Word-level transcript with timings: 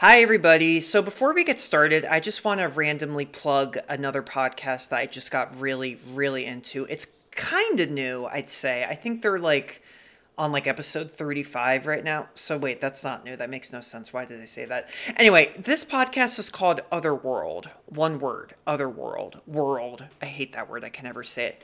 Hi, 0.00 0.22
everybody. 0.22 0.80
So, 0.80 1.02
before 1.02 1.34
we 1.34 1.44
get 1.44 1.58
started, 1.58 2.06
I 2.06 2.20
just 2.20 2.42
want 2.42 2.60
to 2.60 2.68
randomly 2.68 3.26
plug 3.26 3.76
another 3.86 4.22
podcast 4.22 4.88
that 4.88 4.98
I 4.98 5.04
just 5.04 5.30
got 5.30 5.60
really, 5.60 5.98
really 6.14 6.46
into. 6.46 6.86
It's 6.86 7.06
kind 7.32 7.78
of 7.78 7.90
new, 7.90 8.24
I'd 8.24 8.48
say. 8.48 8.86
I 8.86 8.94
think 8.94 9.20
they're 9.20 9.38
like 9.38 9.82
on 10.38 10.52
like 10.52 10.66
episode 10.66 11.10
35 11.10 11.84
right 11.84 12.02
now. 12.02 12.30
So, 12.34 12.56
wait, 12.56 12.80
that's 12.80 13.04
not 13.04 13.26
new. 13.26 13.36
That 13.36 13.50
makes 13.50 13.74
no 13.74 13.82
sense. 13.82 14.10
Why 14.10 14.24
did 14.24 14.40
I 14.40 14.46
say 14.46 14.64
that? 14.64 14.88
Anyway, 15.16 15.52
this 15.58 15.84
podcast 15.84 16.38
is 16.38 16.48
called 16.48 16.80
Otherworld. 16.90 17.68
One 17.84 18.20
word 18.20 18.54
Otherworld. 18.66 19.42
World. 19.46 20.06
I 20.22 20.26
hate 20.26 20.54
that 20.54 20.70
word. 20.70 20.82
I 20.82 20.88
can 20.88 21.04
never 21.04 21.22
say 21.22 21.44
it. 21.44 21.62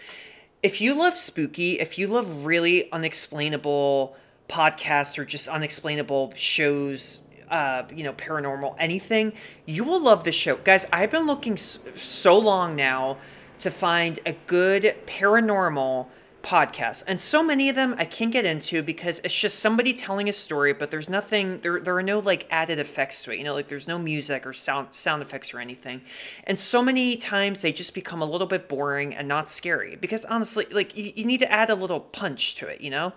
If 0.63 0.83
you 0.83 0.93
love 0.93 1.17
spooky, 1.17 1.81
if 1.81 1.97
you 1.97 2.07
love 2.07 2.45
really 2.45 2.93
unexplainable 2.93 4.15
podcasts 4.51 5.19
or 5.19 5.25
just 5.25 5.49
unexplainable 5.49 6.35
shows, 6.37 7.21
uh, 7.51 7.85
you 7.95 8.05
know, 8.05 8.13
paranormal, 8.13 8.75
anything, 8.79 9.33
you 9.65 9.85
will 9.85 10.01
love 10.01 10.25
this 10.25 10.35
show. 10.35 10.57
Guys, 10.57 10.87
I've 10.93 11.11
been 11.11 11.27
looking 11.27 11.57
so 11.57 12.39
long 12.39 12.77
now 12.77 13.19
to 13.59 13.71
find 13.71 14.19
a 14.27 14.33
good 14.47 14.95
paranormal 15.07 16.07
podcast. 16.47 17.03
And 17.09 17.21
so 17.21 17.43
many 17.43 17.69
of 17.69 17.75
them 17.75 17.97
I 17.99 18.05
can't 18.05 18.31
get 18.31 18.45
into 18.45 18.81
because 18.81 19.21
it's 19.25 19.35
just 19.35 19.59
somebody 19.59 19.93
telling 19.93 20.29
a 20.29 20.33
story, 20.33 20.73
but 20.73 20.93
there's 20.93 21.09
nothing 21.09 21.59
there 21.61 21.81
there 21.81 21.97
are 21.97 22.05
no 22.05 22.21
like 22.21 22.47
added 22.51 22.79
effects 22.79 23.25
to 23.25 23.33
it. 23.33 23.39
You 23.39 23.45
know, 23.45 23.55
like 23.55 23.67
there's 23.67 23.89
no 23.89 23.99
music 23.99 24.47
or 24.47 24.53
sound 24.53 24.89
sound 24.93 25.23
effects 25.23 25.53
or 25.53 25.59
anything. 25.59 26.03
And 26.45 26.57
so 26.57 26.83
many 26.83 27.17
times 27.17 27.63
they 27.63 27.73
just 27.73 27.95
become 27.95 28.23
a 28.23 28.27
little 28.27 28.47
bit 28.47 28.69
boring 28.69 29.13
and 29.13 29.27
not 29.27 29.51
scary 29.51 29.97
because 29.97 30.25
honestly, 30.25 30.67
like 30.71 30.97
you, 30.97 31.13
you 31.17 31.25
need 31.25 31.41
to 31.41 31.51
add 31.53 31.69
a 31.69 31.75
little 31.75 31.99
punch 31.99 32.55
to 32.57 32.69
it, 32.69 32.81
you 32.81 32.91
know? 32.91 33.13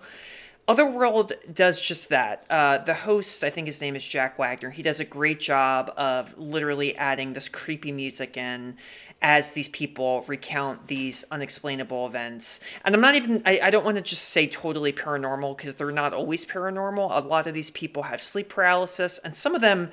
Otherworld 0.70 1.32
does 1.52 1.82
just 1.82 2.10
that. 2.10 2.46
Uh, 2.48 2.78
the 2.78 2.94
host, 2.94 3.42
I 3.42 3.50
think 3.50 3.66
his 3.66 3.80
name 3.80 3.96
is 3.96 4.04
Jack 4.04 4.38
Wagner, 4.38 4.70
he 4.70 4.84
does 4.84 5.00
a 5.00 5.04
great 5.04 5.40
job 5.40 5.92
of 5.96 6.38
literally 6.38 6.96
adding 6.96 7.32
this 7.32 7.48
creepy 7.48 7.90
music 7.90 8.36
in 8.36 8.76
as 9.20 9.52
these 9.52 9.66
people 9.66 10.22
recount 10.28 10.86
these 10.86 11.24
unexplainable 11.32 12.06
events. 12.06 12.60
And 12.84 12.94
I'm 12.94 13.00
not 13.00 13.16
even, 13.16 13.42
I, 13.44 13.58
I 13.64 13.70
don't 13.70 13.84
want 13.84 13.96
to 13.96 14.02
just 14.02 14.28
say 14.28 14.46
totally 14.46 14.92
paranormal 14.92 15.56
because 15.56 15.74
they're 15.74 15.90
not 15.90 16.14
always 16.14 16.46
paranormal. 16.46 17.20
A 17.20 17.26
lot 17.26 17.48
of 17.48 17.52
these 17.52 17.72
people 17.72 18.04
have 18.04 18.22
sleep 18.22 18.48
paralysis, 18.48 19.18
and 19.18 19.34
some 19.34 19.56
of 19.56 19.62
them, 19.62 19.90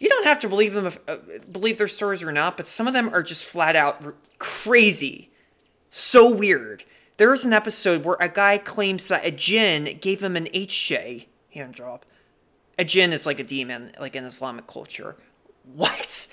you 0.00 0.08
don't 0.08 0.26
have 0.26 0.40
to 0.40 0.48
believe 0.48 0.74
them, 0.74 0.86
if, 0.86 0.98
uh, 1.06 1.18
believe 1.52 1.78
their 1.78 1.86
stories 1.86 2.24
or 2.24 2.32
not, 2.32 2.56
but 2.56 2.66
some 2.66 2.88
of 2.88 2.94
them 2.94 3.14
are 3.14 3.22
just 3.22 3.44
flat 3.44 3.76
out 3.76 4.04
crazy. 4.40 5.30
So 5.88 6.28
weird 6.28 6.82
there 7.16 7.32
is 7.32 7.44
an 7.44 7.52
episode 7.52 8.04
where 8.04 8.16
a 8.20 8.28
guy 8.28 8.58
claims 8.58 9.08
that 9.08 9.24
a 9.24 9.30
jinn 9.30 9.98
gave 10.00 10.22
him 10.22 10.36
an 10.36 10.46
HJ 10.46 11.26
hand 11.52 11.74
job. 11.74 12.04
A 12.78 12.84
jinn 12.84 13.12
is 13.12 13.24
like 13.26 13.40
a 13.40 13.44
demon, 13.44 13.92
like 13.98 14.14
in 14.14 14.24
Islamic 14.24 14.66
culture. 14.66 15.16
What? 15.74 16.28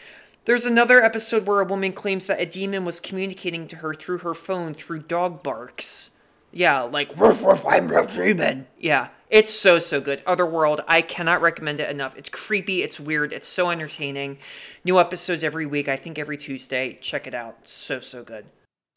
There's 0.46 0.66
another 0.66 1.02
episode 1.02 1.46
where 1.46 1.62
a 1.62 1.66
woman 1.66 1.94
claims 1.94 2.28
that 2.28 2.42
a 2.42 2.46
demon 2.46 2.84
was 2.84 3.00
communicating 3.00 3.66
to 3.68 3.78
her 3.78 3.94
through 3.94 4.20
her 4.20 4.34
phone 4.34 4.74
through 4.74 5.00
dog 5.00 5.42
barks. 5.42 6.10
Yeah, 6.52 6.82
like 6.82 7.16
woof 7.18 7.42
woof, 7.42 7.66
I'm 7.66 7.90
a 7.90 8.06
demon. 8.06 8.68
Yeah, 8.78 9.08
it's 9.30 9.52
so 9.52 9.80
so 9.80 10.02
good. 10.02 10.22
Otherworld, 10.28 10.82
I 10.88 11.02
cannot 11.02 11.42
recommend 11.42 11.80
it 11.80 11.90
enough. 11.90 12.18
It's 12.18 12.30
creepy, 12.30 12.84
it's 12.84 13.00
weird, 13.00 13.32
it's 13.32 13.48
so 13.48 13.70
entertaining. 13.70 14.38
New 14.84 15.00
episodes 15.00 15.44
every 15.44 15.66
week. 15.66 15.88
I 15.88 15.96
think 15.96 16.20
every 16.20 16.38
Tuesday. 16.38 17.00
Check 17.02 17.26
it 17.26 17.34
out. 17.34 17.70
So 17.70 18.02
so 18.02 18.22
good. 18.22 18.46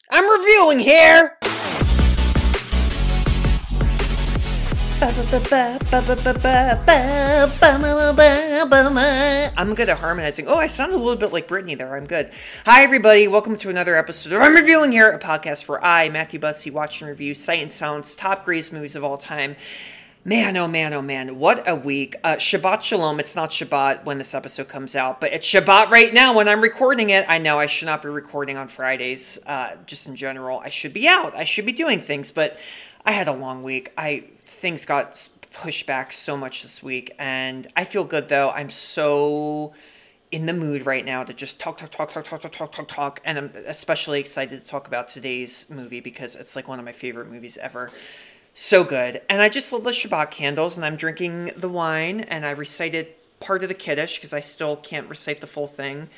I'm 0.09 0.23
reviewing 0.23 0.79
here. 0.79 1.37
I'm 9.57 9.75
good 9.75 9.89
at 9.89 9.97
harmonizing. 9.97 10.47
Oh, 10.47 10.55
I 10.55 10.67
sound 10.67 10.93
a 10.93 10.97
little 10.97 11.17
bit 11.17 11.33
like 11.33 11.49
Britney 11.49 11.77
there. 11.77 11.93
I'm 11.93 12.07
good. 12.07 12.31
Hi, 12.65 12.83
everybody. 12.83 13.27
Welcome 13.27 13.57
to 13.57 13.69
another 13.69 13.97
episode 13.97 14.31
of 14.31 14.41
I'm 14.41 14.55
Reviewing 14.55 14.93
Here, 14.93 15.09
a 15.09 15.19
podcast 15.19 15.67
where 15.67 15.83
I, 15.83 16.07
Matthew 16.07 16.39
Bussey, 16.39 16.71
watch 16.71 17.01
and 17.01 17.09
review 17.09 17.33
Sight 17.33 17.61
and 17.61 17.71
Sound's 17.71 18.15
top 18.15 18.45
greatest 18.45 18.71
movies 18.71 18.95
of 18.95 19.03
all 19.03 19.17
time. 19.17 19.57
Man, 20.27 20.57
oh 20.57 20.67
man, 20.67 20.91
oh 20.91 21.01
man, 21.01 21.39
what 21.39 21.65
a 21.69 21.73
week. 21.73 22.17
Uh, 22.21 22.35
Shabbat 22.35 22.81
Shalom. 22.81 23.21
It's 23.21 23.33
not 23.33 23.51
Shabbat 23.51 24.03
when 24.03 24.17
this 24.17 24.33
episode 24.33 24.67
comes 24.67 24.93
out, 24.93 25.21
but 25.21 25.31
it's 25.31 25.47
Shabbat 25.47 25.89
right 25.89 26.13
now 26.13 26.35
when 26.35 26.49
I'm 26.49 26.59
recording 26.59 27.11
it. 27.11 27.25
I 27.29 27.37
know 27.37 27.57
I 27.59 27.67
should 27.67 27.85
not 27.85 28.01
be 28.01 28.09
recording 28.09 28.57
on 28.57 28.67
Fridays, 28.67 29.39
uh, 29.47 29.77
just 29.85 30.05
in 30.05 30.17
general. 30.17 30.59
I 30.59 30.67
should 30.67 30.91
be 30.91 31.07
out. 31.07 31.33
I 31.33 31.45
should 31.45 31.65
be 31.65 31.71
doing 31.71 32.01
things, 32.01 32.29
but 32.29 32.59
I 33.05 33.13
had 33.13 33.29
a 33.29 33.31
long 33.31 33.63
week. 33.63 33.93
I 33.97 34.25
things 34.39 34.83
got 34.83 35.29
pushed 35.53 35.87
back 35.87 36.11
so 36.11 36.35
much 36.35 36.61
this 36.61 36.83
week, 36.83 37.15
and 37.17 37.65
I 37.77 37.85
feel 37.85 38.03
good 38.03 38.27
though. 38.27 38.49
I'm 38.49 38.69
so 38.69 39.73
in 40.29 40.45
the 40.45 40.53
mood 40.53 40.85
right 40.85 41.05
now 41.05 41.23
to 41.23 41.33
just 41.33 41.57
talk, 41.61 41.77
talk, 41.77 41.91
talk, 41.91 42.11
talk, 42.11 42.25
talk, 42.25 42.41
talk, 42.41 42.51
talk, 42.51 42.73
talk, 42.73 42.87
talk, 42.89 43.21
and 43.23 43.37
I'm 43.37 43.51
especially 43.65 44.19
excited 44.19 44.61
to 44.61 44.67
talk 44.67 44.87
about 44.87 45.07
today's 45.07 45.69
movie 45.69 46.01
because 46.01 46.35
it's 46.35 46.53
like 46.53 46.67
one 46.67 46.79
of 46.79 46.85
my 46.85 46.91
favorite 46.91 47.31
movies 47.31 47.57
ever. 47.57 47.91
So 48.59 48.83
good, 48.83 49.21
and 49.29 49.39
I 49.39 49.49
just 49.49 49.71
love 49.71 49.83
the 49.83 49.91
Shabbat 49.91 50.31
candles, 50.31 50.77
and 50.77 50.83
I'm 50.83 50.95
drinking 50.95 51.51
the 51.55 51.69
wine, 51.69 52.21
and 52.21 52.43
I 52.43 52.49
recited 52.49 53.09
part 53.39 53.61
of 53.61 53.69
the 53.69 53.75
Kiddush 53.75 54.15
because 54.15 54.33
I 54.33 54.39
still 54.39 54.75
can't 54.75 55.07
recite 55.07 55.41
the 55.41 55.45
full 55.47 55.67
thing. 55.67 56.09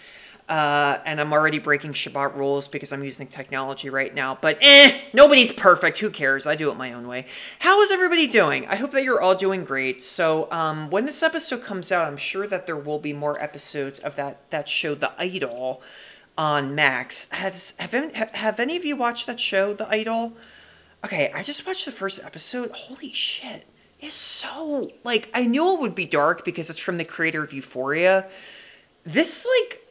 Uh, 0.48 1.00
and 1.06 1.20
I'm 1.20 1.34
already 1.34 1.60
breaking 1.60 1.92
Shabbat 1.92 2.38
rules 2.38 2.70
because 2.70 2.94
I'm 2.94 3.04
using 3.04 3.28
technology 3.28 3.90
right 3.90 4.16
now. 4.16 4.38
But 4.40 4.58
eh, 4.62 5.02
nobody's 5.12 5.52
perfect. 5.52 5.98
Who 5.98 6.10
cares? 6.10 6.48
I 6.48 6.56
do 6.56 6.72
it 6.72 6.78
my 6.78 6.94
own 6.94 7.10
way. 7.10 7.26
How 7.60 7.82
is 7.82 7.92
everybody 7.92 8.26
doing? 8.26 8.66
I 8.68 8.78
hope 8.78 8.94
that 8.94 9.04
you're 9.04 9.20
all 9.20 9.36
doing 9.36 9.66
great. 9.66 10.02
So 10.02 10.50
um, 10.50 10.90
when 10.90 11.06
this 11.06 11.22
episode 11.22 11.66
comes 11.66 11.92
out, 11.92 12.08
I'm 12.08 12.16
sure 12.16 12.48
that 12.48 12.66
there 12.66 12.78
will 12.78 13.00
be 13.00 13.12
more 13.12 13.38
episodes 13.44 14.00
of 14.00 14.16
that 14.16 14.50
that 14.52 14.70
show, 14.70 14.96
The 14.96 15.12
Idol, 15.22 15.82
on 16.38 16.74
Max. 16.74 17.30
Have 17.32 17.74
have 17.80 18.32
have 18.32 18.62
any 18.62 18.78
of 18.78 18.86
you 18.86 18.96
watched 18.96 19.28
that 19.28 19.42
show, 19.42 19.74
The 19.74 19.90
Idol? 19.90 20.38
Okay, 21.04 21.32
I 21.34 21.44
just 21.44 21.66
watched 21.66 21.86
the 21.86 21.92
first 21.92 22.24
episode. 22.24 22.72
Holy 22.72 23.12
shit! 23.12 23.66
It's 24.00 24.16
so 24.16 24.92
like 25.04 25.30
I 25.34 25.46
knew 25.46 25.76
it 25.76 25.82
would 25.82 25.96
be 25.96 26.06
dark 26.06 26.44
because 26.46 26.70
it's 26.70 26.80
from 26.80 26.98
the 26.98 27.06
creator 27.06 27.44
of 27.44 27.54
Euphoria. 27.54 28.28
This 29.06 29.46
like 29.46 29.82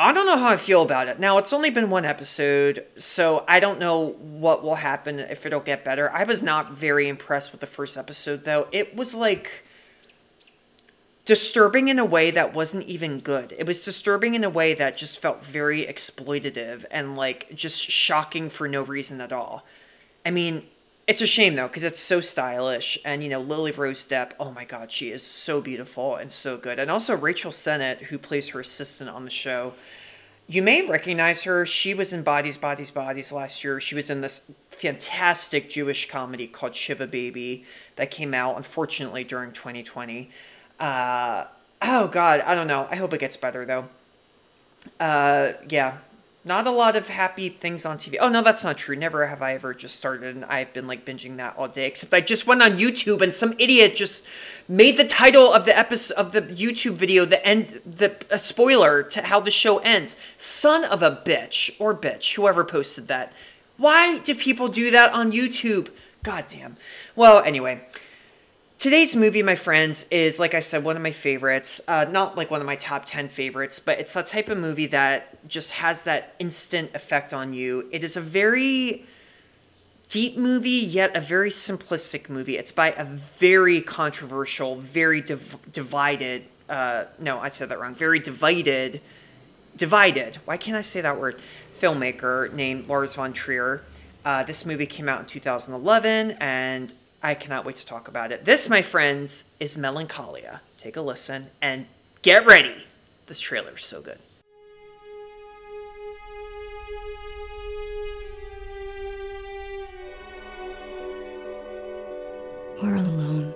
I 0.00 0.12
don't 0.12 0.26
know 0.26 0.36
how 0.36 0.50
I 0.50 0.56
feel 0.56 0.82
about 0.82 1.08
it. 1.08 1.18
Now, 1.18 1.38
it's 1.38 1.52
only 1.52 1.70
been 1.70 1.90
one 1.90 2.04
episode, 2.04 2.86
so 2.96 3.44
I 3.48 3.58
don't 3.58 3.80
know 3.80 4.10
what 4.20 4.62
will 4.62 4.76
happen 4.76 5.18
if 5.18 5.44
it'll 5.44 5.58
get 5.58 5.84
better. 5.84 6.08
I 6.12 6.22
was 6.22 6.40
not 6.40 6.70
very 6.70 7.08
impressed 7.08 7.50
with 7.50 7.60
the 7.60 7.66
first 7.66 7.96
episode, 7.96 8.44
though. 8.44 8.68
It 8.70 8.94
was 8.94 9.12
like 9.12 9.64
disturbing 11.24 11.88
in 11.88 11.98
a 11.98 12.04
way 12.04 12.30
that 12.30 12.54
wasn't 12.54 12.86
even 12.86 13.18
good. 13.18 13.52
It 13.58 13.66
was 13.66 13.84
disturbing 13.84 14.34
in 14.34 14.44
a 14.44 14.50
way 14.50 14.72
that 14.74 14.96
just 14.96 15.18
felt 15.18 15.44
very 15.44 15.84
exploitative 15.84 16.84
and 16.92 17.16
like 17.16 17.52
just 17.52 17.82
shocking 17.82 18.50
for 18.50 18.68
no 18.68 18.82
reason 18.82 19.20
at 19.20 19.32
all. 19.32 19.66
I 20.24 20.30
mean, 20.30 20.62
it's 21.08 21.22
a 21.22 21.26
shame 21.26 21.54
though 21.54 21.66
because 21.66 21.82
it's 21.82 21.98
so 21.98 22.20
stylish 22.20 22.98
and 23.02 23.24
you 23.24 23.30
know 23.30 23.40
lily 23.40 23.72
rose 23.72 24.06
depp 24.06 24.32
oh 24.38 24.52
my 24.52 24.66
god 24.66 24.92
she 24.92 25.10
is 25.10 25.22
so 25.22 25.60
beautiful 25.60 26.14
and 26.14 26.30
so 26.30 26.56
good. 26.56 26.78
And 26.78 26.90
also 26.90 27.16
rachel 27.16 27.50
sennett 27.50 28.02
who 28.02 28.18
plays 28.18 28.48
her 28.50 28.60
assistant 28.60 29.10
on 29.10 29.24
the 29.24 29.30
show. 29.30 29.72
You 30.50 30.62
may 30.62 30.86
recognize 30.88 31.42
her. 31.44 31.66
She 31.66 31.92
was 31.92 32.12
in 32.12 32.22
bodies 32.22 32.56
bodies 32.56 32.90
bodies 32.90 33.32
last 33.32 33.64
year. 33.64 33.80
She 33.80 33.94
was 33.94 34.08
in 34.10 34.20
this 34.20 34.50
fantastic 34.70 35.70
jewish 35.70 36.08
comedy 36.08 36.46
called 36.46 36.74
shiva 36.74 37.06
baby 37.06 37.64
that 37.96 38.10
came 38.10 38.34
out 38.34 38.56
unfortunately 38.56 39.24
during 39.24 39.50
2020 39.50 40.30
uh, 40.78 41.44
oh 41.82 42.06
god 42.08 42.40
i 42.42 42.54
don't 42.54 42.68
know. 42.68 42.86
I 42.90 42.96
hope 42.96 43.14
it 43.14 43.20
gets 43.20 43.38
better 43.38 43.64
though. 43.64 43.88
Uh, 45.00 45.52
yeah 45.70 45.96
not 46.44 46.66
a 46.66 46.70
lot 46.70 46.96
of 46.96 47.08
happy 47.08 47.48
things 47.48 47.84
on 47.84 47.98
TV. 47.98 48.16
Oh 48.20 48.28
no, 48.28 48.42
that's 48.42 48.64
not 48.64 48.78
true. 48.78 48.96
Never 48.96 49.26
have 49.26 49.42
I 49.42 49.54
ever 49.54 49.74
just 49.74 49.96
started 49.96 50.34
and 50.34 50.44
I've 50.44 50.72
been 50.72 50.86
like 50.86 51.04
binging 51.04 51.36
that 51.36 51.56
all 51.56 51.68
day. 51.68 51.86
Except 51.86 52.14
I 52.14 52.20
just 52.20 52.46
went 52.46 52.62
on 52.62 52.78
YouTube 52.78 53.20
and 53.20 53.34
some 53.34 53.54
idiot 53.58 53.96
just 53.96 54.26
made 54.68 54.96
the 54.96 55.04
title 55.04 55.52
of 55.52 55.64
the 55.64 55.76
episode 55.76 56.14
of 56.14 56.32
the 56.32 56.42
YouTube 56.42 56.94
video 56.94 57.24
the 57.24 57.44
end 57.46 57.80
the 57.84 58.16
a 58.30 58.38
spoiler 58.38 59.02
to 59.02 59.22
how 59.22 59.40
the 59.40 59.50
show 59.50 59.78
ends. 59.78 60.16
Son 60.36 60.84
of 60.84 61.02
a 61.02 61.22
bitch 61.24 61.74
or 61.78 61.94
bitch, 61.94 62.34
whoever 62.34 62.64
posted 62.64 63.08
that. 63.08 63.32
Why 63.76 64.18
do 64.18 64.34
people 64.34 64.68
do 64.68 64.90
that 64.90 65.12
on 65.12 65.32
YouTube? 65.32 65.90
God 66.22 66.46
damn. 66.48 66.76
Well, 67.14 67.42
anyway, 67.42 67.80
Today's 68.78 69.16
movie, 69.16 69.42
my 69.42 69.56
friends, 69.56 70.06
is 70.08 70.38
like 70.38 70.54
I 70.54 70.60
said, 70.60 70.84
one 70.84 70.94
of 70.94 71.02
my 71.02 71.10
favorites. 71.10 71.80
Uh, 71.88 72.06
not 72.08 72.36
like 72.36 72.48
one 72.48 72.60
of 72.60 72.66
my 72.66 72.76
top 72.76 73.04
10 73.06 73.28
favorites, 73.28 73.80
but 73.80 73.98
it's 73.98 74.12
that 74.12 74.26
type 74.26 74.48
of 74.48 74.56
movie 74.56 74.86
that 74.86 75.48
just 75.48 75.72
has 75.72 76.04
that 76.04 76.36
instant 76.38 76.94
effect 76.94 77.34
on 77.34 77.52
you. 77.52 77.88
It 77.90 78.04
is 78.04 78.16
a 78.16 78.20
very 78.20 79.04
deep 80.08 80.36
movie, 80.36 80.70
yet 80.70 81.16
a 81.16 81.20
very 81.20 81.50
simplistic 81.50 82.28
movie. 82.28 82.56
It's 82.56 82.70
by 82.70 82.92
a 82.92 83.02
very 83.02 83.80
controversial, 83.80 84.76
very 84.76 85.22
div- 85.22 85.56
divided, 85.72 86.44
uh, 86.68 87.06
no, 87.18 87.40
I 87.40 87.48
said 87.48 87.70
that 87.70 87.80
wrong, 87.80 87.96
very 87.96 88.20
divided, 88.20 89.00
divided, 89.76 90.36
why 90.44 90.56
can't 90.56 90.76
I 90.76 90.82
say 90.82 91.00
that 91.00 91.18
word? 91.18 91.42
Filmmaker 91.74 92.52
named 92.52 92.86
Lars 92.86 93.16
von 93.16 93.32
Trier. 93.32 93.82
Uh, 94.24 94.44
this 94.44 94.64
movie 94.64 94.86
came 94.86 95.08
out 95.08 95.18
in 95.18 95.26
2011, 95.26 96.36
and 96.38 96.94
I 97.22 97.34
cannot 97.34 97.64
wait 97.64 97.76
to 97.76 97.86
talk 97.86 98.06
about 98.06 98.30
it. 98.30 98.44
This, 98.44 98.68
my 98.68 98.80
friends, 98.80 99.46
is 99.58 99.76
Melancholia. 99.76 100.60
Take 100.78 100.96
a 100.96 101.00
listen 101.00 101.48
and 101.60 101.86
get 102.22 102.46
ready. 102.46 102.84
This 103.26 103.40
trailer 103.40 103.74
is 103.74 103.84
so 103.84 104.00
good. 104.00 104.18
We're 112.80 112.94
alone. 112.94 113.54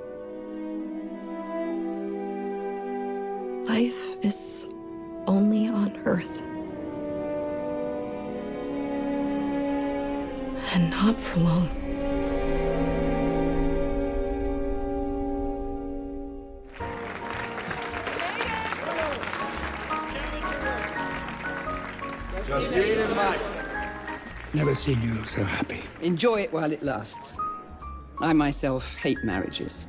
Life 3.67 4.17
is 4.25 4.67
only 5.29 5.69
on 5.69 5.97
Earth. 6.05 6.43
And 10.75 10.91
not 10.91 11.21
for 11.21 11.39
long. 11.39 11.82
Justine 22.53 22.99
and 22.99 23.17
Mike. 23.17 23.41
Never 24.53 24.75
seen 24.75 25.01
you 25.01 25.15
look 25.15 25.27
so 25.27 25.43
happy. 25.43 25.81
Enjoy 26.03 26.43
it 26.43 26.53
while 26.53 26.71
it 26.71 26.83
lasts. 26.83 27.39
I 28.21 28.35
myself 28.35 28.95
hate 28.99 29.25
marriages. 29.25 29.87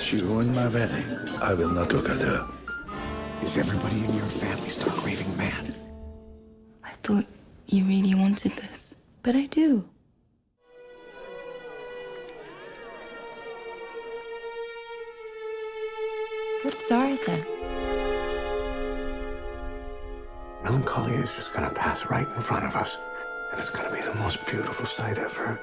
She 0.00 0.18
ruined 0.18 0.54
my 0.54 0.68
wedding. 0.68 1.04
I 1.42 1.54
will 1.54 1.70
not 1.70 1.92
look 1.92 2.08
at 2.08 2.22
her. 2.22 2.46
Is 3.42 3.58
everybody 3.58 4.04
in 4.04 4.14
your 4.14 4.26
family 4.26 4.68
stark 4.68 5.04
raving 5.04 5.36
mad? 5.36 5.74
I 6.84 6.90
thought 7.02 7.26
you 7.66 7.82
really 7.82 8.14
wanted 8.14 8.52
this. 8.52 8.94
But 9.24 9.34
I 9.34 9.46
do. 9.46 9.84
What 16.62 16.74
star 16.74 17.08
is 17.08 17.26
that? 17.26 17.63
Melancholia 20.74 21.20
is 21.20 21.32
just 21.32 21.52
gonna 21.52 21.70
pass 21.70 22.06
right 22.06 22.26
in 22.34 22.40
front 22.40 22.64
of 22.64 22.74
us. 22.74 22.98
And 23.52 23.60
it's 23.60 23.70
gonna 23.70 23.94
be 23.94 24.00
the 24.00 24.14
most 24.16 24.44
beautiful 24.44 24.84
sight 24.84 25.18
ever. 25.18 25.60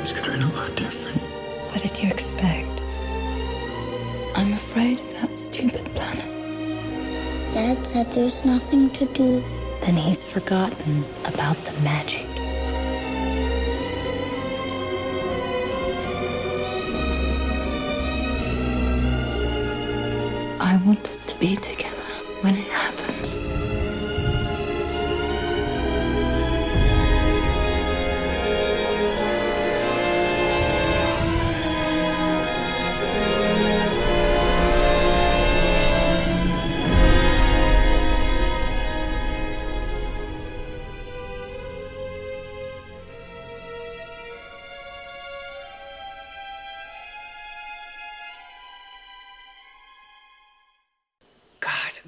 It's 0.00 0.12
getting 0.12 0.42
a 0.42 0.52
lot 0.54 0.74
different. 0.76 1.20
What 1.68 1.82
did 1.82 2.02
you 2.02 2.08
expect? 2.08 2.80
I'm 4.34 4.54
afraid 4.54 4.98
of 5.00 5.20
that 5.20 5.36
stupid 5.36 5.84
planet. 5.94 7.52
Dad 7.52 7.86
said 7.86 8.10
there's 8.12 8.46
nothing 8.46 8.88
to 8.92 9.04
do. 9.12 9.44
Then 9.82 9.96
he's 9.96 10.22
forgotten 10.22 11.04
about 11.26 11.58
the 11.66 11.78
magic. 11.82 12.27
I 20.78 20.80
want 20.82 21.10
us 21.10 21.26
to 21.26 21.36
be 21.40 21.56
together 21.56 22.24
when 22.42 22.54
it 22.54 22.68
happens. 22.68 23.57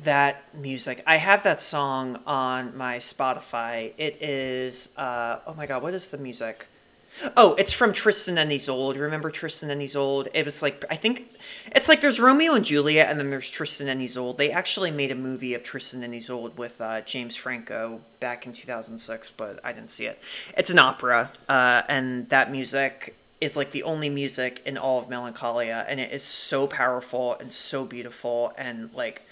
That 0.05 0.55
music. 0.55 1.03
I 1.07 1.17
have 1.17 1.43
that 1.43 1.61
song 1.61 2.21
on 2.27 2.77
my 2.77 2.99
Spotify. 2.99 3.93
It 3.99 4.23
is 4.23 4.91
uh 4.97 5.39
oh 5.47 5.55
my 5.55 5.67
god, 5.67 5.83
what 5.83 5.95
is 5.95 6.09
the 6.11 6.19
music? 6.19 6.67
Oh, 7.37 7.55
it's 7.57 7.73
from 7.73 7.93
Tristan 7.93 8.39
and 8.39 8.51
Isolde. 8.51 8.97
Remember 8.97 9.31
Tristan 9.31 9.71
and 9.71 9.83
Isolde? 9.83 10.29
It 10.33 10.45
was 10.45 10.63
like 10.63 10.85
I 10.91 10.97
think 10.97 11.31
it's 11.75 11.89
like 11.89 12.01
there's 12.01 12.21
Romeo 12.21 12.55
and 12.55 12.65
Juliet 12.65 13.11
and 13.11 13.19
then 13.19 13.31
there's 13.31 13.51
Tristan 13.51 13.89
and 13.89 14.01
Isolde. 14.01 14.39
They 14.39 14.51
actually 14.51 14.91
made 14.91 15.11
a 15.11 15.17
movie 15.17 15.55
of 15.55 15.63
Tristan 15.63 16.03
and 16.03 16.15
Isolde 16.15 16.57
with 16.57 16.81
uh, 16.81 17.03
James 17.03 17.37
Franco 17.37 18.01
back 18.21 18.47
in 18.47 18.53
2006, 18.53 19.33
but 19.33 19.61
I 19.65 19.73
didn't 19.73 19.91
see 19.91 20.07
it. 20.07 20.21
It's 20.57 20.71
an 20.71 20.79
opera, 20.79 21.31
uh, 21.49 21.83
and 21.89 22.29
that 22.31 22.51
music 22.51 23.17
is 23.41 23.57
like 23.57 23.71
the 23.71 23.83
only 23.83 24.09
music 24.09 24.63
in 24.65 24.79
all 24.79 24.99
of 24.99 25.09
Melancholia, 25.09 25.85
and 25.89 25.99
it 25.99 26.13
is 26.13 26.23
so 26.23 26.67
powerful 26.67 27.37
and 27.41 27.53
so 27.53 27.85
beautiful 27.85 28.53
and 28.57 28.93
like 28.95 29.23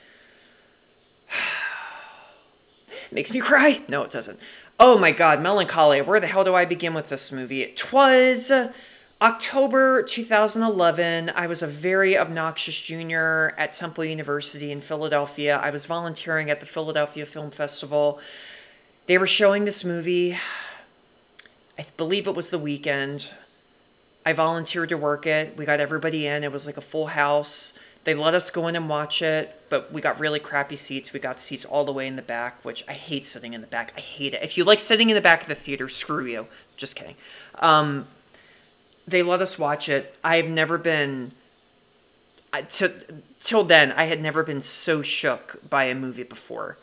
makes 3.13 3.33
me 3.33 3.41
cry. 3.41 3.81
No, 3.89 4.03
it 4.03 4.11
doesn't. 4.11 4.39
Oh 4.81 4.99
my 4.99 5.11
god, 5.11 5.43
melancholy. 5.43 6.01
Where 6.01 6.21
the 6.21 6.27
hell 6.27 6.45
do 6.45 6.55
I 6.55 6.65
begin 6.65 6.95
with 6.95 7.09
this 7.09 7.33
movie? 7.33 7.63
It 7.63 7.93
was 7.93 8.51
uh, 8.51 8.73
October 9.21 10.05
2011. 10.05 11.33
I 11.35 11.49
was 11.49 11.63
a 11.63 11.67
very 11.67 12.17
obnoxious 12.17 12.81
junior 12.81 13.55
at 13.59 13.73
Temple 13.73 14.05
University 14.05 14.71
in 14.71 14.81
Philadelphia. 14.81 15.57
I 15.57 15.71
was 15.71 15.87
volunteering 15.87 16.51
at 16.51 16.61
the 16.61 16.67
Philadelphia 16.67 17.27
Film 17.27 17.51
Festival. 17.51 18.21
They 19.07 19.19
were 19.19 19.27
showing 19.27 19.65
this 19.65 19.85
movie. 19.85 20.39
I 21.77 21.87
believe 21.97 22.29
it 22.29 22.37
was 22.37 22.51
the 22.51 22.59
weekend. 22.59 23.31
I 24.25 24.35
volunteered 24.35 24.91
to 24.91 24.97
work 24.97 25.27
it. 25.27 25.57
We 25.57 25.65
got 25.65 25.81
everybody 25.81 26.27
in. 26.27 26.45
It 26.45 26.53
was 26.53 26.67
like 26.67 26.77
a 26.77 26.83
full 26.83 27.07
house. 27.07 27.75
They 28.09 28.15
let 28.15 28.33
us 28.33 28.49
go 28.49 28.69
in 28.69 28.75
and 28.75 28.89
watch 28.89 29.21
it, 29.21 29.55
but 29.69 29.93
we 29.93 30.01
got 30.01 30.19
really 30.19 30.41
crappy 30.41 30.77
seats. 30.77 31.13
We 31.13 31.21
got 31.21 31.39
seats 31.39 31.67
all 31.67 31.85
the 31.85 31.93
way 31.93 32.07
in 32.07 32.17
the 32.17 32.23
back, 32.23 32.65
which 32.65 32.83
I 32.89 32.95
hate 32.95 33.27
sitting 33.27 33.53
in 33.53 33.61
the 33.61 33.67
back. 33.67 33.93
I 33.99 34.01
hate 34.01 34.33
it. 34.33 34.43
If 34.43 34.57
you 34.57 34.65
like 34.65 34.81
sitting 34.81 35.11
in 35.11 35.15
the 35.15 35.21
back 35.21 35.43
of 35.43 35.49
the 35.49 35.55
theater, 35.55 35.91
screw 35.91 36.25
you. 36.25 36.47
Just 36.79 36.97
kidding. 36.97 37.17
Um, 37.59 38.07
they 39.07 39.23
let 39.23 39.43
us 39.43 39.59
watch 39.59 39.91
it. 39.91 40.17
I've 40.25 40.49
never 40.49 40.79
been 40.79 41.33
I- 42.51 42.63
till 42.63 43.65
then. 43.65 43.93
I 43.93 44.05
had 44.05 44.23
never 44.23 44.43
been 44.43 44.63
so 44.63 45.03
shook 45.03 45.61
by 45.69 45.85
a 45.85 45.95
movie 45.95 46.23
before. 46.23 46.79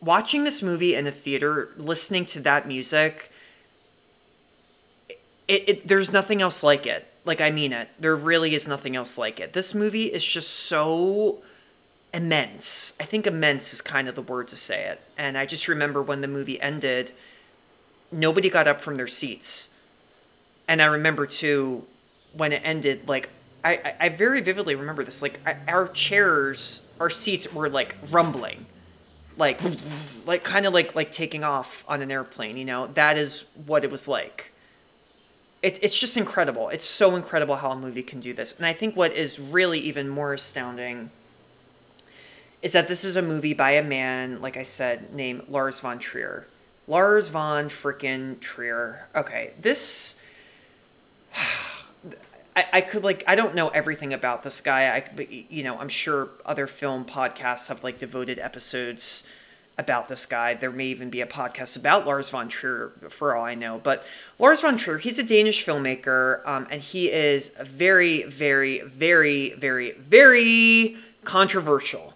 Watching 0.00 0.44
this 0.44 0.62
movie 0.62 0.94
in 0.94 1.08
a 1.08 1.10
theater, 1.10 1.70
listening 1.76 2.24
to 2.26 2.40
that 2.42 2.68
music, 2.68 3.29
it, 5.50 5.68
it 5.68 5.88
there's 5.88 6.12
nothing 6.12 6.40
else 6.40 6.62
like 6.62 6.86
it. 6.86 7.06
Like 7.24 7.40
I 7.40 7.50
mean 7.50 7.72
it. 7.72 7.88
There 7.98 8.14
really 8.14 8.54
is 8.54 8.68
nothing 8.68 8.94
else 8.94 9.18
like 9.18 9.40
it. 9.40 9.52
This 9.52 9.74
movie 9.74 10.04
is 10.04 10.24
just 10.24 10.48
so 10.48 11.42
immense. 12.14 12.94
I 13.00 13.04
think 13.04 13.26
immense 13.26 13.74
is 13.74 13.82
kind 13.82 14.08
of 14.08 14.14
the 14.14 14.22
word 14.22 14.48
to 14.48 14.56
say 14.56 14.84
it. 14.84 15.00
And 15.18 15.36
I 15.36 15.46
just 15.46 15.66
remember 15.66 16.02
when 16.02 16.20
the 16.20 16.28
movie 16.28 16.60
ended, 16.60 17.12
nobody 18.12 18.48
got 18.48 18.68
up 18.68 18.80
from 18.80 18.94
their 18.94 19.08
seats. 19.08 19.70
And 20.68 20.80
I 20.80 20.86
remember 20.86 21.26
too 21.26 21.84
when 22.32 22.52
it 22.52 22.62
ended, 22.64 23.08
like 23.08 23.28
I, 23.64 23.94
I, 23.98 24.08
very 24.08 24.40
vividly 24.40 24.76
remember 24.76 25.02
this. 25.02 25.20
Like 25.20 25.40
our 25.66 25.88
chairs, 25.88 26.86
our 27.00 27.10
seats 27.10 27.52
were 27.52 27.68
like 27.68 27.96
rumbling, 28.10 28.66
like 29.36 29.60
like 30.26 30.44
kind 30.44 30.64
of 30.64 30.72
like 30.72 30.94
like 30.94 31.10
taking 31.10 31.42
off 31.42 31.84
on 31.88 32.02
an 32.02 32.10
airplane. 32.12 32.56
You 32.56 32.64
know, 32.64 32.86
that 32.94 33.18
is 33.18 33.44
what 33.66 33.82
it 33.82 33.90
was 33.90 34.06
like 34.06 34.49
it, 35.62 35.78
it's 35.82 35.98
just 35.98 36.16
incredible. 36.16 36.68
It's 36.70 36.84
so 36.84 37.16
incredible 37.16 37.56
how 37.56 37.72
a 37.72 37.76
movie 37.76 38.02
can 38.02 38.20
do 38.20 38.32
this. 38.32 38.56
And 38.56 38.66
I 38.66 38.72
think 38.72 38.96
what 38.96 39.12
is 39.12 39.38
really 39.38 39.78
even 39.80 40.08
more 40.08 40.32
astounding 40.32 41.10
is 42.62 42.72
that 42.72 42.88
this 42.88 43.04
is 43.04 43.16
a 43.16 43.22
movie 43.22 43.54
by 43.54 43.72
a 43.72 43.82
man, 43.82 44.40
like 44.40 44.56
I 44.56 44.62
said, 44.62 45.14
named 45.14 45.44
Lars 45.48 45.80
von 45.80 45.98
Trier. 45.98 46.46
Lars 46.86 47.28
von 47.28 47.68
frickin' 47.68 48.40
Trier. 48.40 49.06
Okay, 49.14 49.52
this. 49.60 50.18
I, 52.56 52.64
I 52.72 52.80
could 52.80 53.04
like 53.04 53.22
I 53.28 53.36
don't 53.36 53.54
know 53.54 53.68
everything 53.68 54.12
about 54.12 54.42
this 54.42 54.60
guy. 54.60 54.92
I 54.92 55.04
but 55.14 55.30
you 55.30 55.62
know 55.62 55.78
I'm 55.78 55.88
sure 55.88 56.30
other 56.44 56.66
film 56.66 57.04
podcasts 57.04 57.68
have 57.68 57.84
like 57.84 58.00
devoted 58.00 58.40
episodes 58.40 59.22
about 59.80 60.08
this 60.08 60.26
guy. 60.26 60.54
There 60.54 60.70
may 60.70 60.86
even 60.86 61.08
be 61.10 61.22
a 61.22 61.26
podcast 61.26 61.76
about 61.76 62.06
Lars 62.06 62.28
von 62.30 62.48
Trier, 62.48 62.92
for 63.08 63.34
all 63.34 63.44
I 63.44 63.54
know. 63.54 63.78
But 63.78 64.04
Lars 64.38 64.60
von 64.60 64.76
Trier, 64.76 64.98
he's 64.98 65.18
a 65.18 65.22
Danish 65.24 65.64
filmmaker, 65.64 66.46
um, 66.46 66.68
and 66.70 66.80
he 66.80 67.10
is 67.10 67.48
very, 67.60 68.24
very, 68.24 68.82
very, 68.82 69.54
very, 69.54 69.92
very 69.92 70.96
controversial. 71.24 72.14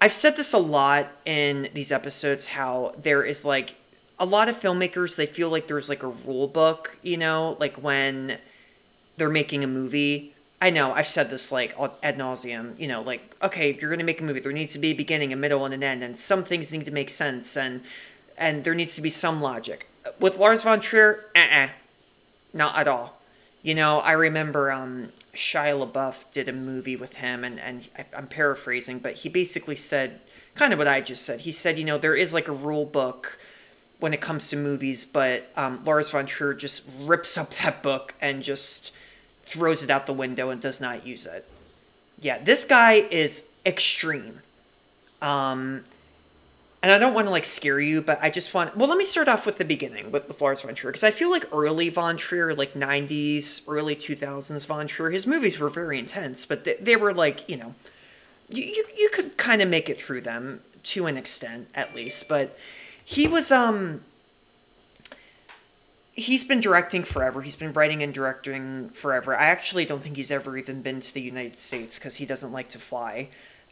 I've 0.00 0.12
said 0.12 0.36
this 0.36 0.52
a 0.52 0.58
lot 0.58 1.08
in 1.24 1.68
these 1.74 1.90
episodes 1.90 2.46
how 2.46 2.94
there 3.02 3.24
is 3.24 3.44
like 3.44 3.74
a 4.18 4.24
lot 4.24 4.48
of 4.48 4.58
filmmakers, 4.58 5.16
they 5.16 5.26
feel 5.26 5.50
like 5.50 5.66
there's 5.66 5.88
like 5.88 6.02
a 6.04 6.08
rule 6.08 6.46
book, 6.46 6.96
you 7.02 7.16
know, 7.16 7.56
like 7.58 7.76
when 7.76 8.38
they're 9.16 9.28
making 9.28 9.64
a 9.64 9.66
movie. 9.66 10.33
I 10.64 10.70
know 10.70 10.94
I've 10.94 11.06
said 11.06 11.28
this 11.28 11.52
like 11.52 11.76
ad 12.02 12.16
nauseum. 12.16 12.80
You 12.80 12.88
know, 12.88 13.02
like 13.02 13.36
okay, 13.42 13.68
if 13.68 13.82
you're 13.82 13.90
going 13.90 13.98
to 13.98 14.04
make 14.06 14.22
a 14.22 14.24
movie, 14.24 14.40
there 14.40 14.50
needs 14.50 14.72
to 14.72 14.78
be 14.78 14.92
a 14.92 14.94
beginning, 14.94 15.30
a 15.30 15.36
middle, 15.36 15.66
and 15.66 15.74
an 15.74 15.82
end, 15.82 16.02
and 16.02 16.18
some 16.18 16.42
things 16.42 16.72
need 16.72 16.86
to 16.86 16.90
make 16.90 17.10
sense, 17.10 17.54
and 17.54 17.82
and 18.38 18.64
there 18.64 18.74
needs 18.74 18.96
to 18.96 19.02
be 19.02 19.10
some 19.10 19.42
logic. 19.42 19.86
with 20.18 20.38
Lars 20.38 20.62
von 20.62 20.80
Trier, 20.80 21.26
uh-uh, 21.36 21.68
not 22.54 22.78
at 22.78 22.88
all. 22.88 23.20
You 23.62 23.74
know, 23.74 23.98
I 23.98 24.12
remember 24.12 24.72
um, 24.72 25.12
Shia 25.34 25.86
LaBeouf 25.86 26.32
did 26.32 26.48
a 26.48 26.52
movie 26.54 26.96
with 26.96 27.16
him, 27.16 27.44
and 27.44 27.60
and 27.60 27.86
I, 27.98 28.06
I'm 28.16 28.26
paraphrasing, 28.26 29.00
but 29.00 29.16
he 29.16 29.28
basically 29.28 29.76
said 29.76 30.18
kind 30.54 30.72
of 30.72 30.78
what 30.78 30.88
I 30.88 31.02
just 31.02 31.26
said. 31.26 31.42
He 31.42 31.52
said, 31.52 31.78
you 31.78 31.84
know, 31.84 31.98
there 31.98 32.16
is 32.16 32.32
like 32.32 32.48
a 32.48 32.52
rule 32.52 32.86
book 32.86 33.38
when 34.00 34.14
it 34.14 34.22
comes 34.22 34.48
to 34.48 34.56
movies, 34.56 35.04
but 35.04 35.46
um, 35.58 35.84
Lars 35.84 36.08
von 36.08 36.24
Trier 36.24 36.54
just 36.54 36.88
rips 37.00 37.36
up 37.36 37.50
that 37.50 37.82
book 37.82 38.14
and 38.22 38.42
just 38.42 38.92
throws 39.44 39.82
it 39.82 39.90
out 39.90 40.06
the 40.06 40.12
window 40.12 40.50
and 40.50 40.60
does 40.60 40.80
not 40.80 41.06
use 41.06 41.26
it. 41.26 41.46
Yeah, 42.20 42.38
this 42.38 42.64
guy 42.64 42.94
is 43.10 43.44
extreme. 43.66 44.40
Um, 45.20 45.84
and 46.84 46.92
I 46.92 46.98
don't 46.98 47.14
want 47.14 47.26
to 47.26 47.30
like 47.30 47.46
scare 47.46 47.80
you, 47.80 48.02
but 48.02 48.18
I 48.20 48.28
just 48.28 48.52
want. 48.52 48.76
Well, 48.76 48.90
let 48.90 48.98
me 48.98 49.04
start 49.04 49.26
off 49.26 49.46
with 49.46 49.56
the 49.56 49.64
beginning 49.64 50.12
with, 50.12 50.28
with 50.28 50.38
Lars 50.42 50.60
von 50.60 50.74
Trier 50.74 50.92
because 50.92 51.02
I 51.02 51.10
feel 51.10 51.30
like 51.30 51.46
early 51.50 51.88
von 51.88 52.18
Trier, 52.18 52.54
like 52.54 52.74
'90s, 52.74 53.62
early 53.66 53.96
2000s 53.96 54.66
von 54.66 54.86
Trier, 54.86 55.10
his 55.10 55.26
movies 55.26 55.58
were 55.58 55.70
very 55.70 55.98
intense, 55.98 56.44
but 56.44 56.64
they, 56.64 56.74
they 56.74 56.96
were 56.96 57.14
like 57.14 57.48
you 57.48 57.56
know, 57.56 57.74
you 58.50 58.62
you, 58.64 58.84
you 58.98 59.10
could 59.14 59.38
kind 59.38 59.62
of 59.62 59.68
make 59.70 59.88
it 59.88 59.98
through 59.98 60.20
them 60.20 60.60
to 60.82 61.06
an 61.06 61.16
extent 61.16 61.68
at 61.74 61.94
least. 61.94 62.28
But 62.28 62.58
he 63.02 63.26
was 63.26 63.50
um 63.50 64.02
he's 66.14 66.44
been 66.44 66.60
directing 66.60 67.02
forever. 67.02 67.42
He's 67.42 67.56
been 67.56 67.72
writing 67.72 68.02
and 68.02 68.14
directing 68.14 68.90
forever. 68.90 69.36
I 69.36 69.46
actually 69.46 69.84
don't 69.84 70.02
think 70.02 70.16
he's 70.16 70.30
ever 70.30 70.56
even 70.56 70.82
been 70.82 71.00
to 71.00 71.12
the 71.12 71.20
United 71.20 71.58
States 71.58 71.98
because 71.98 72.16
he 72.16 72.26
doesn't 72.26 72.52
like 72.52 72.68
to 72.68 72.78
fly. 72.78 73.28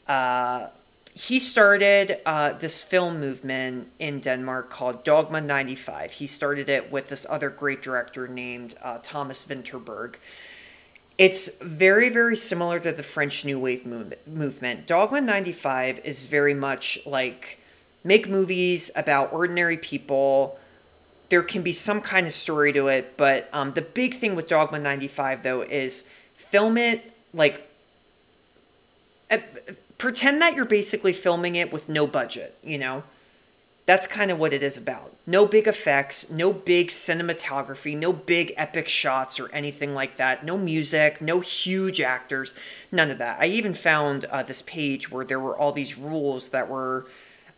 Uh, 0.09 0.69
he 1.15 1.39
started 1.39 2.19
uh, 2.25 2.55
this 2.55 2.83
film 2.83 3.21
movement 3.21 3.89
in 3.99 4.21
Denmark 4.21 4.71
called 4.71 5.05
Dogma 5.05 5.41
95. 5.41 6.13
He 6.13 6.27
started 6.27 6.69
it 6.69 6.91
with 6.91 7.09
this 7.09 7.27
other 7.29 7.51
great 7.51 7.83
director 7.83 8.27
named 8.27 8.75
uh, 8.83 8.99
Thomas 9.03 9.45
Vinterberg. 9.45 10.15
It's 11.19 11.59
very, 11.59 12.09
very 12.09 12.37
similar 12.37 12.81
to 12.81 12.91
the 12.91 13.03
French 13.03 13.45
New 13.45 13.59
Wave 13.59 13.87
movement. 14.27 14.87
Dogma 14.87 15.21
95 15.21 16.01
is 16.03 16.25
very 16.25 16.55
much 16.55 16.99
like 17.05 17.59
make 18.03 18.29
movies 18.29 18.91
about 18.97 19.33
ordinary 19.33 19.77
people 19.77 20.59
there 21.33 21.43
can 21.43 21.63
be 21.63 21.73
some 21.73 22.03
kind 22.03 22.27
of 22.27 22.33
story 22.35 22.75
to 22.75 22.89
it, 22.89 23.17
but 23.17 23.49
um, 23.55 23.73
the 23.73 23.81
big 23.81 24.17
thing 24.17 24.37
with 24.37 24.49
Dogma 24.49 24.79
95 24.79 25.43
though 25.43 25.63
is 25.63 26.05
film 26.37 26.77
it 26.77 27.11
like 27.33 27.67
uh, 29.31 29.39
pretend 29.97 30.43
that 30.43 30.55
you're 30.55 30.67
basically 30.67 31.15
filming 31.15 31.57
it 31.57 31.73
with 31.73 31.89
no 31.89 32.07
budget, 32.07 32.59
you 32.63 32.77
know? 32.77 33.03
That's 33.87 34.07
kind 34.07 34.31
of 34.31 34.39
what 34.39 34.53
it 34.53 34.63
is 34.63 34.77
about. 34.77 35.17
No 35.27 35.47
big 35.47 35.67
effects, 35.67 36.29
no 36.31 36.53
big 36.53 36.89
cinematography, 36.89 37.97
no 37.97 38.13
big 38.13 38.53
epic 38.59 38.87
shots 38.87 39.41
or 39.41 39.51
anything 39.53 39.95
like 39.95 40.17
that. 40.17 40.45
No 40.45 40.59
music, 40.59 41.23
no 41.23 41.41
huge 41.41 42.03
actors, 42.03 42.53
none 42.93 43.11
of 43.11 43.17
that. 43.17 43.41
I 43.41 43.47
even 43.47 43.73
found 43.73 44.27
uh, 44.27 44.43
this 44.43 44.61
page 44.61 45.11
where 45.11 45.25
there 45.25 45.41
were 45.41 45.57
all 45.57 45.73
these 45.73 45.97
rules 45.97 46.51
that 46.51 46.69
were 46.69 47.07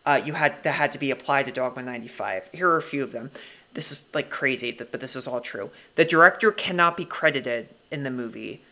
uh, 0.05 0.21
you 0.23 0.33
had 0.33 0.63
that 0.63 0.73
had 0.73 0.91
to 0.93 0.99
be 0.99 1.11
applied 1.11 1.47
to 1.47 1.51
Dogma 1.51 1.81
95. 1.81 2.51
Here 2.53 2.69
are 2.69 2.77
a 2.77 2.81
few 2.81 3.03
of 3.03 3.11
them 3.11 3.31
this 3.75 3.91
is 3.91 4.03
like 4.13 4.29
crazy, 4.29 4.71
but 4.71 4.99
this 4.99 5.15
is 5.15 5.27
all 5.27 5.41
true. 5.41 5.69
The 5.95 6.05
director 6.05 6.51
cannot 6.51 6.97
be 6.97 7.05
credited 7.05 7.69
in 7.91 8.03
the 8.03 8.09
movie. 8.09 8.63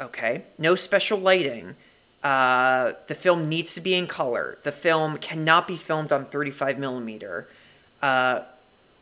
Okay, 0.00 0.42
no 0.58 0.74
special 0.74 1.18
lighting. 1.18 1.76
Uh, 2.24 2.94
the 3.06 3.14
film 3.14 3.48
needs 3.48 3.74
to 3.74 3.80
be 3.80 3.94
in 3.94 4.06
color. 4.06 4.58
The 4.62 4.72
film 4.72 5.18
cannot 5.18 5.68
be 5.68 5.76
filmed 5.76 6.10
on 6.10 6.24
35 6.24 6.78
millimeter. 6.78 7.48
Uh, 8.02 8.40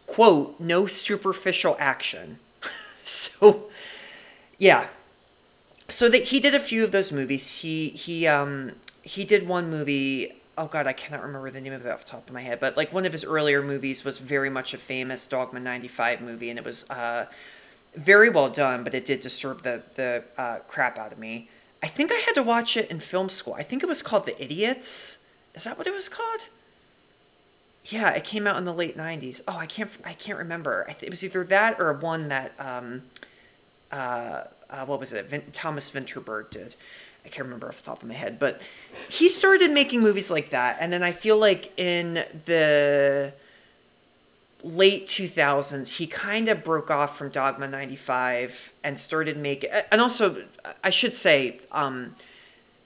quote, 0.06 0.60
no 0.60 0.86
superficial 0.86 1.76
action. 1.78 2.38
so, 3.04 3.70
yeah. 4.58 4.88
So 5.88 6.08
that 6.08 6.24
he 6.24 6.40
did 6.40 6.54
a 6.54 6.60
few 6.60 6.84
of 6.84 6.92
those 6.92 7.12
movies. 7.12 7.58
He 7.58 7.90
he 7.90 8.26
um 8.26 8.72
he 9.02 9.24
did 9.24 9.46
one 9.46 9.70
movie 9.70 10.34
oh 10.56 10.66
god, 10.66 10.86
I 10.86 10.92
cannot 10.92 11.22
remember 11.22 11.50
the 11.50 11.60
name 11.60 11.72
of 11.72 11.84
it 11.84 11.90
off 11.90 12.04
the 12.04 12.10
top 12.10 12.28
of 12.28 12.34
my 12.34 12.42
head, 12.42 12.60
but 12.60 12.76
like 12.76 12.92
one 12.92 13.06
of 13.06 13.12
his 13.12 13.24
earlier 13.24 13.62
movies 13.62 14.04
was 14.04 14.18
very 14.18 14.50
much 14.50 14.74
a 14.74 14.78
famous 14.78 15.26
Dogma 15.26 15.60
95 15.60 16.20
movie, 16.20 16.50
and 16.50 16.58
it 16.58 16.64
was 16.64 16.88
uh, 16.90 17.26
very 17.94 18.30
well 18.30 18.48
done, 18.48 18.84
but 18.84 18.94
it 18.94 19.04
did 19.04 19.20
disturb 19.20 19.62
the, 19.62 19.82
the 19.94 20.24
uh, 20.36 20.58
crap 20.68 20.98
out 20.98 21.12
of 21.12 21.18
me. 21.18 21.48
I 21.82 21.86
think 21.88 22.10
I 22.12 22.16
had 22.16 22.34
to 22.34 22.42
watch 22.42 22.76
it 22.76 22.90
in 22.90 23.00
film 23.00 23.28
school. 23.28 23.54
I 23.54 23.62
think 23.62 23.82
it 23.82 23.86
was 23.86 24.02
called 24.02 24.24
The 24.24 24.42
Idiots. 24.42 25.18
Is 25.54 25.64
that 25.64 25.76
what 25.76 25.86
it 25.86 25.92
was 25.92 26.08
called? 26.08 26.40
Yeah, 27.84 28.10
it 28.10 28.24
came 28.24 28.46
out 28.46 28.56
in 28.56 28.64
the 28.64 28.72
late 28.72 28.96
90s. 28.96 29.42
Oh, 29.46 29.58
I 29.58 29.66
can't 29.66 29.90
I 30.04 30.14
can't 30.14 30.38
remember. 30.38 30.86
It 31.02 31.10
was 31.10 31.22
either 31.22 31.44
that 31.44 31.78
or 31.78 31.92
one 31.92 32.28
that 32.28 32.52
um, 32.58 33.02
uh, 33.92 34.44
uh 34.70 34.86
what 34.86 34.98
was 34.98 35.12
it? 35.12 35.26
Vin- 35.26 35.50
Thomas 35.52 35.90
Vinterberg 35.90 36.50
did. 36.50 36.74
I 37.24 37.28
can't 37.28 37.46
remember 37.46 37.68
off 37.68 37.78
the 37.78 37.84
top 37.84 38.02
of 38.02 38.08
my 38.08 38.14
head, 38.14 38.38
but 38.38 38.60
he 39.08 39.28
started 39.28 39.70
making 39.70 40.00
movies 40.00 40.30
like 40.30 40.50
that, 40.50 40.76
and 40.80 40.92
then 40.92 41.02
I 41.02 41.12
feel 41.12 41.38
like 41.38 41.72
in 41.78 42.24
the 42.46 43.32
late 44.64 45.06
2000s 45.06 45.96
he 45.96 46.06
kind 46.06 46.48
of 46.48 46.64
broke 46.64 46.90
off 46.90 47.18
from 47.18 47.28
Dogma 47.28 47.68
95 47.68 48.72
and 48.82 48.98
started 48.98 49.36
making 49.36 49.68
and 49.92 50.00
also 50.00 50.42
I 50.82 50.88
should 50.88 51.14
say 51.14 51.60
um, 51.70 52.14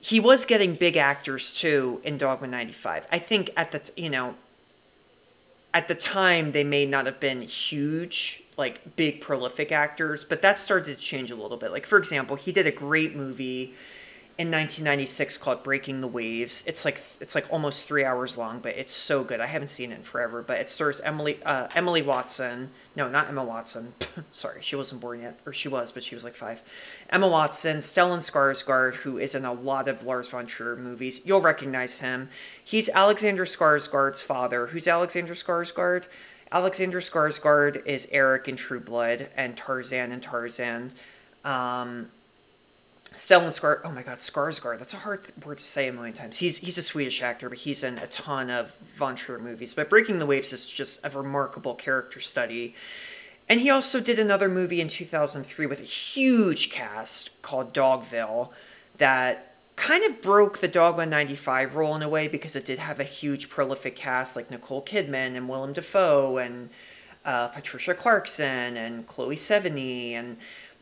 he 0.01 0.19
was 0.19 0.45
getting 0.45 0.75
big 0.75 0.97
actors 0.97 1.55
too 1.55 2.01
in 2.03 2.19
Dogma 2.19 2.49
95. 2.49 3.07
I 3.13 3.21
think 3.21 3.51
at 3.57 3.71
the 3.71 3.91
you 3.97 4.11
know 4.11 4.35
at 5.73 5.87
the 5.87 5.95
time 5.95 6.51
they 6.51 6.65
may 6.65 6.85
not 6.85 7.07
have 7.07 7.21
been 7.21 7.43
huge 7.43 8.43
like 8.57 8.97
big 8.97 9.21
prolific 9.21 9.71
actors, 9.71 10.25
but 10.25 10.43
that 10.43 10.59
started 10.59 10.99
to 10.99 11.05
change 11.05 11.31
a 11.31 11.37
little 11.37 11.57
bit. 11.57 11.71
Like 11.71 11.87
for 11.87 11.97
example, 11.97 12.35
he 12.35 12.51
did 12.51 12.67
a 12.67 12.73
great 12.73 13.15
movie 13.15 13.75
in 14.39 14.53
1996 14.53 15.37
called 15.39 15.65
Breaking 15.65 16.01
the 16.01 16.07
Waves. 16.07 16.63
It's 16.65 16.85
like 16.85 17.03
it's 17.21 17.35
like 17.35 17.53
almost 17.53 17.89
three 17.89 18.05
hours 18.05 18.39
long, 18.39 18.61
but 18.61 18.77
it's 18.77 18.93
so 18.93 19.25
good. 19.25 19.41
I 19.41 19.47
haven't 19.47 19.67
seen 19.67 19.91
it 19.91 19.97
in 19.97 20.03
forever, 20.05 20.43
but 20.43 20.61
it 20.61 20.71
stars 20.71 21.01
Emily 21.01 21.43
uh, 21.45 21.67
Emily 21.75 22.03
Watson. 22.03 22.71
No, 22.95 23.09
not 23.09 23.27
Emma 23.27 23.43
Watson. 23.43 23.95
Sorry, 24.33 24.61
she 24.63 24.77
wasn't 24.77 25.01
born 25.01 25.23
yet, 25.23 25.41
or 25.45 25.53
she 25.53 25.69
was, 25.69 25.91
but 25.91 26.05
she 26.05 26.15
was 26.15 26.23
like 26.23 26.37
five. 26.37 26.63
Emma 27.11 27.27
Watson, 27.27 27.79
Stellan 27.79 28.19
Skarsgård, 28.19 28.95
who 28.95 29.19
is 29.19 29.35
in 29.35 29.45
a 29.45 29.53
lot 29.53 29.89
of 29.89 30.05
Lars 30.05 30.29
von 30.29 30.47
Trier 30.47 30.77
movies. 30.77 31.27
You'll 31.27 31.41
recognize 31.41 31.99
him. 31.99 32.29
He's 32.63 32.89
Alexander 32.89 33.45
Skarsgård's 33.45 34.23
father. 34.23 34.69
Who's 34.69 34.87
Alexander 34.87 35.35
Skarsgård? 35.35 36.05
Alexander 36.53 37.01
Skarsgård 37.01 37.85
is 37.85 38.09
Eric 38.13 38.47
in 38.47 38.55
True 38.55 38.81
Blood 38.81 39.31
and 39.37 39.57
Tarzan 39.57 40.13
and 40.13 40.23
Tarzan. 40.23 40.93
Um, 41.45 42.11
Stellan 43.19 43.49
Skar. 43.49 43.81
Oh 43.85 43.91
my 43.91 44.05
God, 44.05 44.19
Skarsgård. 44.19 44.79
That's 44.79 44.95
a 44.95 44.99
hard 44.99 45.27
word 45.45 45.59
to 45.59 45.65
say 45.65 45.89
a 45.89 45.93
million 45.93 46.15
times. 46.15 46.39
He's 46.39 46.59
he's 46.59 46.79
a 46.79 46.83
Swedish 46.83 47.21
actor, 47.21 47.49
but 47.49 47.59
he's 47.59 47.83
in 47.83 47.99
a 47.99 48.07
ton 48.07 48.49
of 48.49 48.73
Von 48.97 49.17
Trier 49.17 49.41
movies. 49.41 49.75
But 49.75 49.91
Breaking 49.91 50.21
the 50.21 50.27
Waves 50.27 50.53
is 50.53 50.67
just 50.67 51.01
a 51.03 51.11
remarkable 51.11 51.75
character 51.75 52.21
study. 52.21 52.77
And 53.49 53.61
he 53.61 53.71
also 53.71 53.99
did 53.99 54.21
another 54.21 54.49
movie 54.49 54.81
in 54.81 54.89
2003 54.89 55.67
with 55.67 55.81
a 55.81 55.85
huge 55.85 56.71
cast 56.71 57.43
called 57.43 57.75
Dogville 57.75 58.51
that 58.99 59.55
kind 59.75 60.05
of 60.05 60.23
broke 60.23 60.59
the 60.59 60.69
Dogma 60.69 61.07
95 61.07 61.75
role 61.75 61.97
in 61.97 62.03
a 62.03 62.09
way 62.09 62.29
because 62.29 62.55
it 62.55 62.65
did 62.65 62.79
have 62.79 63.01
a 63.01 63.05
huge 63.05 63.49
prolific 63.49 63.97
cast 63.97 64.37
like 64.37 64.51
Nicole 64.51 64.85
Kidman 64.85 65.35
and 65.37 65.49
Willem 65.49 65.73
Dafoe 65.73 66.37
and 66.37 66.71
uh, 67.25 67.49
Patricia 67.49 67.95
Clarkson 67.95 68.77
and 68.77 69.07
Chloe 69.07 69.35
Sevigny 69.35 70.13
and 70.13 70.37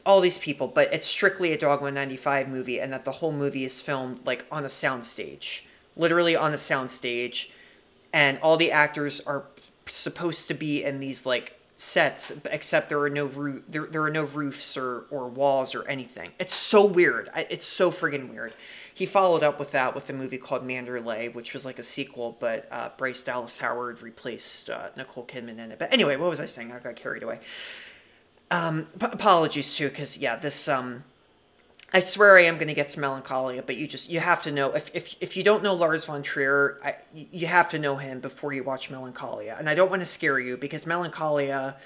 all 0.06 0.20
these 0.20 0.38
people, 0.38 0.68
but 0.68 0.92
it's 0.94 1.06
strictly 1.06 1.52
a 1.52 1.58
Dogma 1.58 1.90
95 1.90 2.48
movie, 2.48 2.80
and 2.80 2.92
that 2.92 3.04
the 3.04 3.12
whole 3.12 3.32
movie 3.32 3.64
is 3.64 3.82
filmed 3.82 4.24
like 4.24 4.46
on 4.50 4.64
a 4.64 4.68
soundstage, 4.68 5.62
literally 5.96 6.36
on 6.36 6.54
a 6.54 6.56
soundstage, 6.56 7.50
and 8.12 8.38
all 8.38 8.56
the 8.56 8.70
actors 8.70 9.20
are 9.20 9.44
supposed 9.86 10.48
to 10.48 10.54
be 10.54 10.84
in 10.84 11.00
these 11.00 11.26
like 11.26 11.58
sets, 11.76 12.40
except 12.50 12.88
there 12.88 13.00
are 13.00 13.10
no 13.10 13.26
roof, 13.26 13.62
there, 13.68 13.86
there 13.86 14.02
are 14.02 14.10
no 14.10 14.24
roofs 14.24 14.76
or, 14.76 15.04
or 15.10 15.28
walls 15.28 15.74
or 15.74 15.86
anything. 15.88 16.30
It's 16.38 16.54
so 16.54 16.86
weird. 16.86 17.28
It's 17.36 17.66
so 17.66 17.90
friggin' 17.90 18.30
weird. 18.30 18.54
He 18.94 19.04
followed 19.04 19.42
up 19.42 19.58
with 19.58 19.72
that 19.72 19.94
with 19.94 20.08
a 20.08 20.14
movie 20.14 20.38
called 20.38 20.66
Manderley, 20.66 21.34
which 21.34 21.52
was 21.52 21.66
like 21.66 21.78
a 21.78 21.82
sequel, 21.82 22.36
but 22.40 22.66
uh, 22.70 22.90
Bryce 22.96 23.22
Dallas 23.22 23.58
Howard 23.58 24.00
replaced 24.00 24.70
uh, 24.70 24.88
Nicole 24.96 25.26
Kidman 25.26 25.58
in 25.58 25.72
it. 25.72 25.78
But 25.78 25.92
anyway, 25.92 26.16
what 26.16 26.30
was 26.30 26.40
I 26.40 26.46
saying? 26.46 26.72
I 26.72 26.78
got 26.78 26.96
carried 26.96 27.22
away. 27.22 27.40
Um, 28.50 28.86
p- 28.98 29.06
apologies 29.06 29.74
too, 29.74 29.88
because 29.88 30.18
yeah, 30.18 30.36
this 30.36 30.68
um, 30.68 31.04
I 31.92 32.00
swear 32.00 32.36
I 32.36 32.42
am 32.42 32.56
going 32.56 32.68
to 32.68 32.74
get 32.74 32.90
to 32.90 33.00
Melancholia, 33.00 33.62
but 33.62 33.76
you 33.76 33.86
just 33.86 34.10
you 34.10 34.20
have 34.20 34.42
to 34.42 34.50
know 34.50 34.72
if 34.74 34.90
if 34.94 35.14
if 35.20 35.36
you 35.36 35.42
don't 35.42 35.62
know 35.62 35.74
Lars 35.74 36.04
von 36.04 36.22
Trier, 36.22 36.78
I, 36.84 36.96
you 37.14 37.46
have 37.46 37.68
to 37.70 37.78
know 37.78 37.96
him 37.96 38.20
before 38.20 38.52
you 38.52 38.62
watch 38.62 38.90
Melancholia. 38.90 39.56
And 39.58 39.68
I 39.68 39.74
don't 39.74 39.90
want 39.90 40.00
to 40.00 40.06
scare 40.06 40.38
you 40.38 40.56
because 40.56 40.86
Melancholia 40.86 41.76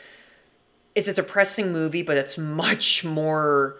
is 0.94 1.06
a 1.08 1.14
depressing 1.14 1.72
movie, 1.72 2.02
but 2.02 2.16
it's 2.16 2.36
much 2.36 3.04
more 3.04 3.76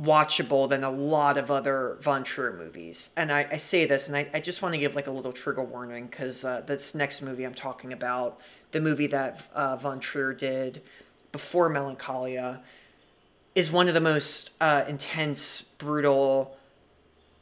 watchable 0.00 0.68
than 0.68 0.82
a 0.82 0.90
lot 0.90 1.36
of 1.38 1.50
other 1.50 1.98
Von 2.00 2.24
Trier 2.24 2.52
movies. 2.52 3.10
And 3.16 3.30
I, 3.30 3.46
I 3.52 3.56
say 3.56 3.86
this, 3.86 4.08
and 4.08 4.16
I, 4.16 4.28
I 4.32 4.40
just 4.40 4.62
want 4.62 4.74
to 4.74 4.78
give 4.78 4.94
like 4.94 5.06
a 5.06 5.10
little 5.10 5.32
trigger 5.32 5.62
warning 5.62 6.06
because 6.06 6.44
uh, 6.44 6.62
this 6.66 6.94
next 6.94 7.22
movie 7.22 7.44
I'm 7.44 7.54
talking 7.54 7.92
about 7.92 8.40
the 8.72 8.80
movie 8.80 9.08
that 9.08 9.46
uh, 9.54 9.76
Von 9.76 10.00
Trier 10.00 10.32
did 10.32 10.82
before 11.32 11.68
Melancholia, 11.68 12.62
is 13.54 13.70
one 13.70 13.88
of 13.88 13.94
the 13.94 14.00
most 14.00 14.50
uh, 14.60 14.84
intense, 14.88 15.62
brutal 15.62 16.56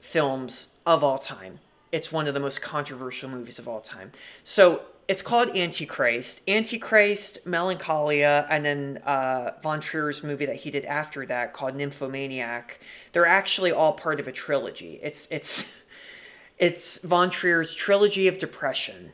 films 0.01 0.69
of 0.87 1.05
all 1.05 1.19
time. 1.19 1.59
It's 1.93 2.13
one 2.13 2.27
of 2.27 2.35
the 2.35 2.41
most 2.41 2.63
controversial 2.63 3.29
movies 3.29 3.59
of 3.59 3.69
all 3.69 3.81
time. 3.81 4.13
So 4.45 4.83
it's 5.09 5.23
called 5.23 5.57
Antichrist. 5.57 6.43
Antichrist, 6.47 7.47
Melancholia, 7.47 8.47
and 8.51 8.63
then 8.65 9.01
uh, 9.05 9.53
Von 9.63 9.81
Trier's 9.81 10.23
movie 10.23 10.45
that 10.45 10.57
he 10.57 10.71
did 10.71 10.85
after 10.85 11.25
that 11.27 11.55
called 11.55 11.75
Nymphomaniac. 11.75 12.81
They're 13.13 13.27
actually 13.27 13.73
all 13.73 13.95
part 13.95 14.21
of 14.21 14.29
a 14.29 14.33
trilogy. 14.33 15.01
It's 15.03 15.27
it's 15.31 15.81
it's 16.59 17.03
Von 17.03 17.31
Trier's 17.31 17.75
trilogy 17.75 18.29
of 18.29 18.39
depression. 18.39 19.13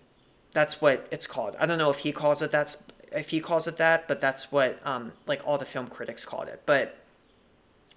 That's 0.53 0.81
what 0.81 1.07
it's 1.13 1.29
called. 1.29 1.57
I 1.61 1.67
don't 1.67 1.79
know 1.79 1.91
if 1.91 1.99
he 1.99 2.11
calls 2.13 2.43
it 2.43 2.51
that's 2.51 2.77
if 3.15 3.31
he 3.31 3.41
calls 3.41 3.67
it 3.67 3.77
that, 3.77 4.09
but 4.09 4.21
that's 4.21 4.51
what 4.53 4.79
um, 4.85 5.13
like 5.27 5.43
all 5.47 5.59
the 5.59 5.65
film 5.65 5.89
critics 5.89 6.25
called 6.25 6.49
it. 6.49 6.63
But 6.67 6.97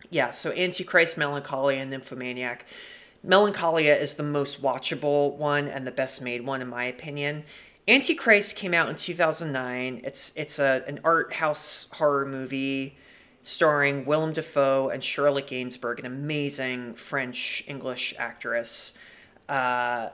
yeah, 0.09 0.31
so 0.31 0.51
Antichrist, 0.51 1.17
Melancholia, 1.17 1.79
and 1.79 1.91
Nymphomaniac. 1.91 2.65
Melancholia 3.23 3.95
is 3.95 4.13
the 4.13 4.23
most 4.23 4.61
watchable 4.61 5.35
one 5.35 5.67
and 5.67 5.85
the 5.85 5.91
best 5.91 6.21
made 6.21 6.45
one 6.45 6.61
in 6.61 6.67
my 6.67 6.85
opinion. 6.85 7.43
Antichrist 7.87 8.55
came 8.55 8.73
out 8.73 8.89
in 8.89 8.95
2009. 8.95 10.01
It's 10.03 10.33
it's 10.35 10.59
a 10.59 10.83
an 10.87 10.99
art 11.03 11.33
house 11.33 11.87
horror 11.93 12.25
movie 12.25 12.97
starring 13.43 14.05
Willem 14.05 14.33
Dafoe 14.33 14.89
and 14.89 15.01
Charlotte 15.01 15.47
Gainsbourg, 15.47 15.99
an 15.99 16.05
amazing 16.05 16.95
French 16.95 17.63
English 17.65 18.13
actress. 18.17 18.93
Uh, 19.47 20.09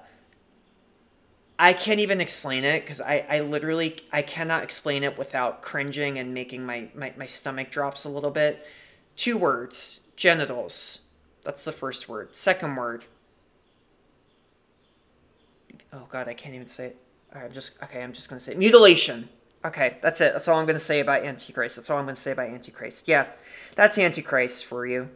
I 1.64 1.72
can't 1.72 2.02
even 2.02 2.20
explain 2.20 2.66
it 2.66 2.82
because 2.82 3.00
I, 3.00 3.26
I 3.30 3.40
literally 3.40 3.96
I 4.12 4.22
cannot 4.22 4.64
explain 4.64 5.02
it 5.02 5.18
without 5.18 5.62
cringing 5.62 6.20
and 6.20 6.34
making 6.34 6.66
my, 6.66 6.90
my, 6.94 7.14
my 7.16 7.26
stomach 7.26 7.72
drops 7.72 8.04
a 8.04 8.10
little 8.10 8.32
bit. 8.32 8.68
Two 9.16 9.38
words 9.38 10.02
genitals. 10.18 11.00
That's 11.44 11.64
the 11.64 11.72
first 11.72 12.10
word. 12.10 12.36
Second 12.36 12.76
word. 12.76 13.06
Oh 15.94 16.06
god, 16.10 16.28
I 16.28 16.34
can't 16.34 16.54
even 16.54 16.68
say 16.68 16.88
it. 16.88 16.98
I'm 17.34 17.54
just 17.54 17.82
okay, 17.82 18.04
I'm 18.04 18.12
just 18.12 18.28
gonna 18.28 18.42
say 18.42 18.52
it. 18.52 18.58
mutilation. 18.58 19.30
Okay, 19.64 20.00
that's 20.02 20.20
it. 20.20 20.34
That's 20.34 20.50
all 20.50 20.60
I'm 20.60 20.66
gonna 20.66 20.80
say 20.80 21.00
about 21.00 21.24
Antichrist. 21.24 21.78
That's 21.78 21.90
all 21.90 21.98
I'm 21.98 22.04
gonna 22.04 22.18
say 22.18 22.32
about 22.34 22.50
Antichrist. 22.50 23.08
Yeah. 23.08 23.28
That's 23.76 23.98
Antichrist 23.98 24.66
for 24.66 24.86
you. 24.86 25.10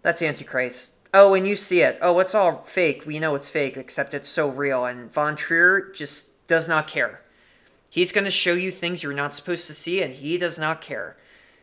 That's 0.00 0.22
Antichrist. 0.22 0.94
Oh, 1.12 1.34
and 1.34 1.46
you 1.46 1.56
see 1.56 1.80
it. 1.80 1.98
Oh, 2.00 2.18
it's 2.20 2.34
all 2.34 2.62
fake. 2.62 3.04
We 3.04 3.18
know 3.18 3.34
it's 3.34 3.50
fake, 3.50 3.76
except 3.76 4.14
it's 4.14 4.28
so 4.28 4.48
real. 4.48 4.84
And 4.84 5.12
Von 5.12 5.34
Trier 5.34 5.90
just 5.92 6.46
does 6.46 6.68
not 6.68 6.86
care. 6.86 7.22
He's 7.88 8.12
going 8.12 8.24
to 8.24 8.30
show 8.30 8.52
you 8.52 8.70
things 8.70 9.02
you're 9.02 9.12
not 9.12 9.34
supposed 9.34 9.66
to 9.66 9.74
see, 9.74 10.02
and 10.02 10.14
he 10.14 10.38
does 10.38 10.58
not 10.58 10.80
care. 10.80 11.16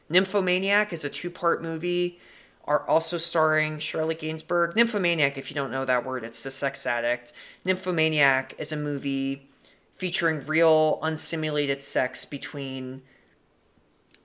Nymphomaniac 0.09 0.91
is 0.91 1.05
a 1.05 1.09
two 1.09 1.29
part 1.29 1.61
movie, 1.61 2.19
are 2.65 2.85
also 2.87 3.17
starring 3.17 3.79
Charlotte 3.79 4.19
Gainsbourg. 4.19 4.75
Nymphomaniac, 4.75 5.37
if 5.37 5.49
you 5.49 5.55
don't 5.55 5.71
know 5.71 5.85
that 5.85 6.05
word, 6.05 6.25
it's 6.25 6.43
the 6.43 6.51
sex 6.51 6.85
addict. 6.85 7.31
Nymphomaniac 7.63 8.55
is 8.57 8.73
a 8.73 8.77
movie 8.77 9.47
featuring 9.95 10.45
real, 10.45 10.99
unsimulated 11.01 11.81
sex 11.81 12.25
between 12.25 13.01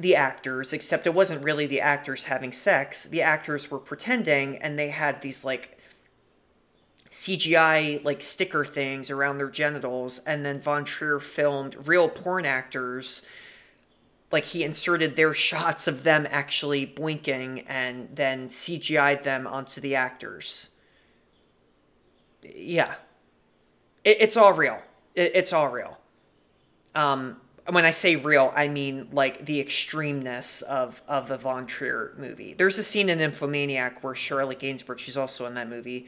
the 0.02 0.16
actors, 0.16 0.72
except 0.72 1.06
it 1.06 1.14
wasn't 1.14 1.42
really 1.42 1.66
the 1.66 1.80
actors 1.80 2.24
having 2.24 2.52
sex. 2.52 3.04
The 3.04 3.22
actors 3.22 3.70
were 3.70 3.78
pretending, 3.78 4.56
and 4.58 4.78
they 4.78 4.90
had 4.90 5.22
these 5.22 5.44
like 5.44 5.78
CGI 7.10 8.04
like 8.04 8.20
sticker 8.20 8.64
things 8.64 9.10
around 9.10 9.38
their 9.38 9.50
genitals, 9.50 10.18
and 10.26 10.44
then 10.44 10.60
Von 10.60 10.84
Trier 10.84 11.20
filmed 11.20 11.86
real 11.86 12.08
porn 12.08 12.44
actors. 12.44 13.22
Like 14.32 14.44
he 14.44 14.64
inserted 14.64 15.14
their 15.14 15.34
shots 15.48 15.86
of 15.86 16.02
them 16.02 16.26
actually 16.30 16.84
blinking 16.84 17.60
and 17.60 18.08
then 18.14 18.48
CGI'd 18.48 19.24
them 19.24 19.46
onto 19.46 19.80
the 19.80 19.94
actors. 19.94 20.70
Yeah. 22.42 22.94
It, 24.04 24.16
it's 24.20 24.36
all 24.36 24.52
real. 24.54 24.82
It, 25.14 25.32
it's 25.34 25.52
all 25.52 25.68
real. 25.68 25.98
Um, 26.94 27.41
when 27.68 27.84
I 27.84 27.92
say 27.92 28.16
real, 28.16 28.52
I 28.56 28.68
mean 28.68 29.08
like 29.12 29.46
the 29.46 29.62
extremeness 29.62 30.62
of 30.62 31.02
of 31.06 31.28
the 31.28 31.38
Von 31.38 31.66
Trier 31.66 32.14
movie. 32.18 32.54
There's 32.54 32.78
a 32.78 32.82
scene 32.82 33.08
in 33.08 33.18
Nymphomaniac 33.18 34.02
where 34.02 34.14
Charlotte 34.14 34.58
Gainsbourg, 34.58 34.98
she's 34.98 35.16
also 35.16 35.46
in 35.46 35.54
that 35.54 35.68
movie, 35.68 36.06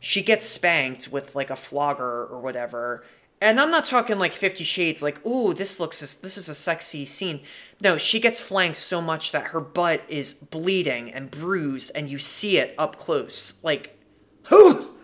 she 0.00 0.22
gets 0.22 0.46
spanked 0.46 1.08
with 1.08 1.34
like 1.34 1.50
a 1.50 1.56
flogger 1.56 2.26
or 2.26 2.40
whatever. 2.40 3.04
And 3.40 3.60
I'm 3.60 3.70
not 3.70 3.84
talking 3.84 4.18
like 4.18 4.32
Fifty 4.32 4.64
Shades, 4.64 5.02
like, 5.02 5.24
ooh, 5.26 5.52
this 5.52 5.78
looks 5.78 6.00
this 6.00 6.38
is 6.38 6.48
a 6.48 6.54
sexy 6.54 7.04
scene. 7.04 7.40
No, 7.80 7.98
she 7.98 8.18
gets 8.18 8.40
flanked 8.40 8.78
so 8.78 9.02
much 9.02 9.32
that 9.32 9.48
her 9.48 9.60
butt 9.60 10.02
is 10.08 10.32
bleeding 10.34 11.12
and 11.12 11.30
bruised, 11.30 11.92
and 11.94 12.08
you 12.08 12.18
see 12.18 12.56
it 12.58 12.74
up 12.78 12.98
close. 12.98 13.54
Like, 13.62 13.98
whew! 14.48 14.95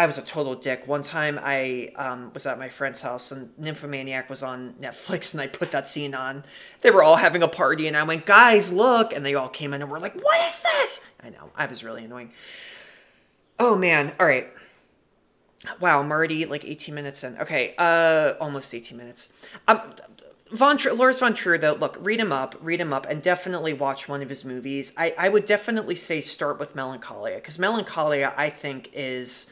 I 0.00 0.06
was 0.06 0.16
a 0.16 0.22
total 0.22 0.54
dick. 0.54 0.88
One 0.88 1.02
time 1.02 1.38
I 1.42 1.90
um, 1.94 2.32
was 2.32 2.46
at 2.46 2.58
my 2.58 2.70
friend's 2.70 3.02
house 3.02 3.32
and 3.32 3.50
Nymphomaniac 3.58 4.30
was 4.30 4.42
on 4.42 4.72
Netflix 4.80 5.34
and 5.34 5.42
I 5.42 5.46
put 5.46 5.72
that 5.72 5.86
scene 5.86 6.14
on. 6.14 6.42
They 6.80 6.90
were 6.90 7.02
all 7.02 7.16
having 7.16 7.42
a 7.42 7.48
party 7.48 7.86
and 7.86 7.94
I 7.94 8.02
went, 8.04 8.24
guys, 8.24 8.72
look. 8.72 9.12
And 9.12 9.26
they 9.26 9.34
all 9.34 9.50
came 9.50 9.74
in 9.74 9.82
and 9.82 9.90
were 9.90 10.00
like, 10.00 10.14
what 10.14 10.40
is 10.48 10.62
this? 10.62 11.06
I 11.22 11.28
know. 11.28 11.50
I 11.54 11.66
was 11.66 11.84
really 11.84 12.06
annoying. 12.06 12.32
Oh, 13.58 13.76
man. 13.76 14.14
All 14.18 14.24
right. 14.24 14.48
Wow, 15.80 16.00
I'm 16.00 16.10
already 16.10 16.46
like 16.46 16.64
18 16.64 16.94
minutes 16.94 17.22
in. 17.22 17.36
Okay, 17.36 17.74
uh, 17.76 18.32
almost 18.40 18.74
18 18.74 18.96
minutes. 18.96 19.30
Um, 19.68 19.82
Von 20.52 20.78
Trier, 20.78 20.94
Lars 20.94 21.18
von 21.18 21.34
Trier, 21.34 21.58
though, 21.58 21.74
look, 21.74 21.98
read 22.00 22.20
him 22.20 22.32
up, 22.32 22.56
read 22.62 22.80
him 22.80 22.94
up, 22.94 23.06
and 23.06 23.20
definitely 23.20 23.74
watch 23.74 24.08
one 24.08 24.22
of 24.22 24.30
his 24.30 24.46
movies. 24.46 24.94
I, 24.96 25.14
I 25.18 25.28
would 25.28 25.44
definitely 25.44 25.94
say 25.94 26.22
start 26.22 26.58
with 26.58 26.74
Melancholia, 26.74 27.34
because 27.34 27.58
Melancholia, 27.58 28.32
I 28.34 28.48
think, 28.48 28.88
is 28.94 29.50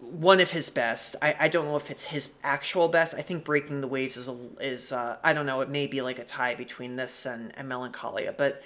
one 0.00 0.40
of 0.40 0.50
his 0.50 0.68
best. 0.68 1.16
I, 1.22 1.34
I 1.40 1.48
don't 1.48 1.66
know 1.66 1.76
if 1.76 1.90
it's 1.90 2.04
his 2.04 2.32
actual 2.44 2.88
best. 2.88 3.14
I 3.14 3.22
think 3.22 3.44
Breaking 3.44 3.80
the 3.80 3.88
Waves 3.88 4.16
is 4.16 4.28
a, 4.28 4.36
is 4.60 4.92
uh, 4.92 5.16
I 5.24 5.32
don't 5.32 5.46
know. 5.46 5.60
It 5.62 5.70
may 5.70 5.86
be 5.86 6.02
like 6.02 6.18
a 6.18 6.24
tie 6.24 6.54
between 6.54 6.96
this 6.96 7.26
and, 7.26 7.52
and 7.56 7.68
Melancholia, 7.68 8.34
but 8.36 8.62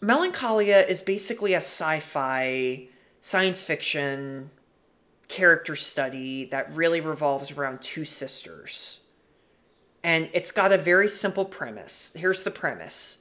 Melancholia 0.00 0.78
is 0.78 1.02
basically 1.02 1.54
a 1.54 1.58
sci-fi 1.58 2.88
science 3.20 3.64
fiction 3.64 4.50
character 5.28 5.76
study 5.76 6.46
that 6.46 6.72
really 6.72 7.00
revolves 7.00 7.50
around 7.50 7.82
two 7.82 8.04
sisters. 8.04 9.00
And 10.02 10.28
it's 10.32 10.52
got 10.52 10.72
a 10.72 10.78
very 10.78 11.08
simple 11.08 11.44
premise. 11.44 12.12
Here's 12.16 12.44
the 12.44 12.50
premise. 12.50 13.18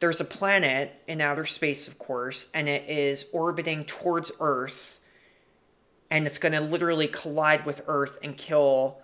There's 0.00 0.20
a 0.20 0.24
planet 0.24 0.92
in 1.06 1.20
outer 1.20 1.46
space, 1.46 1.88
of 1.88 1.98
course, 1.98 2.48
and 2.52 2.68
it 2.68 2.88
is 2.88 3.26
orbiting 3.32 3.84
towards 3.84 4.32
Earth 4.40 5.00
and 6.10 6.26
it's 6.26 6.38
going 6.38 6.52
to 6.52 6.60
literally 6.60 7.08
collide 7.08 7.66
with 7.66 7.82
Earth 7.86 8.18
and 8.22 8.36
kill 8.36 8.98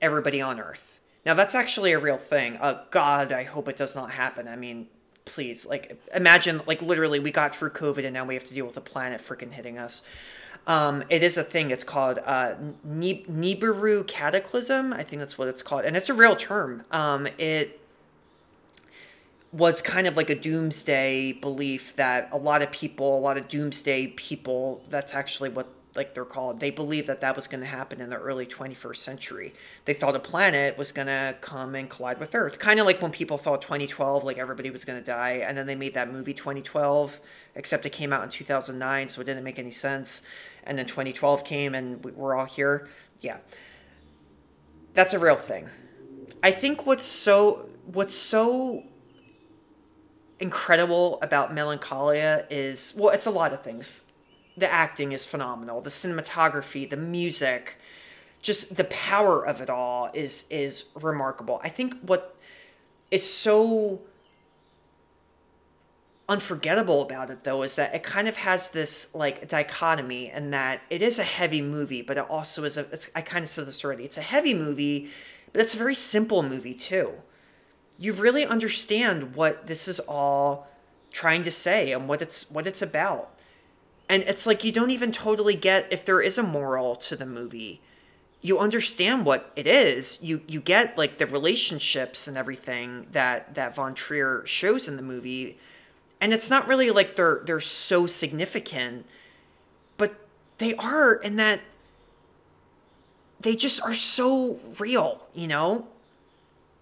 everybody 0.00 0.40
on 0.40 0.60
Earth. 0.60 1.00
Now, 1.24 1.34
that's 1.34 1.54
actually 1.54 1.92
a 1.92 1.98
real 1.98 2.16
thing. 2.16 2.56
Uh, 2.60 2.82
God, 2.90 3.32
I 3.32 3.42
hope 3.42 3.68
it 3.68 3.76
does 3.76 3.94
not 3.94 4.10
happen. 4.10 4.48
I 4.48 4.56
mean, 4.56 4.86
please, 5.24 5.66
like, 5.66 6.00
imagine, 6.14 6.60
like, 6.66 6.80
literally, 6.80 7.18
we 7.18 7.30
got 7.30 7.54
through 7.54 7.70
COVID 7.70 8.04
and 8.04 8.14
now 8.14 8.24
we 8.24 8.34
have 8.34 8.44
to 8.44 8.54
deal 8.54 8.66
with 8.66 8.76
a 8.76 8.82
planet 8.82 9.20
freaking 9.20 9.52
hitting 9.52 9.78
us. 9.78 10.02
Um, 10.66 11.02
it 11.08 11.22
is 11.22 11.38
a 11.38 11.42
thing. 11.42 11.70
It's 11.70 11.84
called 11.84 12.18
uh, 12.24 12.54
Nibiru 12.86 14.06
Cataclysm. 14.06 14.92
I 14.92 15.02
think 15.02 15.20
that's 15.20 15.38
what 15.38 15.48
it's 15.48 15.62
called, 15.62 15.86
and 15.86 15.96
it's 15.96 16.10
a 16.10 16.14
real 16.14 16.36
term. 16.36 16.84
Um, 16.90 17.26
it 17.38 17.80
was 19.50 19.80
kind 19.80 20.06
of 20.06 20.14
like 20.14 20.28
a 20.28 20.34
doomsday 20.34 21.32
belief 21.32 21.96
that 21.96 22.28
a 22.32 22.36
lot 22.36 22.60
of 22.60 22.70
people, 22.70 23.16
a 23.16 23.20
lot 23.20 23.38
of 23.38 23.48
doomsday 23.48 24.08
people, 24.08 24.82
that's 24.90 25.14
actually 25.14 25.48
what 25.48 25.68
like 25.98 26.14
they're 26.14 26.24
called, 26.24 26.60
they 26.60 26.70
believed 26.70 27.08
that 27.08 27.20
that 27.20 27.34
was 27.34 27.48
going 27.48 27.60
to 27.60 27.66
happen 27.66 28.00
in 28.00 28.08
the 28.08 28.16
early 28.16 28.46
21st 28.46 28.96
century. 28.96 29.52
They 29.84 29.92
thought 29.92 30.14
a 30.14 30.20
planet 30.20 30.78
was 30.78 30.92
going 30.92 31.08
to 31.08 31.36
come 31.40 31.74
and 31.74 31.90
collide 31.90 32.20
with 32.20 32.34
Earth. 32.36 32.58
Kind 32.60 32.78
of 32.78 32.86
like 32.86 33.02
when 33.02 33.10
people 33.10 33.36
thought 33.36 33.60
2012, 33.60 34.22
like 34.22 34.38
everybody 34.38 34.70
was 34.70 34.84
going 34.84 34.98
to 34.98 35.04
die, 35.04 35.42
and 35.46 35.58
then 35.58 35.66
they 35.66 35.74
made 35.74 35.94
that 35.94 36.10
movie 36.10 36.32
2012, 36.32 37.18
except 37.56 37.84
it 37.84 37.90
came 37.90 38.12
out 38.12 38.22
in 38.22 38.30
2009, 38.30 39.08
so 39.08 39.20
it 39.20 39.24
didn't 39.24 39.42
make 39.42 39.58
any 39.58 39.72
sense. 39.72 40.22
And 40.62 40.78
then 40.78 40.86
2012 40.86 41.44
came, 41.44 41.74
and 41.74 42.02
we're 42.04 42.36
all 42.36 42.46
here. 42.46 42.88
Yeah, 43.20 43.38
that's 44.94 45.12
a 45.12 45.18
real 45.18 45.34
thing. 45.34 45.68
I 46.42 46.52
think 46.52 46.86
what's 46.86 47.04
so 47.04 47.68
what's 47.86 48.14
so 48.14 48.84
incredible 50.38 51.18
about 51.22 51.52
Melancholia 51.52 52.46
is 52.48 52.94
well, 52.96 53.12
it's 53.12 53.26
a 53.26 53.30
lot 53.30 53.52
of 53.52 53.62
things 53.62 54.07
the 54.58 54.70
acting 54.70 55.12
is 55.12 55.24
phenomenal. 55.24 55.80
The 55.80 55.90
cinematography, 55.90 56.88
the 56.88 56.96
music, 56.96 57.76
just 58.42 58.76
the 58.76 58.84
power 58.84 59.44
of 59.44 59.60
it 59.60 59.70
all 59.70 60.10
is 60.14 60.44
is 60.50 60.84
remarkable. 60.94 61.60
I 61.62 61.68
think 61.68 62.00
what 62.00 62.36
is 63.10 63.28
so 63.28 64.00
unforgettable 66.28 67.00
about 67.00 67.30
it 67.30 67.42
though 67.44 67.62
is 67.62 67.76
that 67.76 67.94
it 67.94 68.02
kind 68.02 68.28
of 68.28 68.36
has 68.36 68.70
this 68.70 69.14
like 69.14 69.48
dichotomy 69.48 70.28
and 70.28 70.52
that 70.52 70.82
it 70.90 71.00
is 71.00 71.18
a 71.18 71.24
heavy 71.24 71.62
movie 71.62 72.02
but 72.02 72.18
it 72.18 72.28
also 72.28 72.64
is 72.64 72.76
a 72.76 72.86
i 73.14 73.22
kind 73.22 73.42
of 73.42 73.48
said 73.48 73.64
this 73.64 73.82
already 73.82 74.04
it's 74.04 74.18
a 74.18 74.22
heavy 74.22 74.52
movie 74.52 75.08
but 75.54 75.62
it's 75.62 75.74
a 75.74 75.78
very 75.78 75.94
simple 75.94 76.42
movie 76.42 76.74
too 76.74 77.10
you 77.98 78.12
really 78.12 78.44
understand 78.44 79.34
what 79.34 79.66
this 79.66 79.88
is 79.88 80.00
all 80.00 80.68
trying 81.10 81.42
to 81.42 81.50
say 81.50 81.92
and 81.92 82.06
what 82.06 82.20
it's 82.20 82.50
what 82.50 82.66
it's 82.66 82.82
about 82.82 83.37
and 84.08 84.22
it's 84.24 84.46
like 84.46 84.64
you 84.64 84.72
don't 84.72 84.90
even 84.90 85.12
totally 85.12 85.54
get 85.54 85.86
if 85.90 86.04
there 86.04 86.20
is 86.20 86.38
a 86.38 86.42
moral 86.42 86.96
to 86.96 87.16
the 87.16 87.26
movie 87.26 87.80
you 88.40 88.58
understand 88.58 89.26
what 89.26 89.50
it 89.56 89.66
is. 89.66 90.18
You 90.22 90.42
you 90.46 90.60
get 90.60 90.96
like 90.96 91.18
the 91.18 91.26
relationships 91.26 92.28
and 92.28 92.36
everything 92.36 93.08
that 93.12 93.54
that 93.56 93.74
von 93.74 93.94
trier 93.94 94.44
shows 94.46 94.88
in 94.88 94.96
the 94.96 95.02
movie. 95.02 95.58
And 96.20 96.32
it's 96.32 96.50
not 96.50 96.68
really 96.68 96.90
like 96.90 97.16
they're 97.16 97.42
they're 97.44 97.60
so 97.60 98.06
significant 98.06 99.06
but 99.96 100.14
they 100.58 100.74
are 100.74 101.14
in 101.14 101.36
that 101.36 101.60
they 103.40 103.54
just 103.54 103.82
are 103.82 103.94
so 103.94 104.58
real 104.78 105.26
you 105.34 105.46
know 105.46 105.86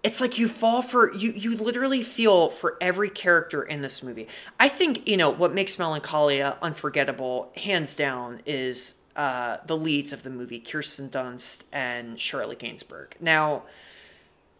it's 0.07 0.21
like 0.21 0.39
you 0.39 0.47
fall 0.47 0.83
for 0.83 1.13
you 1.15 1.33
you 1.33 1.57
literally 1.57 2.01
feel 2.01 2.49
for 2.49 2.77
every 2.81 3.11
character 3.11 3.65
in 3.65 3.83
this 3.83 4.05
movie 4.05 4.29
i 4.61 4.69
think 4.69 5.07
you 5.07 5.17
know 5.17 5.29
what 5.29 5.53
makes 5.53 5.79
melancholia 5.81 6.57
unforgettable 6.63 7.51
hands 7.57 7.95
down 7.97 8.41
is 8.47 8.95
uh, 9.17 9.57
the 9.67 9.77
leads 9.77 10.13
of 10.13 10.23
the 10.23 10.31
movie 10.31 10.61
kirsten 10.61 11.09
dunst 11.09 11.65
and 11.73 12.21
charlotte 12.21 12.61
gainsbourg 12.61 13.09
now 13.21 13.63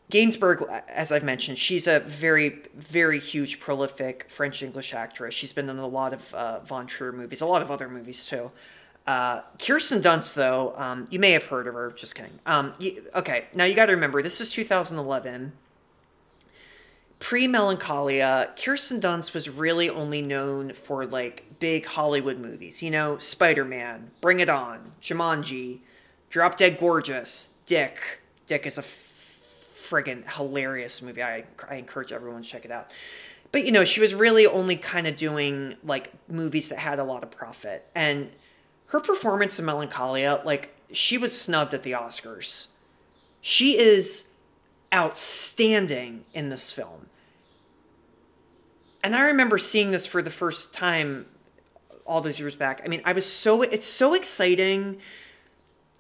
Gainsbourg, 0.09 0.63
as 0.87 1.11
I've 1.11 1.25
mentioned, 1.25 1.59
she's 1.59 1.89
a 1.89 1.99
very, 1.99 2.61
very 2.77 3.19
huge, 3.19 3.59
prolific 3.59 4.27
French 4.31 4.63
English 4.63 4.95
actress. 4.95 5.35
She's 5.35 5.53
been 5.53 5.69
in 5.69 5.79
a 5.79 5.87
lot 5.89 6.13
of 6.13 6.33
uh, 6.33 6.61
Von 6.61 6.87
Trier 6.87 7.11
movies, 7.11 7.41
a 7.41 7.47
lot 7.47 7.61
of 7.61 7.73
other 7.73 7.89
movies 7.89 8.25
too. 8.25 8.53
Uh, 9.07 9.43
Kirsten 9.59 10.03
Dunst, 10.03 10.35
though, 10.35 10.75
um, 10.77 11.07
you 11.11 11.21
may 11.21 11.31
have 11.31 11.45
heard 11.45 11.69
of 11.69 11.75
her. 11.75 11.93
Just 11.93 12.15
kidding. 12.15 12.39
Um, 12.45 12.75
you, 12.79 13.05
okay, 13.15 13.45
now 13.55 13.65
you 13.65 13.75
got 13.75 13.87
to 13.87 13.93
remember 13.93 14.21
this 14.21 14.41
is 14.41 14.51
2011. 14.51 15.53
Pre 17.19 17.47
Melancholia, 17.47 18.51
Kirsten 18.63 19.01
Dunst 19.01 19.33
was 19.33 19.49
really 19.49 19.89
only 19.89 20.23
known 20.23 20.73
for 20.75 21.07
like 21.07 21.45
big 21.61 21.87
Hollywood 21.87 22.39
movies. 22.39 22.83
You 22.83 22.91
know, 22.91 23.19
Spider 23.19 23.65
Man, 23.65 24.11
Bring 24.21 24.41
It 24.41 24.49
On, 24.49 24.93
Jumanji, 25.01 25.79
Drop 26.29 26.57
Dead 26.57 26.79
Gorgeous, 26.79 27.51
Dick. 27.65 28.21
Dick 28.47 28.67
is 28.67 28.77
a 28.77 28.83
friggin' 28.83 30.29
hilarious 30.31 31.01
movie. 31.01 31.23
I, 31.23 31.45
I 31.69 31.77
encourage 31.77 32.13
everyone 32.13 32.43
to 32.43 32.49
check 32.49 32.65
it 32.65 32.71
out. 32.71 32.91
But 33.53 33.65
you 33.65 33.73
know, 33.73 33.85
she 33.85 34.01
was 34.01 34.15
really 34.15 34.47
only 34.47 34.77
kind 34.77 35.07
of 35.07 35.17
doing 35.17 35.77
like 35.85 36.13
movies 36.29 36.69
that 36.71 36.79
had 36.79 36.99
a 36.99 37.05
lot 37.05 37.23
of 37.23 37.31
profit. 37.31 37.87
And 37.95 38.31
her 38.89 39.01
performance 39.01 39.59
in 39.59 39.65
Melancholia, 39.65 40.43
like, 40.45 40.75
she 40.93 41.19
was 41.19 41.39
snubbed 41.39 41.75
at 41.75 41.83
the 41.83 41.93
Oscars. 41.93 42.69
She 43.41 43.79
is 43.79 44.29
outstanding 44.95 46.25
in 46.33 46.49
this 46.49 46.73
film. 46.73 47.07
And 49.03 49.15
I 49.15 49.27
remember 49.27 49.59
seeing 49.59 49.91
this 49.91 50.07
for 50.07 50.23
the 50.23 50.31
first 50.31 50.73
time 50.73 51.27
all 52.05 52.21
those 52.21 52.39
years 52.39 52.55
back. 52.55 52.83
I 52.85 52.89
mean, 52.89 53.03
I 53.05 53.13
was 53.13 53.27
so, 53.27 53.63
it's 53.63 53.87
so 53.87 54.15
exciting 54.15 55.01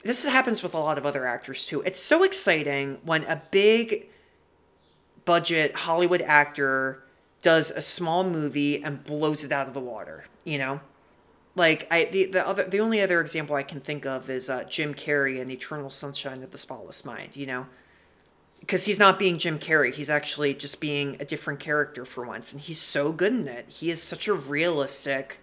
this 0.06 0.24
happens 0.24 0.62
with 0.62 0.74
a 0.74 0.78
lot 0.78 0.98
of 0.98 1.04
other 1.04 1.26
actors 1.26 1.66
too. 1.66 1.82
It's 1.82 2.00
so 2.00 2.22
exciting 2.22 2.98
when 3.04 3.24
a 3.24 3.42
big 3.50 4.08
budget 5.24 5.74
Hollywood 5.74 6.22
actor 6.22 7.02
does 7.42 7.70
a 7.70 7.80
small 7.80 8.24
movie 8.24 8.82
and 8.82 9.02
blows 9.02 9.44
it 9.44 9.52
out 9.52 9.66
of 9.66 9.74
the 9.74 9.80
water, 9.80 10.24
you 10.44 10.58
know? 10.58 10.80
Like 11.56 11.88
I 11.90 12.04
the, 12.04 12.26
the 12.26 12.46
other 12.46 12.68
the 12.68 12.78
only 12.80 13.00
other 13.00 13.20
example 13.20 13.56
I 13.56 13.64
can 13.64 13.80
think 13.80 14.06
of 14.06 14.30
is 14.30 14.48
uh, 14.48 14.64
Jim 14.64 14.94
Carrey 14.94 15.40
in 15.40 15.50
Eternal 15.50 15.90
Sunshine 15.90 16.42
of 16.42 16.52
the 16.52 16.58
Spotless 16.58 17.04
Mind, 17.04 17.34
you 17.34 17.46
know? 17.46 17.66
Because 18.60 18.84
he's 18.84 18.98
not 18.98 19.18
being 19.18 19.38
Jim 19.38 19.58
Carrey, 19.58 19.92
he's 19.92 20.10
actually 20.10 20.54
just 20.54 20.80
being 20.80 21.16
a 21.18 21.24
different 21.24 21.58
character 21.58 22.04
for 22.04 22.26
once 22.26 22.52
and 22.52 22.60
he's 22.60 22.80
so 22.80 23.10
good 23.10 23.32
in 23.32 23.48
it. 23.48 23.64
He 23.68 23.90
is 23.90 24.02
such 24.02 24.28
a 24.28 24.34
realistic 24.34 25.38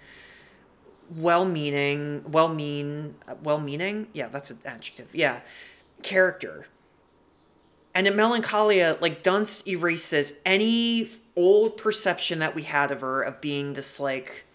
well-meaning, 1.16 2.24
well-mean, 2.32 3.16
well-meaning. 3.44 4.08
Yeah, 4.14 4.28
that's 4.28 4.52
an 4.52 4.60
adjective. 4.66 5.10
Yeah, 5.14 5.42
character. 6.02 6.68
And 7.94 8.08
in 8.08 8.16
Melancholia, 8.16 8.98
like 9.02 9.24
Dunst 9.24 9.68
erases 9.68 10.36
any 10.46 11.10
old 11.36 11.78
perception 11.78 12.40
that 12.40 12.56
we 12.56 12.64
had 12.64 12.92
of 12.92 13.02
her 13.02 13.22
of 13.22 13.42
being 13.42 13.74
this 13.74 14.00
like, 14.00 14.46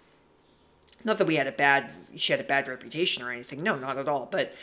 not 1.08 1.18
that 1.18 1.26
we 1.26 1.34
had 1.34 1.48
a 1.48 1.52
bad, 1.52 1.90
she 2.14 2.32
had 2.32 2.40
a 2.40 2.44
bad 2.44 2.68
reputation 2.68 3.22
or 3.22 3.32
anything. 3.32 3.62
No, 3.62 3.76
not 3.76 3.98
at 3.98 4.08
all. 4.08 4.28
But 4.30 4.54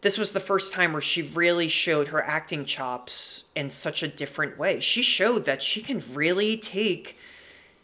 this 0.00 0.18
was 0.18 0.32
the 0.32 0.40
first 0.40 0.72
time 0.72 0.92
where 0.92 1.02
she 1.02 1.22
really 1.22 1.68
showed 1.68 2.08
her 2.08 2.22
acting 2.22 2.64
chops 2.64 3.44
in 3.54 3.70
such 3.70 4.02
a 4.02 4.08
different 4.08 4.58
way. 4.58 4.80
She 4.80 5.02
showed 5.02 5.44
that 5.44 5.62
she 5.62 5.82
can 5.82 6.02
really 6.12 6.56
take 6.56 7.16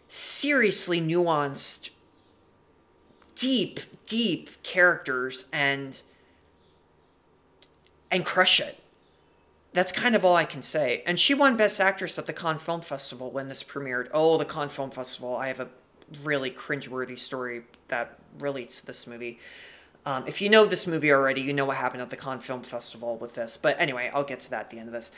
seriously 0.08 1.00
nuanced 1.00 1.90
deep, 3.34 3.80
deep 4.06 4.62
characters 4.62 5.46
and 5.52 5.98
and 8.10 8.24
crush 8.24 8.60
it. 8.60 8.80
That's 9.72 9.92
kind 9.92 10.16
of 10.16 10.24
all 10.24 10.36
I 10.36 10.44
can 10.46 10.62
say. 10.62 11.02
And 11.06 11.20
she 11.20 11.34
won 11.34 11.56
Best 11.56 11.80
Actress 11.80 12.18
at 12.18 12.26
the 12.26 12.32
Cannes 12.32 12.60
Film 12.60 12.80
Festival 12.80 13.30
when 13.30 13.48
this 13.48 13.62
premiered. 13.62 14.08
Oh, 14.14 14.38
the 14.38 14.46
Cannes 14.46 14.70
Film 14.70 14.90
Festival. 14.90 15.36
I 15.36 15.48
have 15.48 15.60
a 15.60 15.68
really 16.22 16.50
cringeworthy 16.50 17.18
story 17.18 17.62
that 17.88 18.18
relates 18.38 18.80
to 18.80 18.86
this 18.86 19.06
movie. 19.06 19.38
Um, 20.04 20.24
if 20.26 20.40
you 20.40 20.48
know 20.48 20.64
this 20.64 20.86
movie 20.86 21.12
already, 21.12 21.40
you 21.40 21.52
know 21.52 21.64
what 21.64 21.76
happened 21.76 22.02
at 22.02 22.10
the 22.10 22.16
Cannes 22.16 22.40
Film 22.40 22.62
Festival 22.62 23.16
with 23.16 23.34
this. 23.34 23.56
But 23.56 23.76
anyway, 23.80 24.10
I'll 24.14 24.24
get 24.24 24.40
to 24.40 24.50
that 24.50 24.66
at 24.66 24.70
the 24.70 24.78
end 24.78 24.88
of 24.88 24.92
this. 24.92 25.10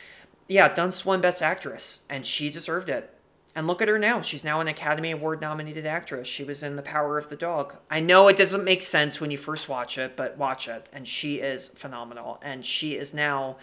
Yeah, 0.46 0.72
Dunst 0.72 1.04
won 1.04 1.20
Best 1.20 1.42
Actress, 1.42 2.04
and 2.08 2.24
she 2.24 2.48
deserved 2.48 2.88
it. 2.88 3.14
And 3.54 3.66
look 3.66 3.82
at 3.82 3.88
her 3.88 3.98
now. 3.98 4.22
She's 4.22 4.44
now 4.44 4.60
an 4.60 4.68
Academy 4.68 5.10
Award 5.10 5.40
nominated 5.40 5.84
actress. 5.84 6.28
She 6.28 6.44
was 6.44 6.62
in 6.62 6.76
The 6.76 6.82
Power 6.82 7.18
of 7.18 7.28
the 7.28 7.36
Dog. 7.36 7.74
I 7.90 7.98
know 7.98 8.28
it 8.28 8.36
doesn't 8.36 8.62
make 8.62 8.82
sense 8.82 9.20
when 9.20 9.30
you 9.30 9.38
first 9.38 9.68
watch 9.68 9.98
it, 9.98 10.16
but 10.16 10.38
watch 10.38 10.68
it. 10.68 10.86
And 10.92 11.08
she 11.08 11.36
is 11.36 11.68
phenomenal. 11.68 12.38
And 12.40 12.64
she 12.64 12.94
is 12.94 13.12
now 13.12 13.56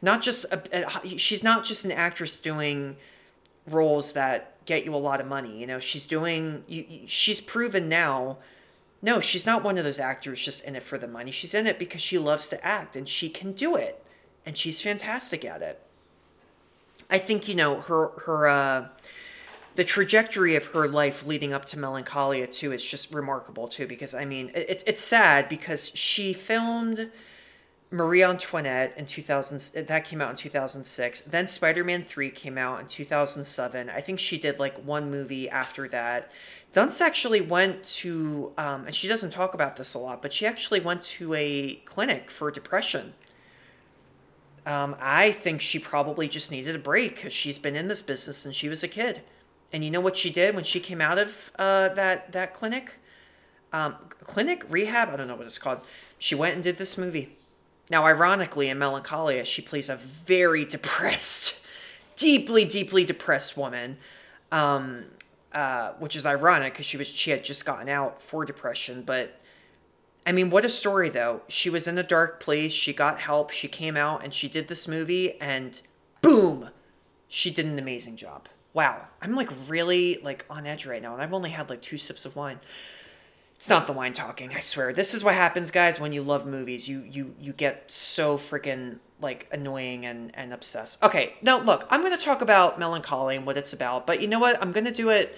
not 0.00 0.22
just 0.22 0.44
a, 0.52 0.86
a, 0.86 1.18
she's 1.18 1.42
not 1.42 1.64
just 1.64 1.84
an 1.84 1.90
actress 1.90 2.38
doing 2.38 2.96
roles 3.66 4.12
that 4.12 4.59
get 4.72 4.84
you 4.84 4.94
a 4.94 5.04
lot 5.10 5.20
of 5.20 5.26
money. 5.26 5.58
You 5.60 5.66
know, 5.66 5.78
she's 5.78 6.06
doing 6.06 6.64
you, 6.66 6.84
she's 7.06 7.40
proven 7.40 7.88
now 7.88 8.38
no, 9.02 9.20
she's 9.20 9.46
not 9.46 9.64
one 9.64 9.78
of 9.78 9.84
those 9.84 9.98
actors 9.98 10.44
just 10.44 10.64
in 10.64 10.76
it 10.76 10.82
for 10.82 10.98
the 10.98 11.08
money. 11.08 11.30
She's 11.30 11.54
in 11.54 11.66
it 11.66 11.78
because 11.78 12.02
she 12.02 12.18
loves 12.18 12.48
to 12.50 12.64
act 12.64 12.96
and 12.96 13.08
she 13.08 13.30
can 13.30 13.52
do 13.52 13.76
it. 13.76 14.04
And 14.44 14.56
she's 14.56 14.80
fantastic 14.80 15.44
at 15.44 15.62
it. 15.62 15.80
I 17.08 17.18
think, 17.18 17.48
you 17.48 17.54
know, 17.54 17.80
her 17.80 18.08
her 18.24 18.48
uh 18.48 18.88
the 19.76 19.84
trajectory 19.84 20.56
of 20.56 20.66
her 20.66 20.88
life 20.88 21.26
leading 21.26 21.52
up 21.52 21.64
to 21.66 21.78
Melancholia 21.78 22.46
too 22.46 22.72
is 22.72 22.84
just 22.84 23.12
remarkable 23.12 23.68
too 23.68 23.86
because 23.86 24.14
I 24.14 24.24
mean 24.24 24.50
it's 24.54 24.84
it's 24.86 25.00
sad 25.02 25.48
because 25.48 25.90
she 25.94 26.32
filmed 26.32 27.10
Marie 27.90 28.22
Antoinette 28.22 28.94
in 28.96 29.04
2000 29.04 29.86
that 29.86 30.04
came 30.04 30.20
out 30.20 30.30
in 30.30 30.36
2006 30.36 31.22
then 31.22 31.46
Spider-Man 31.46 32.04
3 32.04 32.30
came 32.30 32.56
out 32.56 32.80
in 32.80 32.86
2007 32.86 33.90
I 33.90 34.00
think 34.00 34.20
she 34.20 34.38
did 34.38 34.58
like 34.58 34.76
one 34.84 35.10
movie 35.10 35.48
after 35.50 35.88
that 35.88 36.30
Dunst 36.72 37.00
actually 37.00 37.40
went 37.40 37.82
to 37.84 38.52
um, 38.56 38.86
and 38.86 38.94
she 38.94 39.08
doesn't 39.08 39.30
talk 39.30 39.54
about 39.54 39.76
this 39.76 39.94
a 39.94 39.98
lot 39.98 40.22
but 40.22 40.32
she 40.32 40.46
actually 40.46 40.80
went 40.80 41.02
to 41.02 41.34
a 41.34 41.76
clinic 41.84 42.30
for 42.30 42.50
depression 42.50 43.14
um, 44.66 44.94
I 45.00 45.32
think 45.32 45.60
she 45.60 45.78
probably 45.78 46.28
just 46.28 46.50
needed 46.50 46.76
a 46.76 46.78
break 46.78 47.16
because 47.16 47.32
she's 47.32 47.58
been 47.58 47.74
in 47.74 47.88
this 47.88 48.02
business 48.02 48.36
since 48.36 48.54
she 48.54 48.68
was 48.68 48.84
a 48.84 48.88
kid 48.88 49.22
and 49.72 49.84
you 49.84 49.90
know 49.90 50.00
what 50.00 50.16
she 50.16 50.30
did 50.30 50.54
when 50.54 50.64
she 50.64 50.80
came 50.80 51.00
out 51.00 51.18
of 51.18 51.52
uh, 51.58 51.88
that 51.90 52.32
that 52.32 52.54
clinic? 52.54 52.94
Um, 53.72 53.96
clinic 54.24 54.64
rehab? 54.68 55.10
I 55.10 55.16
don't 55.16 55.28
know 55.28 55.36
what 55.36 55.46
it's 55.46 55.58
called. 55.58 55.80
She 56.18 56.34
went 56.34 56.54
and 56.54 56.64
did 56.64 56.76
this 56.76 56.98
movie. 56.98 57.36
Now, 57.90 58.06
ironically, 58.06 58.68
in 58.68 58.78
Melancholia, 58.78 59.44
she 59.44 59.62
plays 59.62 59.88
a 59.88 59.96
very 59.96 60.64
depressed, 60.76 61.60
deeply, 62.16 62.64
deeply 62.64 63.04
depressed 63.04 63.56
woman, 63.56 63.98
um, 64.52 65.04
uh, 65.52 65.92
which 65.98 66.16
is 66.16 66.24
ironic 66.24 66.72
because 66.72 66.86
she 66.86 66.96
was 66.96 67.06
she 67.08 67.30
had 67.30 67.44
just 67.44 67.64
gotten 67.64 67.88
out 67.88 68.22
for 68.22 68.44
depression. 68.44 69.02
But 69.02 69.38
I 70.24 70.32
mean, 70.32 70.50
what 70.50 70.64
a 70.64 70.68
story 70.68 71.08
though. 71.08 71.42
She 71.48 71.68
was 71.70 71.88
in 71.88 71.98
a 71.98 72.02
dark 72.02 72.40
place. 72.40 72.72
She 72.72 72.92
got 72.92 73.18
help. 73.18 73.50
She 73.50 73.68
came 73.68 73.96
out 73.96 74.22
and 74.22 74.32
she 74.32 74.48
did 74.48 74.68
this 74.68 74.86
movie, 74.86 75.40
and 75.40 75.80
boom, 76.22 76.70
she 77.28 77.50
did 77.50 77.66
an 77.66 77.78
amazing 77.78 78.16
job 78.16 78.48
wow, 78.72 79.06
I'm 79.20 79.34
like 79.34 79.50
really 79.68 80.20
like 80.22 80.44
on 80.48 80.66
edge 80.66 80.86
right 80.86 81.02
now, 81.02 81.12
and 81.12 81.22
I've 81.22 81.32
only 81.32 81.50
had 81.50 81.70
like 81.70 81.82
two 81.82 81.98
sips 81.98 82.24
of 82.24 82.36
wine. 82.36 82.60
It's 83.60 83.68
not 83.68 83.86
the 83.86 83.92
wine 83.92 84.14
talking, 84.14 84.54
I 84.54 84.60
swear. 84.60 84.94
This 84.94 85.12
is 85.12 85.22
what 85.22 85.34
happens, 85.34 85.70
guys, 85.70 86.00
when 86.00 86.12
you 86.12 86.22
love 86.22 86.46
movies. 86.46 86.88
You 86.88 87.00
you 87.00 87.34
you 87.38 87.52
get 87.52 87.90
so 87.90 88.38
freaking 88.38 88.98
like 89.20 89.46
annoying 89.52 90.06
and 90.06 90.34
and 90.34 90.54
obsessed. 90.54 91.02
Okay, 91.02 91.34
now 91.42 91.60
look, 91.60 91.86
I'm 91.90 92.02
gonna 92.02 92.16
talk 92.16 92.40
about 92.40 92.78
Melancholy 92.78 93.36
and 93.36 93.44
what 93.44 93.58
it's 93.58 93.74
about, 93.74 94.06
but 94.06 94.22
you 94.22 94.28
know 94.28 94.38
what? 94.38 94.60
I'm 94.62 94.72
gonna 94.72 94.90
do 94.90 95.10
it 95.10 95.36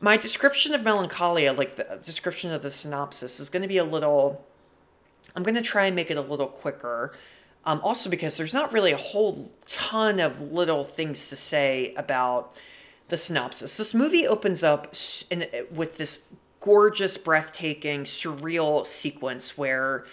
my 0.00 0.16
description 0.16 0.74
of 0.74 0.82
Melancholia, 0.82 1.52
like 1.52 1.76
the 1.76 2.00
description 2.04 2.52
of 2.52 2.62
the 2.62 2.70
synopsis, 2.70 3.38
is 3.38 3.50
going 3.50 3.62
to 3.62 3.68
be 3.68 3.76
a 3.76 3.84
little. 3.84 4.44
I'm 5.36 5.42
going 5.42 5.54
to 5.54 5.62
try 5.62 5.86
and 5.86 5.94
make 5.94 6.10
it 6.10 6.16
a 6.16 6.22
little 6.22 6.48
quicker. 6.48 7.12
Um, 7.66 7.80
also, 7.84 8.08
because 8.08 8.38
there's 8.38 8.54
not 8.54 8.72
really 8.72 8.92
a 8.92 8.96
whole 8.96 9.52
ton 9.66 10.18
of 10.18 10.40
little 10.52 10.82
things 10.82 11.28
to 11.28 11.36
say 11.36 11.94
about 11.94 12.56
the 13.08 13.18
synopsis. 13.18 13.76
This 13.76 13.92
movie 13.92 14.26
opens 14.26 14.64
up 14.64 14.94
in, 15.30 15.46
with 15.70 15.98
this 15.98 16.26
gorgeous, 16.60 17.16
breathtaking, 17.16 18.04
surreal 18.04 18.86
sequence 18.86 19.56
where 19.56 20.04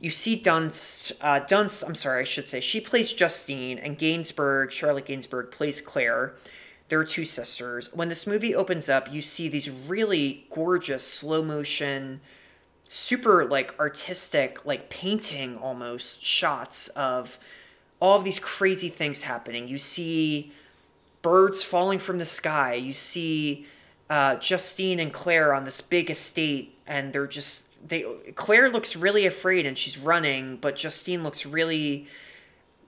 you 0.00 0.10
see 0.10 0.40
Dunst, 0.40 1.12
uh, 1.20 1.40
Dunst, 1.40 1.86
I'm 1.86 1.94
sorry, 1.94 2.22
I 2.22 2.24
should 2.24 2.48
say, 2.48 2.60
she 2.60 2.80
plays 2.80 3.12
Justine, 3.12 3.78
and 3.78 3.98
Gainsbourg, 3.98 4.70
Charlotte 4.70 5.06
Gainsbourg, 5.06 5.50
plays 5.50 5.80
Claire. 5.80 6.34
They're 6.88 7.04
two 7.04 7.24
sisters. 7.24 7.92
When 7.92 8.08
this 8.08 8.26
movie 8.26 8.54
opens 8.54 8.88
up, 8.88 9.12
you 9.12 9.20
see 9.22 9.48
these 9.48 9.70
really 9.70 10.46
gorgeous, 10.50 11.06
slow 11.06 11.42
motion, 11.42 12.20
super 12.82 13.44
like 13.44 13.78
artistic, 13.78 14.64
like 14.64 14.88
painting 14.88 15.58
almost 15.58 16.24
shots 16.24 16.88
of 16.88 17.38
all 18.00 18.18
of 18.18 18.24
these 18.24 18.38
crazy 18.38 18.88
things 18.88 19.22
happening. 19.22 19.68
You 19.68 19.78
see 19.78 20.52
birds 21.22 21.62
falling 21.62 21.98
from 21.98 22.18
the 22.18 22.24
sky. 22.24 22.74
You 22.74 22.92
see 22.92 23.66
uh, 24.10 24.34
Justine 24.36 24.98
and 24.98 25.12
Claire 25.12 25.54
on 25.54 25.64
this 25.64 25.80
big 25.80 26.10
estate, 26.10 26.76
and 26.86 27.12
they're 27.12 27.28
just 27.28 27.68
they. 27.88 28.02
Claire 28.34 28.68
looks 28.68 28.96
really 28.96 29.24
afraid 29.24 29.64
and 29.64 29.78
she's 29.78 29.96
running, 29.96 30.56
but 30.56 30.76
Justine 30.76 31.22
looks 31.22 31.46
really 31.46 32.08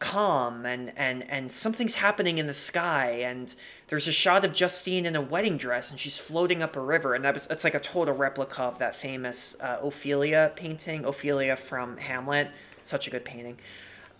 calm 0.02 0.66
and 0.66 0.92
and 0.96 1.30
and 1.30 1.52
something's 1.52 1.94
happening 1.94 2.38
in 2.38 2.48
the 2.48 2.54
sky 2.54 3.20
and 3.22 3.54
there's 3.86 4.08
a 4.08 4.12
shot 4.12 4.44
of 4.44 4.52
Justine 4.52 5.06
in 5.06 5.14
a 5.14 5.20
wedding 5.20 5.56
dress 5.56 5.92
and 5.92 6.00
she's 6.00 6.18
floating 6.18 6.60
up 6.60 6.74
a 6.74 6.80
river 6.80 7.14
and 7.14 7.24
that 7.24 7.32
was 7.32 7.46
it's 7.50 7.62
like 7.62 7.76
a 7.76 7.80
total 7.80 8.12
replica 8.12 8.62
of 8.62 8.80
that 8.80 8.96
famous 8.96 9.56
uh, 9.60 9.78
Ophelia 9.80 10.50
painting 10.56 11.04
Ophelia 11.04 11.54
from 11.54 11.96
Hamlet 11.98 12.50
such 12.82 13.06
a 13.06 13.10
good 13.10 13.24
painting 13.24 13.56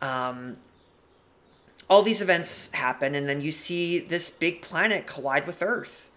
um, 0.00 0.56
all 1.90 2.02
these 2.02 2.22
events 2.22 2.70
happen 2.70 3.16
and 3.16 3.28
then 3.28 3.40
you 3.40 3.50
see 3.50 3.98
this 3.98 4.30
big 4.30 4.62
planet 4.62 5.08
collide 5.08 5.48
with 5.48 5.62
Earth 5.62 6.11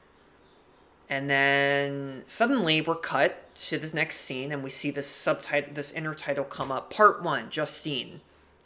and 1.10 1.30
then 1.30 2.24
suddenly 2.26 2.82
we're 2.82 2.96
cut 2.96 3.56
to 3.56 3.78
the 3.78 3.96
next 3.96 4.18
scene 4.18 4.52
and 4.52 4.63
we 4.63 4.70
see 4.70 4.91
this 4.91 5.08
subtitle 5.08 5.74
this 5.74 5.91
inner 5.91 6.15
title 6.15 6.44
come 6.44 6.72
up. 6.72 6.91
Part 6.91 7.22
one 7.22 7.50
justine. 7.50 8.22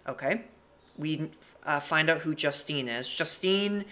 Okay? 0.07 0.43
We 0.97 1.31
uh, 1.65 1.79
find 1.79 2.09
out 2.09 2.19
who 2.19 2.33
justine 2.33 2.87
is. 2.87 3.07
Justine 3.07 3.85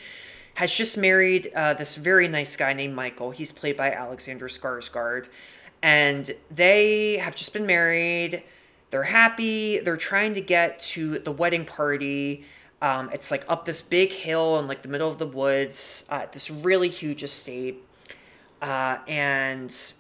has 0.56 0.72
just 0.72 0.98
married 0.98 1.52
uh, 1.56 1.74
this 1.74 1.96
very 1.96 2.28
nice 2.28 2.56
guy 2.56 2.74
named 2.74 2.96
michael. 2.96 3.32
He's 3.32 3.52
played 3.52 3.78
by 3.78 3.92
alexander 3.92 4.48
skarsgård. 4.48 5.28
And 5.84 6.34
they 6.50 7.18
have 7.18 7.36
just 7.36 7.54
been 7.54 7.66
married. 7.66 8.44
They're 8.90 9.04
happy. 9.04 9.80
They're 9.80 9.98
trying 9.98 10.34
to 10.34 10.42
get 10.42 10.80
to 10.80 11.20
the 11.20 11.32
wedding 11.32 11.66
party. 11.66 12.46
Um, 12.82 13.10
it's 13.12 13.30
like 13.30 13.44
up 13.50 13.66
this 13.66 13.82
big 13.82 14.12
hill 14.12 14.60
in 14.60 14.68
like 14.68 14.82
the 14.82 14.88
middle 14.88 15.12
of 15.12 15.20
the 15.20 15.28
woods 15.28 16.06
uh, 16.10 16.28
this 16.32 16.50
really 16.50 16.90
huge 16.90 17.24
estate 17.24 17.84
uh, 18.62 18.98
and 19.08 19.94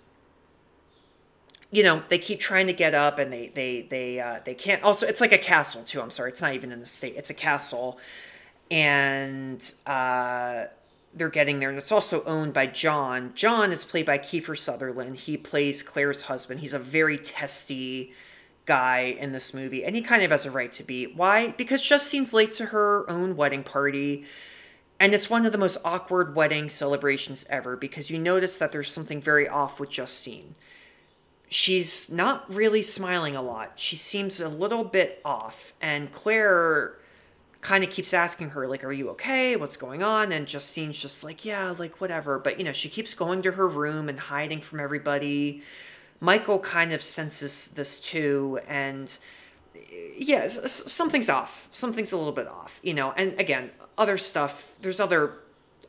you 1.72 1.84
know 1.84 2.02
they 2.08 2.17
keep 2.17 2.39
trying 2.39 2.67
to 2.67 2.74
get 2.74 2.96
up 2.96 3.20
and 3.20 3.32
they 3.32 3.50
they 3.50 3.82
they 3.82 4.20
uh, 4.20 4.39
they 4.46 4.56
can't 4.56 4.84
also 4.84 5.06
it's 5.06 5.22
like 5.22 5.34
a 5.34 5.38
castle 5.38 5.84
too 5.84 6.02
i'm 6.02 6.10
sorry 6.10 6.32
it's 6.32 6.41
not 6.41 6.54
even 6.54 6.72
in 6.72 6.80
the 6.80 6.86
state 6.86 7.15
it's 7.15 7.30
a 7.30 7.34
castle. 7.34 8.00
And 8.70 9.74
uh, 9.86 10.65
they're 11.13 11.30
getting 11.30 11.60
there 11.60 11.70
and 11.70 11.78
it's 11.78 11.91
also 11.91 12.22
owned 12.26 12.54
by 12.54 12.67
john. 12.67 13.32
John 13.34 13.72
is 13.72 13.86
played 13.86 14.06
by 14.06 14.17
kiefer 14.17 14.58
sutherland. 14.58 15.15
He 15.15 15.38
plays 15.38 15.82
claire's 15.84 16.24
husband. 16.24 16.60
He's 16.60 16.74
a 16.74 16.80
very 16.80 17.17
testy 17.17 18.13
guy 18.65 19.15
in 19.17 19.32
this 19.32 19.54
movie 19.54 19.86
and 19.86 19.96
he 19.96 20.02
kind 20.02 20.22
of 20.22 20.32
has 20.32 20.46
a 20.46 20.52
right 20.52 20.72
to 20.74 20.84
be. 20.84 21.06
Why? 21.06 21.52
Because 21.52 21.82
justine's 21.82 22.34
late 22.34 22.52
to 22.54 22.65
her 22.65 23.10
own 23.10 23.38
wedding 23.38 23.63
party 23.63 24.26
and 25.00 25.14
it's 25.14 25.30
one 25.30 25.46
of 25.46 25.52
the 25.52 25.58
most 25.58 25.78
awkward 25.86 26.36
wedding 26.36 26.70
celebrations 26.70 27.46
ever 27.50 27.76
because 27.76 28.10
you 28.10 28.18
notice 28.18 28.58
that 28.58 28.72
there's 28.72 28.92
something 28.92 29.22
very 29.22 29.48
off 29.48 29.80
with 29.80 29.90
Justine. 29.90 30.56
She's 31.50 32.10
not 32.12 32.52
really 32.54 32.82
smiling 32.82 33.36
a 33.36 33.42
lot. 33.42 33.74
She 33.76 33.96
seems 33.96 34.42
a 34.42 34.50
little 34.50 34.84
bit 34.84 35.22
off. 35.24 35.74
And 35.82 36.12
Claire 36.12 36.98
kind 37.62 37.84
of 37.84 37.90
keeps 37.90 38.14
asking 38.14 38.50
her, 38.50 38.68
like, 38.68 38.84
are 38.84 38.92
you 38.92 39.10
okay? 39.12 39.56
What's 39.56 39.78
going 39.78 40.04
on? 40.04 40.32
And 40.32 40.48
Justine's 40.48 41.00
just 41.00 41.24
like, 41.24 41.46
yeah, 41.46 41.74
like, 41.78 42.02
whatever. 42.02 42.40
But, 42.40 42.58
you 42.58 42.66
know, 42.66 42.74
she 42.74 42.90
keeps 42.90 43.14
going 43.14 43.44
to 43.44 43.52
her 43.52 43.68
room 43.68 44.10
and 44.10 44.20
hiding 44.20 44.62
from 44.62 44.80
everybody. 44.80 45.62
Michael 46.20 46.60
kind 46.60 46.92
of 46.92 47.02
senses 47.02 47.70
this 47.70 48.00
too. 48.00 48.60
And 48.68 49.18
eh, 49.76 49.80
yeah, 50.18 50.48
something's 50.48 51.30
off. 51.30 51.70
Something's 51.72 52.12
a 52.12 52.18
little 52.18 52.34
bit 52.34 52.48
off, 52.48 52.80
you 52.84 52.94
know. 52.94 53.12
And 53.12 53.40
again, 53.40 53.70
other 53.98 54.18
stuff. 54.18 54.76
There's 54.82 55.00
other 55.00 55.34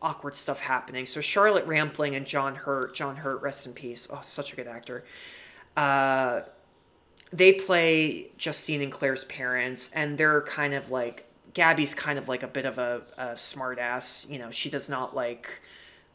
awkward 0.00 0.36
stuff 0.36 0.60
happening. 0.60 1.06
So 1.06 1.20
Charlotte 1.20 1.66
Rampling 1.66 2.14
and 2.14 2.26
John 2.26 2.54
Hurt, 2.54 2.94
John 2.94 3.16
Hurt, 3.16 3.42
rest 3.42 3.66
in 3.66 3.72
peace. 3.72 4.08
Oh, 4.10 4.20
such 4.22 4.52
a 4.52 4.56
good 4.56 4.66
actor. 4.66 5.04
Uh, 5.76 6.42
they 7.32 7.52
play 7.52 8.30
Justine 8.38 8.82
and 8.82 8.92
Claire's 8.92 9.24
parents, 9.24 9.90
and 9.94 10.16
they're 10.16 10.42
kind 10.42 10.74
of 10.74 10.90
like 10.90 11.26
Gabby's 11.54 11.94
kind 11.94 12.18
of 12.18 12.28
like 12.28 12.42
a 12.42 12.48
bit 12.48 12.64
of 12.64 12.78
a, 12.78 13.02
a 13.16 13.26
smartass. 13.32 14.28
You 14.28 14.38
know, 14.38 14.50
she 14.50 14.70
does 14.70 14.88
not 14.88 15.14
like 15.14 15.60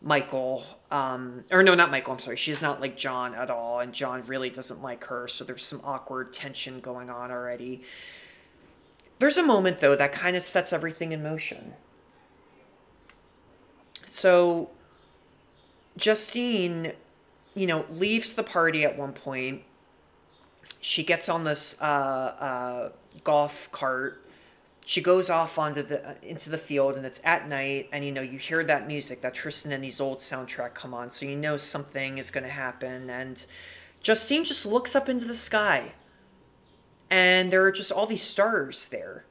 Michael, 0.01 0.65
um, 0.91 1.43
or 1.51 1.63
no, 1.63 1.75
not 1.75 1.91
Michael. 1.91 2.13
I'm 2.13 2.19
sorry. 2.19 2.37
She 2.37 2.51
is 2.51 2.61
not 2.61 2.81
like 2.81 2.97
John 2.97 3.35
at 3.35 3.51
all, 3.51 3.79
and 3.79 3.93
John 3.93 4.23
really 4.25 4.49
doesn't 4.49 4.81
like 4.81 5.05
her. 5.05 5.27
So 5.27 5.43
there's 5.43 5.63
some 5.63 5.81
awkward 5.83 6.33
tension 6.33 6.79
going 6.79 7.09
on 7.09 7.31
already. 7.31 7.83
There's 9.19 9.37
a 9.37 9.43
moment 9.43 9.79
though 9.79 9.95
that 9.95 10.11
kind 10.11 10.35
of 10.35 10.43
sets 10.43 10.73
everything 10.73 11.11
in 11.11 11.23
motion. 11.23 11.73
So 14.13 14.69
Justine, 15.97 16.93
you 17.55 17.65
know, 17.65 17.83
leaves 17.89 18.35
the 18.35 18.43
party 18.43 18.83
at 18.83 18.95
one 18.95 19.11
point. 19.11 19.63
She 20.81 21.03
gets 21.03 21.29
on 21.29 21.45
this 21.45 21.75
uh, 21.81 21.83
uh, 21.83 22.89
golf 23.23 23.71
cart. 23.71 24.23
She 24.85 25.01
goes 25.01 25.31
off 25.31 25.57
onto 25.57 25.81
the 25.81 26.07
uh, 26.07 26.13
into 26.21 26.51
the 26.51 26.59
field, 26.59 26.95
and 26.95 27.07
it's 27.07 27.21
at 27.23 27.49
night. 27.49 27.89
And 27.91 28.05
you 28.05 28.11
know, 28.11 28.21
you 28.21 28.37
hear 28.37 28.63
that 28.63 28.85
music, 28.85 29.21
that 29.21 29.33
Tristan 29.33 29.71
and 29.71 29.83
Isolde 29.83 30.19
soundtrack 30.19 30.75
come 30.75 30.93
on, 30.93 31.09
so 31.09 31.25
you 31.25 31.35
know 31.35 31.57
something 31.57 32.19
is 32.19 32.29
going 32.29 32.43
to 32.43 32.51
happen. 32.51 33.09
And 33.09 33.43
Justine 34.03 34.43
just 34.43 34.63
looks 34.63 34.95
up 34.95 35.09
into 35.09 35.25
the 35.25 35.33
sky, 35.33 35.93
and 37.09 37.51
there 37.51 37.63
are 37.63 37.71
just 37.71 37.91
all 37.91 38.05
these 38.05 38.21
stars 38.21 38.89
there 38.89 39.25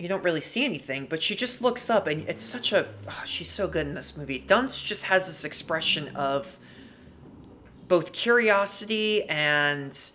you 0.00 0.08
don't 0.08 0.24
really 0.24 0.40
see 0.40 0.64
anything, 0.64 1.06
but 1.10 1.22
she 1.22 1.36
just 1.36 1.60
looks 1.60 1.90
up, 1.90 2.06
and 2.06 2.26
it's 2.26 2.42
such 2.42 2.72
a. 2.72 2.88
Oh, 3.06 3.22
she's 3.26 3.50
so 3.50 3.68
good 3.68 3.86
in 3.86 3.94
this 3.94 4.16
movie. 4.16 4.42
Dunst 4.46 4.86
just 4.86 5.04
has 5.04 5.26
this 5.26 5.44
expression 5.44 6.16
of 6.16 6.58
both 7.86 8.12
curiosity 8.12 9.24
and 9.24 10.10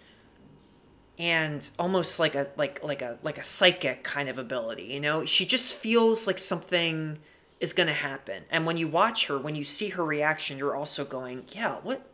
and 1.19 1.69
almost 1.77 2.19
like 2.19 2.33
a 2.33 2.49
like 2.57 2.83
like 2.83 3.03
a 3.03 3.19
like 3.21 3.37
a 3.37 3.43
psychic 3.43 4.03
kind 4.03 4.27
of 4.27 4.39
ability. 4.39 4.85
You 4.85 5.01
know, 5.01 5.23
she 5.23 5.45
just 5.45 5.75
feels 5.75 6.25
like 6.25 6.39
something 6.39 7.19
is 7.59 7.71
going 7.71 7.87
to 7.87 7.93
happen, 7.93 8.43
and 8.49 8.65
when 8.65 8.77
you 8.77 8.87
watch 8.87 9.27
her, 9.27 9.37
when 9.37 9.55
you 9.55 9.63
see 9.63 9.89
her 9.89 10.03
reaction, 10.03 10.57
you're 10.57 10.75
also 10.75 11.05
going, 11.05 11.43
"Yeah, 11.49 11.75
what 11.83 12.11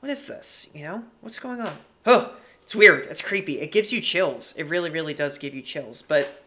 what 0.00 0.10
is 0.10 0.26
this? 0.26 0.68
You 0.74 0.82
know, 0.82 1.04
what's 1.20 1.38
going 1.38 1.60
on?" 1.60 1.76
Oh, 2.06 2.36
it's 2.60 2.74
weird. 2.74 3.06
It's 3.06 3.22
creepy. 3.22 3.60
It 3.60 3.70
gives 3.70 3.92
you 3.92 4.00
chills. 4.00 4.52
It 4.56 4.64
really, 4.64 4.90
really 4.90 5.14
does 5.14 5.38
give 5.38 5.54
you 5.54 5.62
chills, 5.62 6.02
but 6.02 6.42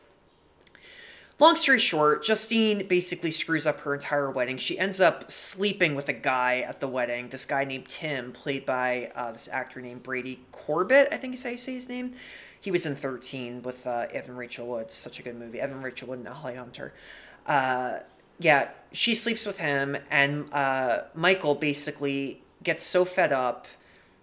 Long 1.41 1.55
story 1.55 1.79
short, 1.79 2.23
Justine 2.23 2.85
basically 2.85 3.31
screws 3.31 3.65
up 3.65 3.79
her 3.79 3.95
entire 3.95 4.29
wedding. 4.29 4.59
She 4.59 4.77
ends 4.77 5.01
up 5.01 5.31
sleeping 5.31 5.95
with 5.95 6.07
a 6.07 6.13
guy 6.13 6.59
at 6.59 6.79
the 6.79 6.87
wedding, 6.87 7.29
this 7.29 7.45
guy 7.45 7.63
named 7.63 7.89
Tim, 7.89 8.31
played 8.31 8.63
by 8.63 9.11
uh, 9.15 9.31
this 9.31 9.49
actor 9.51 9.81
named 9.81 10.03
Brady 10.03 10.41
Corbet, 10.51 11.07
I 11.11 11.17
think 11.17 11.33
is 11.33 11.43
how 11.43 11.49
you 11.49 11.57
say 11.57 11.73
his 11.73 11.89
name. 11.89 12.13
He 12.59 12.69
was 12.69 12.85
in 12.85 12.93
13 12.93 13.63
with 13.63 13.87
uh, 13.87 14.05
Evan 14.11 14.35
Rachel 14.35 14.67
Wood. 14.67 14.91
Such 14.91 15.17
a 15.17 15.23
good 15.23 15.35
movie. 15.35 15.59
Evan 15.59 15.81
Rachel 15.81 16.09
Wood 16.09 16.19
and 16.19 16.27
Holly 16.27 16.53
Hunter. 16.53 16.93
Uh, 17.47 18.01
yeah, 18.37 18.69
she 18.91 19.15
sleeps 19.15 19.43
with 19.47 19.57
him, 19.57 19.97
and 20.11 20.45
uh, 20.53 21.05
Michael 21.15 21.55
basically 21.55 22.43
gets 22.61 22.83
so 22.83 23.03
fed 23.03 23.31
up 23.31 23.65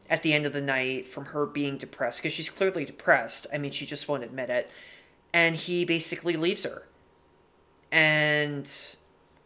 at 0.09 0.23
the 0.23 0.35
end 0.35 0.47
of 0.47 0.53
the 0.53 0.63
night 0.63 1.09
from 1.09 1.25
her 1.25 1.47
being 1.47 1.79
depressed, 1.79 2.21
because 2.21 2.33
she's 2.33 2.49
clearly 2.49 2.85
depressed. 2.85 3.49
I 3.53 3.59
mean, 3.59 3.73
she 3.73 3.87
just 3.87 4.07
won't 4.07 4.23
admit 4.23 4.51
it. 4.51 4.71
And 5.33 5.57
he 5.57 5.85
basically 5.85 6.37
leaves 6.37 6.63
her 6.63 6.85
and 7.91 8.71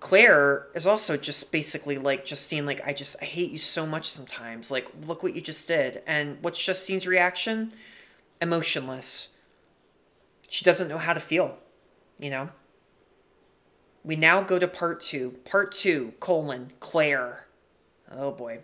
Claire 0.00 0.66
is 0.74 0.86
also 0.86 1.16
just 1.16 1.52
basically 1.52 1.96
like 1.98 2.24
Justine, 2.24 2.66
like, 2.66 2.80
I 2.86 2.92
just, 2.92 3.16
I 3.22 3.24
hate 3.24 3.50
you 3.50 3.58
so 3.58 3.86
much 3.86 4.10
sometimes. 4.10 4.70
Like, 4.70 4.88
look 5.06 5.22
what 5.22 5.34
you 5.34 5.40
just 5.40 5.68
did. 5.68 6.02
And 6.06 6.38
what's 6.42 6.62
Justine's 6.62 7.06
reaction? 7.06 7.72
Emotionless. 8.40 9.28
She 10.48 10.64
doesn't 10.64 10.88
know 10.88 10.98
how 10.98 11.14
to 11.14 11.20
feel, 11.20 11.56
you 12.18 12.30
know? 12.30 12.50
We 14.04 14.16
now 14.16 14.42
go 14.42 14.58
to 14.58 14.66
part 14.66 15.00
two. 15.00 15.36
Part 15.44 15.72
two, 15.72 16.14
colon, 16.18 16.72
Claire. 16.80 17.46
Oh 18.10 18.30
boy. 18.30 18.60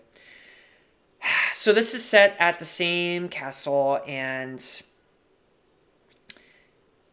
So 1.55 1.73
this 1.73 1.93
is 1.93 2.05
set 2.05 2.37
at 2.39 2.61
the 2.61 2.65
same 2.65 3.29
castle, 3.29 4.01
and 4.07 4.65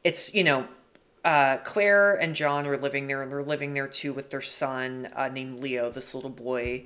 it's 0.03 0.35
you 0.35 0.43
know 0.43 0.67
uh, 1.25 1.57
Claire 1.63 2.13
and 2.13 2.35
John 2.35 2.67
are 2.67 2.77
living 2.77 3.07
there, 3.07 3.23
and 3.23 3.31
they're 3.31 3.43
living 3.43 3.73
there 3.73 3.87
too 3.87 4.13
with 4.13 4.29
their 4.29 4.43
son 4.43 5.09
uh, 5.15 5.27
named 5.27 5.59
Leo, 5.59 5.89
this 5.89 6.13
little 6.13 6.29
boy. 6.29 6.85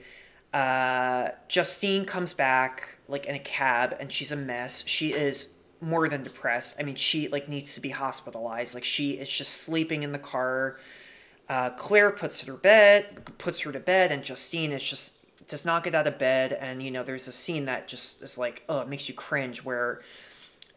Uh, 0.53 1.27
Justine 1.49 2.05
comes 2.05 2.33
back 2.33 2.95
like 3.09 3.25
in 3.25 3.35
a 3.35 3.39
cab, 3.39 3.97
and 3.99 4.09
she's 4.09 4.31
a 4.31 4.37
mess. 4.37 4.83
She 4.87 5.11
is 5.11 5.53
more 5.81 6.07
than 6.07 6.23
depressed. 6.23 6.77
I 6.79 6.83
mean, 6.83 6.95
she 6.95 7.27
like 7.27 7.49
needs 7.49 7.75
to 7.75 7.81
be 7.81 7.89
hospitalized. 7.89 8.73
Like 8.73 8.85
she 8.85 9.11
is 9.11 9.29
just 9.29 9.61
sleeping 9.61 10.03
in 10.03 10.13
the 10.13 10.19
car. 10.19 10.79
Uh, 11.49 11.71
Claire 11.71 12.11
puts 12.11 12.39
her 12.41 12.53
bed, 12.53 13.37
puts 13.39 13.59
her 13.61 13.73
to 13.73 13.79
bed, 13.79 14.13
and 14.13 14.23
Justine 14.23 14.71
is 14.71 14.83
just 14.83 15.15
does 15.49 15.65
not 15.65 15.83
get 15.83 15.95
out 15.95 16.07
of 16.07 16.17
bed. 16.17 16.53
And 16.53 16.81
you 16.81 16.91
know, 16.91 17.03
there's 17.03 17.27
a 17.27 17.33
scene 17.33 17.65
that 17.65 17.89
just 17.89 18.21
is 18.21 18.37
like, 18.37 18.63
oh, 18.69 18.79
it 18.79 18.87
makes 18.87 19.09
you 19.09 19.15
cringe 19.15 19.65
where 19.65 20.01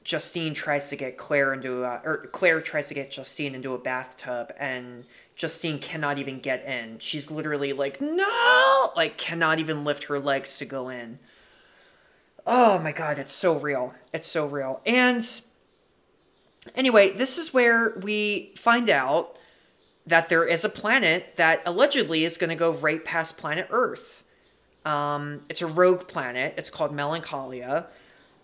Justine 0.04 0.54
tries 0.54 0.88
to 0.88 0.96
get 0.96 1.16
Claire 1.16 1.52
into 1.52 1.84
a, 1.84 2.00
or 2.04 2.28
Claire 2.32 2.60
tries 2.60 2.88
to 2.88 2.94
get 2.94 3.10
Justine 3.10 3.54
into 3.54 3.74
a 3.74 3.78
bathtub 3.78 4.52
and 4.58 5.04
Justine 5.36 5.78
cannot 5.78 6.18
even 6.18 6.40
get 6.40 6.64
in. 6.64 6.98
She's 6.98 7.30
literally 7.30 7.72
like, 7.72 8.00
no, 8.00 8.92
like 8.96 9.16
cannot 9.16 9.58
even 9.58 9.84
lift 9.84 10.04
her 10.04 10.18
legs 10.18 10.58
to 10.58 10.64
go 10.64 10.88
in. 10.88 11.18
Oh 12.46 12.78
my 12.80 12.92
god, 12.92 13.18
it's 13.18 13.32
so 13.32 13.58
real. 13.58 13.94
It's 14.12 14.26
so 14.26 14.46
real. 14.46 14.80
And 14.84 15.24
anyway, 16.74 17.12
this 17.12 17.38
is 17.38 17.54
where 17.54 17.96
we 18.02 18.52
find 18.56 18.90
out 18.90 19.36
that 20.06 20.28
there 20.28 20.44
is 20.44 20.64
a 20.64 20.68
planet 20.68 21.36
that 21.36 21.62
allegedly 21.64 22.24
is 22.24 22.36
going 22.36 22.50
to 22.50 22.56
go 22.56 22.72
right 22.72 23.04
past 23.04 23.38
planet 23.38 23.68
Earth. 23.70 24.24
Um, 24.84 25.42
it's 25.48 25.62
a 25.62 25.66
rogue 25.66 26.08
planet. 26.08 26.54
It's 26.56 26.70
called 26.70 26.92
Melancholia. 26.92 27.86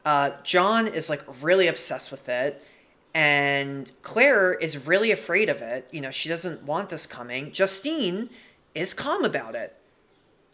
Uh, 0.08 0.30
John 0.42 0.86
is 0.86 1.10
like 1.10 1.22
really 1.42 1.66
obsessed 1.66 2.10
with 2.10 2.30
it, 2.30 2.64
and 3.12 3.92
Claire 4.00 4.54
is 4.54 4.86
really 4.86 5.10
afraid 5.10 5.50
of 5.50 5.60
it. 5.60 5.86
You 5.90 6.00
know, 6.00 6.10
she 6.10 6.30
doesn't 6.30 6.62
want 6.62 6.88
this 6.88 7.04
coming. 7.04 7.52
Justine 7.52 8.30
is 8.74 8.94
calm 8.94 9.22
about 9.22 9.54
it. 9.54 9.76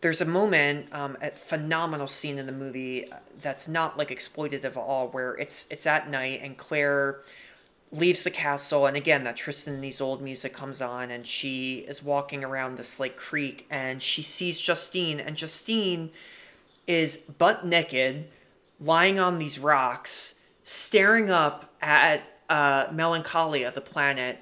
There's 0.00 0.20
a 0.20 0.24
moment, 0.24 0.92
um, 0.92 1.16
a 1.22 1.30
phenomenal 1.30 2.08
scene 2.08 2.36
in 2.36 2.46
the 2.46 2.52
movie 2.52 3.08
uh, 3.12 3.18
that's 3.40 3.68
not 3.68 3.96
like 3.96 4.08
exploitative 4.08 4.64
at 4.64 4.76
all, 4.76 5.06
where 5.10 5.34
it's 5.34 5.68
it's 5.70 5.86
at 5.86 6.10
night 6.10 6.40
and 6.42 6.56
Claire 6.56 7.20
leaves 7.92 8.24
the 8.24 8.32
castle 8.32 8.86
and 8.86 8.96
again 8.96 9.22
that 9.22 9.36
Tristan 9.36 9.74
and 9.74 9.84
Isolde 9.84 10.20
music 10.20 10.52
comes 10.52 10.80
on 10.80 11.12
and 11.12 11.24
she 11.24 11.84
is 11.86 12.02
walking 12.02 12.42
around 12.42 12.76
this 12.76 12.98
like 12.98 13.16
creek 13.16 13.68
and 13.70 14.02
she 14.02 14.20
sees 14.20 14.60
Justine 14.60 15.20
and 15.20 15.36
Justine 15.36 16.10
is 16.88 17.18
butt 17.18 17.64
naked 17.64 18.26
lying 18.80 19.18
on 19.18 19.38
these 19.38 19.58
rocks, 19.58 20.38
staring 20.62 21.30
up 21.30 21.74
at 21.80 22.22
uh, 22.48 22.86
Melancholia, 22.92 23.70
the 23.70 23.80
planet, 23.80 24.38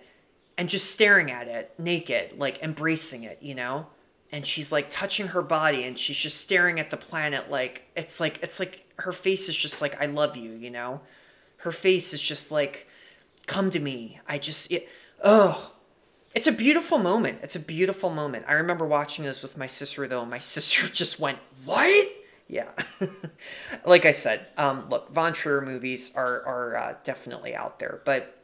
and 0.57 0.69
just 0.69 0.91
staring 0.91 1.31
at 1.31 1.49
it 1.49 1.73
naked, 1.79 2.39
like 2.39 2.63
embracing 2.63 3.25
it, 3.25 3.39
you 3.41 3.55
know? 3.55 3.87
And 4.31 4.47
she's 4.47 4.73
like 4.73 4.89
touching 4.91 5.29
her 5.29 5.43
body 5.43 5.85
and 5.85 5.99
she's 5.99 6.17
just 6.17 6.41
staring 6.41 6.81
at 6.81 6.91
the 6.91 6.97
planet 6.97 7.51
like 7.51 7.83
it's 7.95 8.19
like 8.19 8.39
it's 8.43 8.59
like 8.59 8.91
her 8.97 9.13
face 9.13 9.49
is 9.51 9.57
just 9.57 9.83
like 9.83 10.01
I 10.01 10.07
love 10.07 10.37
you, 10.37 10.53
you 10.53 10.71
know? 10.71 11.01
Her 11.59 11.73
face 11.73 12.15
is 12.15 12.21
just 12.21 12.51
like 12.51 12.89
come 13.47 13.71
to 13.71 13.79
me. 13.79 14.21
I 14.27 14.39
just 14.39 14.71
it, 14.73 14.89
oh 15.23 15.73
it's 16.35 16.47
a 16.47 16.53
beautiful 16.53 16.99
moment. 16.99 17.41
It's 17.43 17.57
a 17.57 17.61
beautiful 17.61 18.09
moment. 18.09 18.47
I 18.49 18.55
remember 18.55 18.87
watching 18.87 19.25
this 19.25 19.43
with 19.43 19.59
my 19.59 19.67
sister 19.67 20.09
though. 20.09 20.25
My 20.25 20.39
sister 20.39 20.89
just 20.93 21.21
went, 21.21 21.39
"What?" 21.65 22.09
Yeah. 22.53 22.71
Like 23.85 24.05
i 24.05 24.13
said 24.13 24.47
um, 24.57 24.89
look 24.91 25.11
von 25.11 25.33
trier 25.33 25.61
movies 25.61 26.13
are 26.15 26.43
are 26.45 26.77
uh, 26.77 26.95
definitely 27.03 27.55
out 27.55 27.79
there 27.79 28.01
but 28.05 28.43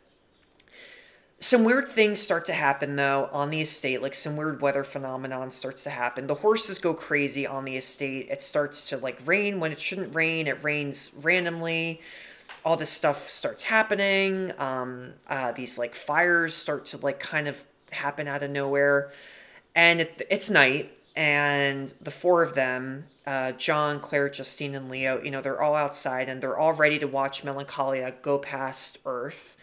some 1.41 1.63
weird 1.63 1.87
things 1.89 2.19
start 2.19 2.47
to 2.47 2.53
happen 2.53 2.97
though 2.97 3.29
on 3.33 3.51
the 3.51 3.61
estate 3.61 4.03
like 4.03 4.15
some 4.15 4.37
weird 4.37 4.61
weather 4.61 4.83
phenomenon 4.83 5.51
starts 5.51 5.85
to 5.85 5.91
happen. 5.91 6.27
The 6.27 6.35
horses 6.35 6.79
go 6.79 6.95
crazy 6.95 7.47
on 7.47 7.65
the 7.65 7.77
estate. 7.77 8.27
It 8.29 8.43
starts 8.43 8.89
to 8.89 8.97
like 8.97 9.25
rain. 9.25 9.61
When 9.61 9.71
it 9.71 9.79
shouldn't 9.79 10.15
rain 10.15 10.49
it 10.49 10.63
rains 10.65 11.13
randomly. 11.23 12.01
All 12.65 12.77
this 12.77 12.91
stuff 12.91 13.29
starts 13.29 13.63
happening. 13.63 14.53
Um, 14.59 15.13
uh, 15.29 15.53
these 15.53 15.79
like 15.79 15.95
fires 15.95 16.55
start 16.55 16.87
to 16.87 16.97
like 16.99 17.21
kind 17.21 17.47
of 17.47 17.63
happen 17.93 18.27
out 18.27 18.43
of 18.43 18.51
nowhere. 18.51 19.13
And 19.77 20.01
it, 20.01 20.27
it's 20.29 20.51
night 20.51 20.98
and 21.19 21.93
the 22.01 22.13
four 22.13 22.45
of 22.45 22.55
them 22.55 23.05
uh, 23.27 23.53
John, 23.53 24.01
Claire, 24.01 24.31
Justine, 24.31 24.75
and 24.75 24.89
Leo, 24.89 25.21
you 25.21 25.31
know, 25.31 25.43
they're 25.43 25.61
all 25.61 25.75
outside 25.75 26.31
and 26.31 26.41
they're 26.41 26.57
all 26.57 26.73
ready 26.73 26.99
to 27.01 27.07
watch 27.07 27.45
Melancholia 27.45 28.15
go 28.23 28.39
past 28.39 28.99
Earth. 29.05 29.57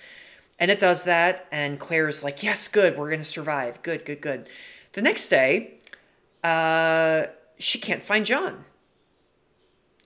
And 0.60 0.70
it 0.70 0.80
does 0.80 1.06
that, 1.06 1.48
and 1.52 1.80
Claire's 1.80 2.24
like, 2.24 2.44
yes, 2.44 2.68
good, 2.68 2.98
we're 2.98 3.16
to 3.16 3.24
survive. 3.24 3.82
Good, 3.82 4.06
good, 4.06 4.22
good. 4.22 4.50
The 4.92 5.02
next 5.02 5.30
day, 5.30 5.80
uh, 6.44 7.28
she 7.58 7.80
can't 7.80 8.04
find 8.04 8.26
John. 8.26 8.66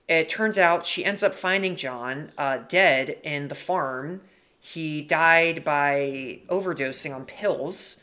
It 0.08 0.28
turns 0.28 0.56
out 0.56 0.86
she 0.86 1.04
ends 1.04 1.22
up 1.22 1.34
finding 1.34 1.76
John 1.76 2.32
uh, 2.38 2.58
dead 2.68 3.18
in 3.22 3.48
the 3.48 3.54
farm. 3.54 4.22
He 4.58 5.02
died 5.02 5.64
by 5.64 6.40
overdosing 6.48 7.14
on 7.14 7.26
pills 7.26 7.98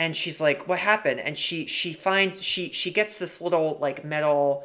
and 0.00 0.16
she's 0.16 0.40
like 0.40 0.66
what 0.66 0.78
happened 0.78 1.20
and 1.20 1.36
she 1.36 1.66
she 1.66 1.92
finds 1.92 2.42
she 2.42 2.72
she 2.72 2.90
gets 2.90 3.18
this 3.18 3.38
little 3.42 3.76
like 3.82 4.02
metal 4.02 4.64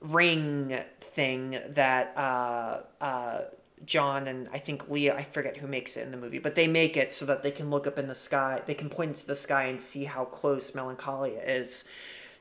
ring 0.00 0.78
thing 1.00 1.58
that 1.70 2.16
uh 2.16 2.78
uh 3.02 3.40
John 3.84 4.26
and 4.26 4.48
I 4.52 4.58
think 4.58 4.90
Leah, 4.90 5.14
I 5.14 5.22
forget 5.22 5.56
who 5.56 5.68
makes 5.68 5.96
it 5.96 6.02
in 6.02 6.10
the 6.10 6.16
movie, 6.16 6.40
but 6.40 6.56
they 6.56 6.66
make 6.66 6.96
it 6.96 7.12
so 7.12 7.24
that 7.26 7.44
they 7.44 7.52
can 7.52 7.70
look 7.70 7.86
up 7.86 7.96
in 7.96 8.08
the 8.08 8.14
sky, 8.14 8.60
they 8.66 8.74
can 8.74 8.90
point 8.90 9.10
into 9.10 9.24
the 9.24 9.36
sky 9.36 9.66
and 9.66 9.80
see 9.80 10.02
how 10.02 10.24
close 10.24 10.74
Melancholia 10.74 11.40
is. 11.40 11.84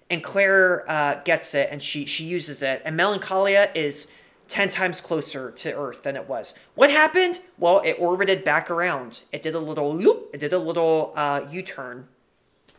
And 0.10 0.23
Claire 0.23 0.84
uh, 0.89 1.21
gets 1.23 1.54
it 1.54 1.69
and 1.71 1.82
she 1.82 2.06
she 2.06 2.23
uses 2.23 2.63
it, 2.63 2.82
and 2.86 2.95
Melancholia 2.95 3.69
is 3.76 4.12
ten 4.47 4.69
times 4.69 5.00
closer 5.00 5.52
to 5.52 5.76
Earth 5.76 6.02
than 6.04 6.15
it 6.15 6.28
was. 6.28 6.56
What 6.73 6.89
happened? 6.89 7.39
Well, 7.60 7.82
it 7.86 7.97
orbited 8.00 8.43
back 8.43 8.71
around. 8.71 9.21
It 9.32 9.43
did 9.43 9.54
a 9.54 9.60
little 9.60 9.95
loop. 9.95 10.32
It 10.34 10.39
did 10.39 10.54
a 10.54 10.60
little 10.60 11.13
uh, 11.15 11.45
U 11.52 11.62
turn 11.62 12.08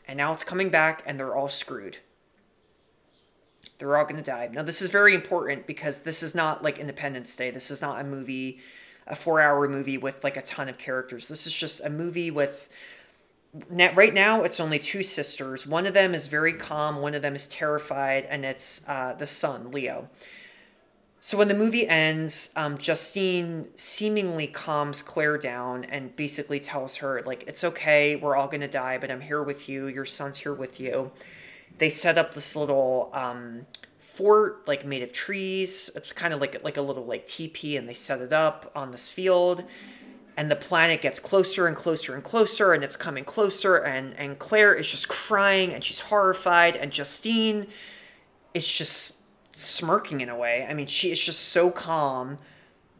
and 0.08 0.16
now 0.16 0.32
it's 0.32 0.42
coming 0.42 0.70
back 0.70 1.02
and 1.06 1.20
they're 1.20 1.36
all 1.36 1.50
screwed. 1.50 1.98
They're 3.78 3.96
all 3.96 4.04
going 4.04 4.16
to 4.16 4.22
die. 4.22 4.48
Now, 4.50 4.62
this 4.62 4.82
is 4.82 4.90
very 4.90 5.14
important 5.14 5.66
because 5.66 6.00
this 6.00 6.22
is 6.22 6.34
not 6.34 6.64
like 6.64 6.78
Independence 6.78 7.36
Day. 7.36 7.50
This 7.50 7.70
is 7.70 7.80
not 7.82 8.00
a 8.00 8.04
movie, 8.04 8.60
a 9.06 9.14
four 9.14 9.40
hour 9.40 9.68
movie 9.68 9.98
with 9.98 10.24
like 10.24 10.36
a 10.36 10.42
ton 10.42 10.68
of 10.68 10.78
characters. 10.78 11.28
This 11.28 11.46
is 11.46 11.52
just 11.52 11.84
a 11.84 11.90
movie 11.90 12.30
with. 12.30 12.68
Right 13.70 14.12
now, 14.12 14.42
it's 14.42 14.60
only 14.60 14.78
two 14.78 15.02
sisters. 15.02 15.66
One 15.66 15.86
of 15.86 15.94
them 15.94 16.14
is 16.14 16.28
very 16.28 16.52
calm, 16.52 17.00
one 17.00 17.14
of 17.14 17.22
them 17.22 17.34
is 17.34 17.48
terrified, 17.48 18.24
and 18.24 18.44
it's 18.44 18.86
uh, 18.86 19.14
the 19.14 19.26
son, 19.26 19.72
Leo. 19.72 20.10
So 21.20 21.36
when 21.36 21.48
the 21.48 21.54
movie 21.54 21.86
ends, 21.86 22.52
um, 22.54 22.78
Justine 22.78 23.66
seemingly 23.76 24.46
calms 24.46 25.02
Claire 25.02 25.36
down 25.36 25.84
and 25.84 26.14
basically 26.14 26.60
tells 26.60 26.96
her, 26.96 27.22
like, 27.26 27.44
it's 27.48 27.64
okay, 27.64 28.14
we're 28.16 28.36
all 28.36 28.46
gonna 28.46 28.68
die, 28.68 28.98
but 28.98 29.10
I'm 29.10 29.20
here 29.20 29.42
with 29.42 29.68
you, 29.68 29.88
your 29.88 30.06
son's 30.06 30.38
here 30.38 30.54
with 30.54 30.78
you. 30.78 31.10
They 31.78 31.90
set 31.90 32.18
up 32.18 32.34
this 32.34 32.54
little 32.54 33.10
um, 33.12 33.66
fort, 34.18 34.66
like 34.66 34.84
made 34.84 35.02
of 35.02 35.12
trees. 35.12 35.90
It's 35.94 36.12
kind 36.12 36.34
of 36.34 36.40
like 36.40 36.62
like 36.64 36.76
a 36.76 36.82
little 36.82 37.04
like 37.04 37.26
teepee, 37.26 37.76
and 37.76 37.88
they 37.88 37.94
set 37.94 38.20
it 38.20 38.32
up 38.32 38.70
on 38.74 38.90
this 38.90 39.10
field. 39.10 39.64
And 40.36 40.50
the 40.50 40.56
planet 40.56 41.02
gets 41.02 41.18
closer 41.18 41.66
and 41.66 41.76
closer 41.76 42.14
and 42.14 42.22
closer, 42.22 42.72
and 42.72 42.82
it's 42.82 42.96
coming 42.96 43.24
closer. 43.24 43.76
And 43.76 44.14
and 44.18 44.38
Claire 44.38 44.74
is 44.74 44.88
just 44.88 45.08
crying, 45.08 45.72
and 45.72 45.84
she's 45.84 46.00
horrified, 46.00 46.74
and 46.74 46.90
Justine 46.90 47.68
is 48.54 48.66
just 48.66 49.17
smirking 49.58 50.20
in 50.20 50.28
a 50.28 50.36
way. 50.36 50.66
I 50.68 50.74
mean, 50.74 50.86
she 50.86 51.10
is 51.10 51.18
just 51.18 51.48
so 51.48 51.70
calm 51.70 52.38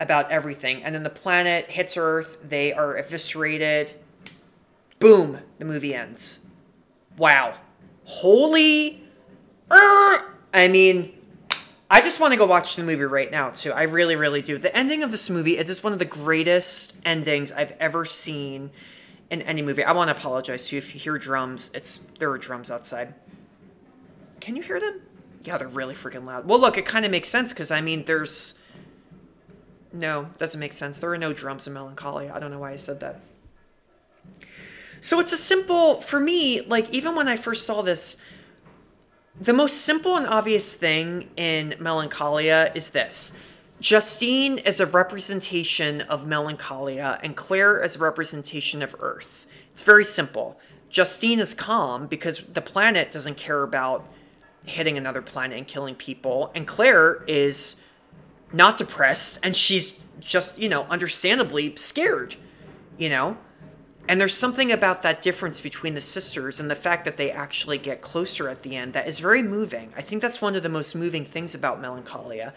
about 0.01 0.31
everything. 0.31 0.83
And 0.83 0.95
then 0.95 1.03
the 1.03 1.11
planet 1.11 1.71
hits 1.71 1.97
Earth, 1.97 2.39
they 2.43 2.73
are 2.73 2.97
eviscerated. 2.97 3.95
Boom, 4.99 5.39
the 5.59 5.65
movie 5.65 5.95
ends. 5.95 6.41
Wow. 7.17 7.55
Holy. 8.05 9.03
Uh, 9.71 10.23
I 10.53 10.69
mean, 10.69 11.15
I 11.91 12.01
just 12.01 12.21
want 12.21 12.33
to 12.33 12.39
go 12.39 12.47
watch 12.47 12.77
the 12.77 12.83
movie 12.83 13.05
right 13.05 13.31
now, 13.31 13.51
too. 13.51 13.73
I 13.73 13.85
really, 13.85 14.17
really 14.17 14.43
do. 14.43 14.59
The 14.59 14.75
ending 14.77 15.03
of 15.03 15.11
this 15.11 15.31
movie, 15.31 15.59
it 15.59 15.69
is 15.71 15.83
one 15.83 15.93
of 15.93 15.99
the 15.99 16.05
greatest 16.05 16.95
endings 17.05 17.53
I've 17.53 17.73
ever 17.81 18.05
seen 18.05 18.71
in 19.31 19.43
any 19.43 19.63
movie. 19.63 19.85
I 19.85 19.93
want 19.93 20.11
to 20.11 20.17
apologize 20.17 20.69
to 20.69 20.77
you 20.77 20.79
if 20.79 20.95
you 20.95 21.01
hear 21.01 21.19
drums. 21.19 21.71
It's 21.75 21.99
there 22.19 22.31
are 22.31 22.39
drums 22.39 22.71
outside. 22.71 23.15
Can 24.41 24.57
you 24.57 24.63
hear 24.63 24.81
them? 24.81 25.01
Yeah, 25.43 25.59
they're 25.59 25.69
really 25.69 25.95
freaking 25.95 26.25
loud. 26.25 26.47
Well, 26.47 26.61
look, 26.61 26.77
it 26.77 26.87
kind 26.87 27.05
of 27.05 27.11
makes 27.11 27.29
sense 27.29 27.53
because 27.53 27.71
I 27.71 27.81
mean, 27.81 28.05
there's 28.05 28.59
no, 29.93 30.29
doesn't 30.39 30.61
make 30.61 30.73
sense. 30.73 30.99
There 30.99 31.11
are 31.13 31.19
no 31.19 31.33
drums 31.33 31.67
in 31.67 31.73
Melancholia. 31.73 32.33
I 32.35 32.39
don't 32.39 32.51
know 32.51 32.59
why 32.59 32.73
I 32.73 32.77
said 32.77 33.01
that. 33.01 33.21
So 35.01 35.21
it's 35.21 35.33
a 35.33 35.37
simple 35.37 36.01
for 36.01 36.19
me. 36.19 36.63
Like 36.63 36.91
even 36.91 37.15
when 37.15 37.29
I 37.29 37.37
first 37.37 37.65
saw 37.65 37.83
this, 37.83 38.17
the 39.41 39.53
most 39.53 39.83
simple 39.83 40.17
and 40.17 40.27
obvious 40.27 40.75
thing 40.75 41.29
in 41.37 41.75
Melancholia 41.79 42.73
is 42.75 42.91
this. 42.91 43.33
Justine 43.81 44.59
is 44.59 44.81
a 44.81 44.87
representation 44.87 46.01
of 46.03 46.27
Melancholia, 46.27 47.21
and 47.23 47.37
Claire 47.37 47.81
is 47.81 47.95
a 47.95 48.01
representation 48.01 48.83
of 48.83 48.97
Earth. 48.99 49.47
It's 49.71 49.85
very 49.85 50.05
simple. 50.05 50.59
Justine 50.91 51.39
is 51.39 51.55
calm 51.55 52.09
because 52.09 52.41
the 52.41 52.61
planet 52.61 53.13
doesn't 53.13 53.37
care 53.37 53.63
about 53.63 54.09
hitting 54.67 54.99
another 54.99 55.23
planet 55.23 55.59
and 55.59 55.67
killing 55.67 55.95
people, 55.95 56.51
and 56.55 56.67
Claire 56.67 57.25
is 57.27 57.77
not 58.53 58.79
depressed, 58.79 59.39
and 59.43 59.55
she's 59.55 60.03
just, 60.21 60.59
you 60.59 60.69
know, 60.69 60.85
understandably 60.85 61.75
scared, 61.77 62.37
you 62.97 63.09
know? 63.09 63.37
And 64.09 64.19
there's 64.19 64.35
something 64.35 64.73
about 64.73 65.03
that 65.03 65.21
difference 65.21 65.61
between 65.61 65.95
the 65.95 66.01
sisters 66.01 66.59
and 66.59 66.71
the 66.71 66.75
fact 66.75 67.05
that 67.05 67.19
they 67.19 67.31
actually 67.31 67.77
get 67.77 68.01
closer 68.01 68.49
at 68.49 68.63
the 68.63 68.75
end 68.75 68.95
that 68.95 69.07
is 69.07 69.19
very 69.19 69.43
moving. 69.43 69.93
I 69.97 70.01
think 70.01 70.23
that's 70.23 70.41
one 70.41 70.57
of 70.57 70.63
the 70.63 70.71
most 70.71 70.95
moving 70.95 71.27
things 71.27 71.55
about 71.55 71.81
Melancholia. 71.81 72.55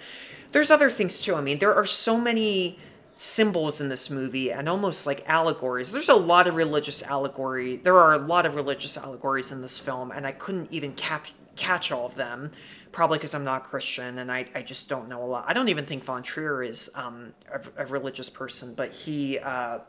There's 0.53 0.71
other 0.71 0.89
things 0.89 1.19
too. 1.19 1.35
I 1.35 1.41
mean, 1.41 1.59
there 1.59 1.75
are 1.75 1.85
so 1.85 2.17
many 2.17 2.79
symbols 3.15 3.81
in 3.81 3.89
this 3.89 4.09
movie 4.09 4.51
and 4.51 4.69
almost 4.69 5.05
like 5.05 5.27
allegories. 5.27 5.91
There's 5.91 6.07
a 6.07 6.15
lot 6.15 6.47
of 6.47 6.55
religious 6.55 7.03
allegory. 7.03 7.75
There 7.75 7.97
are 7.97 8.13
a 8.13 8.17
lot 8.17 8.45
of 8.45 8.55
religious 8.55 8.97
allegories 8.97 9.51
in 9.51 9.61
this 9.61 9.77
film, 9.77 10.11
and 10.11 10.25
I 10.25 10.31
couldn't 10.31 10.71
even 10.71 10.93
cap- 10.93 11.27
catch 11.55 11.91
all 11.91 12.05
of 12.05 12.15
them. 12.15 12.51
Probably 12.91 13.17
because 13.17 13.33
I'm 13.33 13.45
not 13.45 13.63
Christian 13.63 14.17
and 14.17 14.29
I, 14.29 14.45
I 14.53 14.63
just 14.63 14.89
don't 14.89 15.07
know 15.07 15.23
a 15.23 15.25
lot. 15.25 15.45
I 15.47 15.53
don't 15.53 15.69
even 15.69 15.85
think 15.85 16.03
Von 16.03 16.23
Trier 16.23 16.61
is 16.61 16.89
um, 16.93 17.33
a, 17.51 17.83
a 17.83 17.85
religious 17.85 18.29
person, 18.29 18.73
but 18.73 18.91
he 18.91 19.39
uh, 19.39 19.79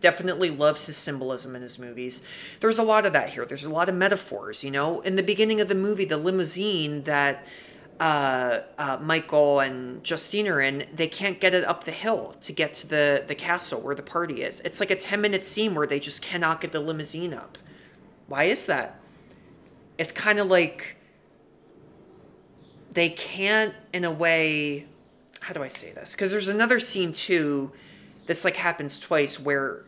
definitely 0.00 0.50
loves 0.50 0.84
his 0.86 0.96
symbolism 0.96 1.56
in 1.56 1.62
his 1.62 1.78
movies. 1.78 2.22
There's 2.60 2.78
a 2.78 2.82
lot 2.82 3.06
of 3.06 3.14
that 3.14 3.30
here. 3.30 3.46
There's 3.46 3.64
a 3.64 3.70
lot 3.70 3.88
of 3.88 3.94
metaphors, 3.94 4.62
you 4.62 4.70
know. 4.70 5.00
In 5.00 5.16
the 5.16 5.22
beginning 5.22 5.60
of 5.60 5.68
the 5.68 5.74
movie, 5.74 6.04
the 6.04 6.18
limousine 6.18 7.02
that 7.04 7.46
uh, 7.98 8.60
uh, 8.78 8.98
Michael 9.00 9.60
and 9.60 10.04
Justine 10.04 10.48
are 10.48 10.60
in, 10.60 10.86
they 10.94 11.08
can't 11.08 11.40
get 11.40 11.54
it 11.54 11.64
up 11.64 11.84
the 11.84 11.92
hill 11.92 12.34
to 12.42 12.52
get 12.52 12.74
to 12.74 12.86
the, 12.86 13.24
the 13.26 13.34
castle 13.34 13.80
where 13.80 13.94
the 13.94 14.02
party 14.02 14.42
is. 14.42 14.60
It's 14.60 14.80
like 14.80 14.90
a 14.90 14.96
10 14.96 15.20
minute 15.20 15.46
scene 15.46 15.74
where 15.74 15.86
they 15.86 16.00
just 16.00 16.22
cannot 16.22 16.60
get 16.60 16.72
the 16.72 16.80
limousine 16.80 17.32
up. 17.32 17.56
Why 18.26 18.44
is 18.44 18.66
that? 18.66 19.00
It's 19.98 20.12
kind 20.12 20.38
of 20.38 20.48
like 20.48 20.96
they 22.92 23.08
can't, 23.10 23.74
in 23.92 24.04
a 24.04 24.10
way, 24.10 24.86
how 25.40 25.52
do 25.54 25.62
I 25.62 25.68
say 25.68 25.92
this? 25.92 26.12
Because 26.12 26.30
there's 26.30 26.48
another 26.48 26.80
scene 26.80 27.12
too, 27.12 27.72
this 28.26 28.44
like 28.44 28.56
happens 28.56 28.98
twice 28.98 29.38
where 29.38 29.84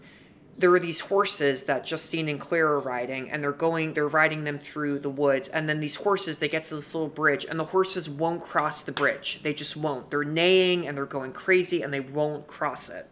there 0.59 0.73
are 0.75 0.81
these 0.81 0.99
horses 0.99 1.65
that 1.65 1.87
Justine 1.87 2.29
and 2.29 2.41
Claire 2.41 2.67
are 2.67 2.81
riding, 2.81 3.31
and 3.31 3.43
they're 3.43 3.53
going, 3.53 3.95
they're 3.95 4.09
riding 4.09 4.43
them 4.43 4.59
through 4.59 4.99
the 4.99 5.09
woods. 5.09 5.49
And 5.49 5.69
then 5.69 5.79
these 5.79 5.95
horses, 5.95 6.41
they 6.41 6.49
get 6.49 6.65
to 6.65 6.75
this 6.75 6.95
little 6.95 7.09
bridge, 7.09 7.47
and 7.49 7.61
the 7.61 7.65
horses 7.65 8.11
won't 8.11 8.43
cross 8.43 8.83
the 8.83 8.91
bridge. 8.91 9.41
They 9.45 9.55
just 9.55 9.77
won't. 9.77 10.11
They're 10.11 10.25
neighing 10.25 10.89
and 10.89 10.97
they're 10.97 11.07
going 11.07 11.33
crazy, 11.33 11.83
and 11.83 11.95
they 11.95 12.01
won't 12.01 12.49
cross 12.49 12.89
it. 12.89 13.09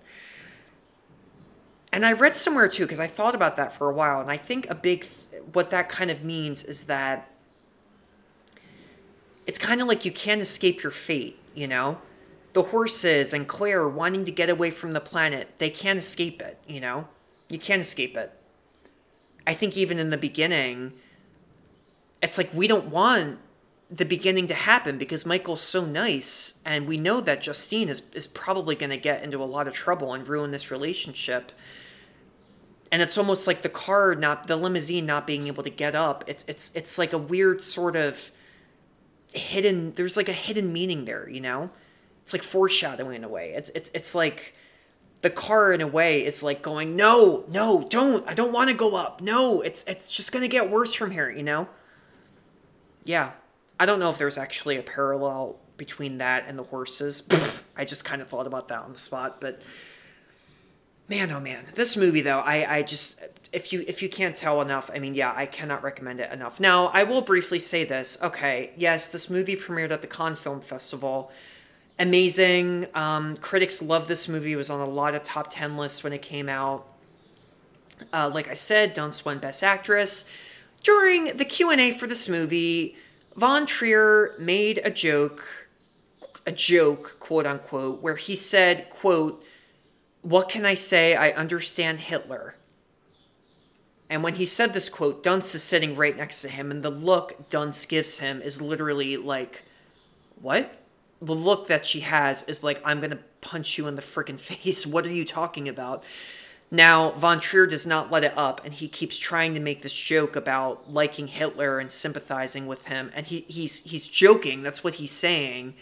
And 1.92 2.04
I 2.04 2.12
read 2.12 2.34
somewhere 2.34 2.68
too, 2.68 2.82
because 2.84 2.98
I 2.98 3.06
thought 3.06 3.36
about 3.36 3.56
that 3.56 3.72
for 3.72 3.88
a 3.88 3.94
while, 3.94 4.20
and 4.20 4.28
I 4.28 4.36
think 4.36 4.68
a 4.68 4.74
big, 4.74 5.06
what 5.52 5.70
that 5.70 5.88
kind 5.88 6.10
of 6.10 6.24
means 6.24 6.64
is 6.64 6.84
that 6.84 7.30
it's 9.46 9.58
kind 9.58 9.80
of 9.80 9.86
like 9.86 10.04
you 10.04 10.12
can't 10.12 10.40
escape 10.40 10.82
your 10.82 10.92
fate, 10.92 11.38
you 11.54 11.68
know? 11.68 11.98
The 12.52 12.62
horses 12.62 13.32
and 13.32 13.46
Claire 13.46 13.82
are 13.82 13.88
wanting 13.88 14.24
to 14.24 14.32
get 14.32 14.50
away 14.50 14.70
from 14.70 14.92
the 14.92 15.00
planet, 15.00 15.50
they 15.58 15.70
can't 15.70 15.98
escape 15.98 16.42
it, 16.42 16.58
you 16.66 16.80
know? 16.80 17.08
You 17.48 17.58
can't 17.58 17.80
escape 17.80 18.16
it. 18.16 18.32
I 19.46 19.54
think 19.54 19.76
even 19.76 19.98
in 19.98 20.10
the 20.10 20.16
beginning, 20.16 20.92
it's 22.20 22.36
like 22.36 22.52
we 22.52 22.66
don't 22.66 22.86
want 22.86 23.38
the 23.88 24.04
beginning 24.04 24.48
to 24.48 24.54
happen 24.54 24.98
because 24.98 25.24
Michael's 25.24 25.60
so 25.60 25.84
nice, 25.84 26.58
and 26.64 26.88
we 26.88 26.96
know 26.96 27.20
that 27.20 27.42
Justine 27.42 27.88
is, 27.88 28.02
is 28.12 28.26
probably 28.26 28.74
going 28.74 28.90
to 28.90 28.96
get 28.96 29.22
into 29.22 29.40
a 29.40 29.44
lot 29.44 29.68
of 29.68 29.74
trouble 29.74 30.12
and 30.12 30.26
ruin 30.26 30.50
this 30.50 30.72
relationship. 30.72 31.52
And 32.92 33.02
it's 33.02 33.18
almost 33.18 33.46
like 33.46 33.62
the 33.62 33.68
car 33.68 34.14
not 34.14 34.46
the 34.46 34.56
limousine 34.56 35.06
not 35.06 35.26
being 35.26 35.46
able 35.48 35.62
to 35.62 35.70
get 35.70 35.94
up. 35.94 36.24
It's 36.26 36.44
it's 36.46 36.70
it's 36.74 36.98
like 36.98 37.12
a 37.12 37.18
weird 37.18 37.60
sort 37.60 37.96
of 37.96 38.30
hidden 39.32 39.92
there's 39.92 40.16
like 40.16 40.28
a 40.28 40.32
hidden 40.32 40.72
meaning 40.72 41.04
there, 41.04 41.28
you 41.28 41.40
know? 41.40 41.70
It's 42.22 42.32
like 42.32 42.42
foreshadowing 42.42 43.16
in 43.16 43.24
a 43.24 43.28
way. 43.28 43.52
It's 43.54 43.70
it's 43.74 43.90
it's 43.94 44.14
like 44.14 44.54
the 45.22 45.30
car 45.30 45.72
in 45.72 45.80
a 45.80 45.86
way 45.86 46.24
is 46.24 46.42
like 46.42 46.62
going, 46.62 46.96
"No, 46.96 47.44
no, 47.48 47.86
don't. 47.88 48.26
I 48.28 48.34
don't 48.34 48.52
want 48.52 48.70
to 48.70 48.76
go 48.76 48.96
up. 48.96 49.20
No, 49.20 49.60
it's 49.60 49.84
it's 49.86 50.08
just 50.08 50.32
going 50.32 50.42
to 50.42 50.48
get 50.48 50.70
worse 50.70 50.94
from 50.94 51.10
here, 51.10 51.30
you 51.30 51.42
know?" 51.42 51.68
Yeah. 53.04 53.32
I 53.78 53.86
don't 53.86 54.00
know 54.00 54.10
if 54.10 54.18
there's 54.18 54.38
actually 54.38 54.76
a 54.76 54.82
parallel 54.82 55.58
between 55.76 56.18
that 56.18 56.44
and 56.48 56.58
the 56.58 56.62
horses. 56.62 57.22
I 57.76 57.84
just 57.84 58.04
kind 58.04 58.20
of 58.22 58.28
thought 58.28 58.46
about 58.46 58.68
that 58.68 58.80
on 58.80 58.92
the 58.92 58.98
spot, 58.98 59.40
but 59.40 59.62
man, 61.08 61.30
oh 61.30 61.40
man, 61.40 61.64
this 61.74 61.96
movie 61.96 62.20
though, 62.20 62.40
I 62.40 62.78
I 62.78 62.82
just 62.82 63.22
if 63.52 63.72
you 63.72 63.84
if 63.86 64.02
you 64.02 64.08
can't 64.08 64.34
tell 64.34 64.60
enough, 64.60 64.90
I 64.92 64.98
mean, 64.98 65.14
yeah, 65.14 65.32
I 65.34 65.46
cannot 65.46 65.82
recommend 65.82 66.20
it 66.20 66.32
enough. 66.32 66.60
Now, 66.60 66.88
I 66.88 67.04
will 67.04 67.22
briefly 67.22 67.60
say 67.60 67.84
this. 67.84 68.18
Okay, 68.22 68.70
yes, 68.76 69.08
this 69.08 69.30
movie 69.30 69.56
premiered 69.56 69.90
at 69.90 70.02
the 70.02 70.08
Cannes 70.08 70.36
Film 70.36 70.60
Festival. 70.60 71.30
Amazing. 71.98 72.86
Um, 72.94 73.36
critics 73.38 73.80
love 73.80 74.08
this 74.08 74.28
movie. 74.28 74.52
It 74.52 74.56
was 74.56 74.68
on 74.68 74.80
a 74.80 74.88
lot 74.88 75.14
of 75.14 75.22
top 75.22 75.48
ten 75.50 75.76
lists 75.76 76.04
when 76.04 76.12
it 76.12 76.22
came 76.22 76.48
out. 76.48 76.86
Uh, 78.12 78.30
like 78.32 78.48
I 78.48 78.54
said, 78.54 78.94
Dunst 78.94 79.24
won 79.24 79.38
Best 79.38 79.62
Actress. 79.62 80.26
During 80.82 81.36
the 81.36 81.44
Q 81.44 81.70
and 81.70 81.80
A 81.80 81.92
for 81.92 82.06
this 82.06 82.28
movie, 82.28 82.96
Von 83.36 83.64
Trier 83.64 84.34
made 84.38 84.80
a 84.84 84.90
joke, 84.90 85.42
a 86.46 86.52
joke, 86.52 87.16
quote 87.20 87.46
unquote, 87.46 88.02
where 88.02 88.16
he 88.16 88.36
said, 88.36 88.90
"quote 88.90 89.42
What 90.26 90.48
can 90.48 90.66
I 90.66 90.74
say? 90.74 91.14
I 91.14 91.30
understand 91.30 92.00
Hitler." 92.00 92.56
And 94.08 94.22
when 94.22 94.34
he 94.34 94.46
said 94.46 94.72
this 94.72 94.88
quote, 94.88 95.22
Dunst 95.22 95.54
is 95.54 95.62
sitting 95.62 95.94
right 95.94 96.16
next 96.16 96.42
to 96.42 96.48
him, 96.48 96.70
and 96.70 96.82
the 96.82 96.90
look 96.90 97.48
Dunst 97.48 97.88
gives 97.88 98.18
him 98.18 98.40
is 98.40 98.60
literally 98.60 99.16
like, 99.16 99.62
What? 100.40 100.82
The 101.22 101.34
look 101.34 101.68
that 101.68 101.86
she 101.86 102.00
has 102.00 102.42
is 102.44 102.62
like, 102.62 102.80
I'm 102.84 103.00
gonna 103.00 103.18
punch 103.40 103.78
you 103.78 103.86
in 103.86 103.96
the 103.96 104.02
freaking 104.02 104.38
face. 104.50 104.84
What 104.84 105.06
are 105.06 105.12
you 105.12 105.24
talking 105.24 105.68
about? 105.68 106.04
Now, 106.70 107.12
Von 107.12 107.38
Trier 107.38 107.66
does 107.66 107.86
not 107.86 108.10
let 108.10 108.24
it 108.24 108.36
up, 108.36 108.64
and 108.64 108.74
he 108.74 108.88
keeps 108.88 109.18
trying 109.18 109.54
to 109.54 109.60
make 109.60 109.82
this 109.82 109.94
joke 109.94 110.34
about 110.34 110.92
liking 110.92 111.28
Hitler 111.28 111.78
and 111.78 111.90
sympathizing 111.90 112.66
with 112.66 112.86
him. 112.86 113.12
And 113.14 113.24
he, 113.24 113.44
he's 113.48 113.84
he's 113.84 114.08
joking, 114.08 114.62
that's 114.62 114.82
what 114.82 114.94
he's 114.94 115.12
saying, 115.12 115.74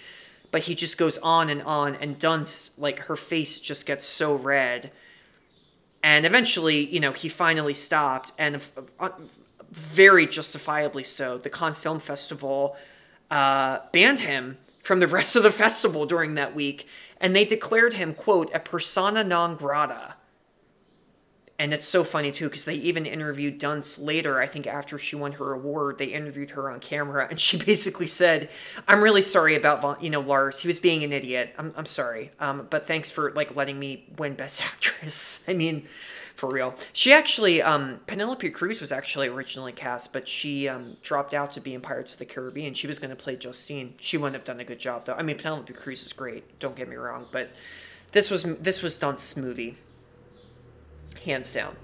but 0.54 0.62
he 0.62 0.74
just 0.74 0.96
goes 0.96 1.18
on 1.18 1.50
and 1.50 1.62
on, 1.62 1.96
and 1.96 2.16
Dunst, 2.18 2.78
like, 2.78 3.00
her 3.00 3.16
face 3.16 3.58
just 3.58 3.86
gets 3.86 4.06
so 4.06 4.34
red 4.34 4.92
and 6.04 6.26
eventually, 6.26 6.84
you 6.84 7.00
know, 7.00 7.12
he 7.12 7.30
finally 7.30 7.72
stopped, 7.72 8.32
and 8.36 8.62
uh, 9.00 9.08
very 9.72 10.26
justifiably 10.26 11.02
so. 11.02 11.38
The 11.38 11.48
Cannes 11.48 11.76
Film 11.76 11.98
Festival 11.98 12.76
uh, 13.30 13.78
banned 13.90 14.20
him 14.20 14.58
from 14.82 15.00
the 15.00 15.06
rest 15.06 15.34
of 15.34 15.42
the 15.42 15.50
festival 15.50 16.04
during 16.04 16.34
that 16.34 16.54
week, 16.54 16.86
and 17.22 17.34
they 17.34 17.46
declared 17.46 17.94
him, 17.94 18.12
quote, 18.12 18.54
a 18.54 18.60
persona 18.60 19.24
non 19.24 19.56
grata. 19.56 20.13
And 21.56 21.72
it's 21.72 21.86
so 21.86 22.02
funny 22.02 22.32
too, 22.32 22.48
because 22.48 22.64
they 22.64 22.74
even 22.74 23.06
interviewed 23.06 23.60
Dunst 23.60 24.04
later. 24.04 24.40
I 24.40 24.46
think 24.46 24.66
after 24.66 24.98
she 24.98 25.14
won 25.14 25.32
her 25.32 25.52
award, 25.52 25.98
they 25.98 26.06
interviewed 26.06 26.50
her 26.50 26.68
on 26.68 26.80
camera, 26.80 27.28
and 27.30 27.38
she 27.38 27.56
basically 27.64 28.08
said, 28.08 28.48
"I'm 28.88 29.00
really 29.00 29.22
sorry 29.22 29.54
about 29.54 30.02
you 30.02 30.10
know 30.10 30.20
Lars. 30.20 30.60
He 30.60 30.68
was 30.68 30.80
being 30.80 31.04
an 31.04 31.12
idiot. 31.12 31.54
I'm, 31.56 31.72
I'm 31.76 31.86
sorry, 31.86 32.32
um, 32.40 32.66
but 32.70 32.88
thanks 32.88 33.10
for 33.10 33.30
like 33.32 33.54
letting 33.54 33.78
me 33.78 34.04
win 34.18 34.34
Best 34.34 34.62
Actress. 34.64 35.44
I 35.46 35.52
mean, 35.52 35.84
for 36.34 36.48
real. 36.48 36.74
She 36.92 37.12
actually, 37.12 37.62
um, 37.62 38.00
Penelope 38.08 38.50
Cruz 38.50 38.80
was 38.80 38.90
actually 38.90 39.28
originally 39.28 39.72
cast, 39.72 40.12
but 40.12 40.26
she 40.26 40.68
um, 40.68 40.96
dropped 41.02 41.34
out 41.34 41.52
to 41.52 41.60
be 41.60 41.74
in 41.74 41.80
Pirates 41.80 42.14
of 42.14 42.18
the 42.18 42.24
Caribbean. 42.24 42.74
She 42.74 42.88
was 42.88 42.98
going 42.98 43.10
to 43.10 43.16
play 43.16 43.36
Justine. 43.36 43.94
She 44.00 44.16
wouldn't 44.16 44.34
have 44.34 44.44
done 44.44 44.58
a 44.58 44.64
good 44.64 44.80
job 44.80 45.04
though. 45.04 45.14
I 45.14 45.22
mean, 45.22 45.36
Penelope 45.36 45.72
Cruz 45.72 46.04
is 46.04 46.12
great. 46.12 46.58
Don't 46.58 46.74
get 46.74 46.88
me 46.88 46.96
wrong, 46.96 47.26
but 47.30 47.50
this 48.10 48.28
was 48.28 48.42
this 48.42 48.82
was 48.82 48.98
Dunst's 48.98 49.36
movie 49.36 49.76
hands 51.24 51.52
down. 51.52 51.76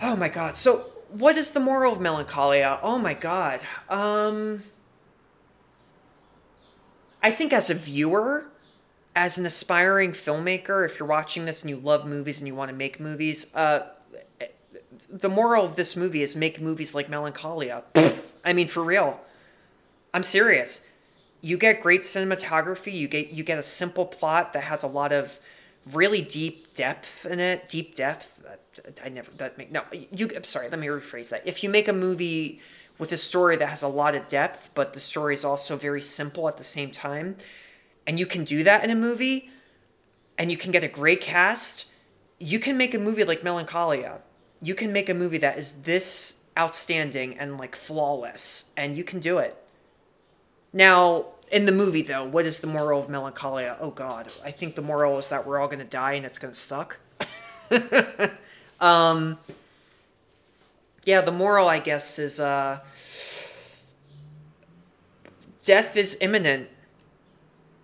Oh 0.00 0.16
my 0.16 0.28
god. 0.28 0.56
So 0.56 0.90
what 1.08 1.36
is 1.36 1.52
the 1.52 1.60
moral 1.60 1.92
of 1.92 2.00
Melancholia? 2.00 2.78
Oh 2.82 2.98
my 2.98 3.14
god. 3.14 3.60
Um 3.88 4.62
I 7.22 7.30
think 7.30 7.52
as 7.52 7.70
a 7.70 7.74
viewer, 7.74 8.46
as 9.16 9.36
an 9.38 9.46
aspiring 9.46 10.12
filmmaker, 10.12 10.84
if 10.84 10.98
you're 10.98 11.08
watching 11.08 11.44
this 11.44 11.62
and 11.62 11.70
you 11.70 11.76
love 11.76 12.06
movies 12.06 12.38
and 12.38 12.46
you 12.46 12.54
want 12.54 12.70
to 12.70 12.76
make 12.76 13.00
movies, 13.00 13.54
uh 13.54 13.86
the 15.08 15.28
moral 15.28 15.64
of 15.64 15.76
this 15.76 15.96
movie 15.96 16.22
is 16.22 16.36
make 16.36 16.60
movies 16.60 16.94
like 16.94 17.08
Melancholia. 17.08 17.84
I 18.44 18.52
mean 18.52 18.68
for 18.68 18.82
real. 18.82 19.20
I'm 20.12 20.22
serious. 20.22 20.84
You 21.40 21.56
get 21.56 21.80
great 21.80 22.02
cinematography, 22.02 22.92
you 22.92 23.08
get 23.08 23.28
you 23.28 23.44
get 23.44 23.58
a 23.58 23.62
simple 23.62 24.06
plot 24.06 24.52
that 24.52 24.64
has 24.64 24.82
a 24.82 24.88
lot 24.88 25.12
of 25.12 25.38
really 25.92 26.22
deep 26.22 26.74
depth 26.74 27.26
in 27.26 27.40
it. 27.40 27.68
Deep 27.68 27.94
depth. 27.94 28.44
I 29.04 29.08
never 29.08 29.30
that 29.32 29.56
make 29.56 29.70
no. 29.72 29.84
You. 29.92 30.30
I'm 30.34 30.44
sorry. 30.44 30.68
Let 30.68 30.78
me 30.78 30.86
rephrase 30.86 31.30
that. 31.30 31.46
If 31.46 31.62
you 31.62 31.70
make 31.70 31.88
a 31.88 31.92
movie 31.92 32.60
with 32.98 33.12
a 33.12 33.16
story 33.16 33.56
that 33.56 33.68
has 33.68 33.82
a 33.82 33.88
lot 33.88 34.14
of 34.14 34.28
depth, 34.28 34.70
but 34.74 34.92
the 34.92 35.00
story 35.00 35.34
is 35.34 35.44
also 35.44 35.76
very 35.76 36.02
simple 36.02 36.48
at 36.48 36.56
the 36.56 36.64
same 36.64 36.90
time. 36.90 37.36
And 38.06 38.18
you 38.18 38.26
can 38.26 38.44
do 38.44 38.62
that 38.62 38.84
in 38.84 38.90
a 38.90 38.94
movie, 38.94 39.50
and 40.38 40.50
you 40.50 40.56
can 40.56 40.70
get 40.70 40.84
a 40.84 40.88
great 40.88 41.20
cast. 41.20 41.86
You 42.38 42.58
can 42.58 42.76
make 42.76 42.94
a 42.94 42.98
movie 42.98 43.24
like 43.24 43.42
Melancholia. 43.42 44.20
You 44.62 44.74
can 44.74 44.92
make 44.92 45.08
a 45.08 45.14
movie 45.14 45.38
that 45.38 45.58
is 45.58 45.82
this 45.82 46.40
outstanding 46.58 47.38
and 47.38 47.58
like 47.58 47.74
flawless, 47.74 48.66
and 48.76 48.96
you 48.96 49.04
can 49.04 49.18
do 49.18 49.38
it. 49.38 49.56
Now, 50.72 51.26
in 51.50 51.66
the 51.66 51.72
movie 51.72 52.02
though, 52.02 52.24
what 52.24 52.46
is 52.46 52.60
the 52.60 52.66
moral 52.66 53.00
of 53.00 53.08
Melancholia? 53.08 53.76
Oh 53.80 53.90
god, 53.90 54.32
I 54.44 54.50
think 54.50 54.74
the 54.74 54.82
moral 54.82 55.18
is 55.18 55.28
that 55.28 55.46
we're 55.46 55.58
all 55.58 55.68
going 55.68 55.78
to 55.78 55.84
die 55.84 56.12
and 56.12 56.26
it's 56.26 56.38
going 56.38 56.52
to 56.52 56.58
suck. 56.58 56.98
um 58.80 59.38
yeah, 61.04 61.20
the 61.20 61.32
moral 61.32 61.68
I 61.68 61.78
guess 61.78 62.18
is 62.18 62.40
uh 62.40 62.80
death 65.64 65.96
is 65.96 66.16
imminent. 66.20 66.68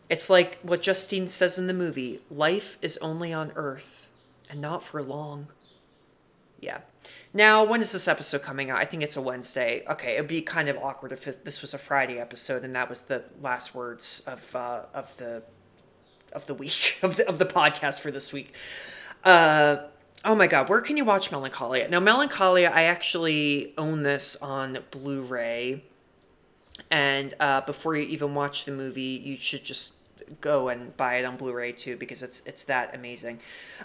It's 0.08 0.28
like 0.28 0.58
what 0.62 0.82
Justine 0.82 1.26
says 1.28 1.58
in 1.58 1.66
the 1.66 1.74
movie, 1.74 2.20
life 2.30 2.76
is 2.82 2.98
only 2.98 3.32
on 3.32 3.52
earth 3.56 4.08
and 4.50 4.60
not 4.60 4.82
for 4.82 5.02
long. 5.02 5.48
Yeah. 6.60 6.80
Now, 7.34 7.64
when 7.64 7.80
is 7.80 7.92
this 7.92 8.08
episode 8.08 8.42
coming 8.42 8.70
out? 8.70 8.78
I 8.78 8.84
think 8.84 9.02
it's 9.02 9.16
a 9.16 9.22
Wednesday. 9.22 9.84
Okay, 9.88 10.14
it'd 10.14 10.28
be 10.28 10.42
kind 10.42 10.68
of 10.68 10.76
awkward 10.76 11.12
if 11.12 11.24
this 11.44 11.62
was 11.62 11.72
a 11.72 11.78
Friday 11.78 12.18
episode 12.18 12.62
and 12.62 12.76
that 12.76 12.90
was 12.90 13.02
the 13.02 13.24
last 13.40 13.74
words 13.74 14.22
of 14.26 14.54
uh, 14.54 14.84
of 14.92 15.16
the 15.16 15.42
of 16.32 16.46
the 16.46 16.54
week 16.54 16.98
of 17.02 17.16
the, 17.16 17.26
of 17.26 17.38
the 17.38 17.46
podcast 17.46 18.00
for 18.00 18.10
this 18.10 18.32
week. 18.32 18.54
Uh, 19.24 19.78
oh 20.26 20.34
my 20.34 20.46
god, 20.46 20.68
where 20.68 20.82
can 20.82 20.98
you 20.98 21.06
watch 21.06 21.30
Melancholia? 21.30 21.88
Now, 21.88 22.00
Melancholia, 22.00 22.70
I 22.74 22.84
actually 22.84 23.72
own 23.78 24.02
this 24.02 24.36
on 24.42 24.78
Blu-ray, 24.90 25.84
and 26.90 27.32
uh, 27.40 27.62
before 27.62 27.96
you 27.96 28.02
even 28.02 28.34
watch 28.34 28.66
the 28.66 28.72
movie, 28.72 29.22
you 29.24 29.36
should 29.36 29.64
just 29.64 29.94
go 30.40 30.68
and 30.68 30.94
buy 30.96 31.16
it 31.16 31.24
on 31.24 31.36
Blu-ray 31.36 31.72
too 31.72 31.96
because 31.96 32.22
it's 32.22 32.42
it's 32.44 32.64
that 32.64 32.94
amazing. 32.94 33.40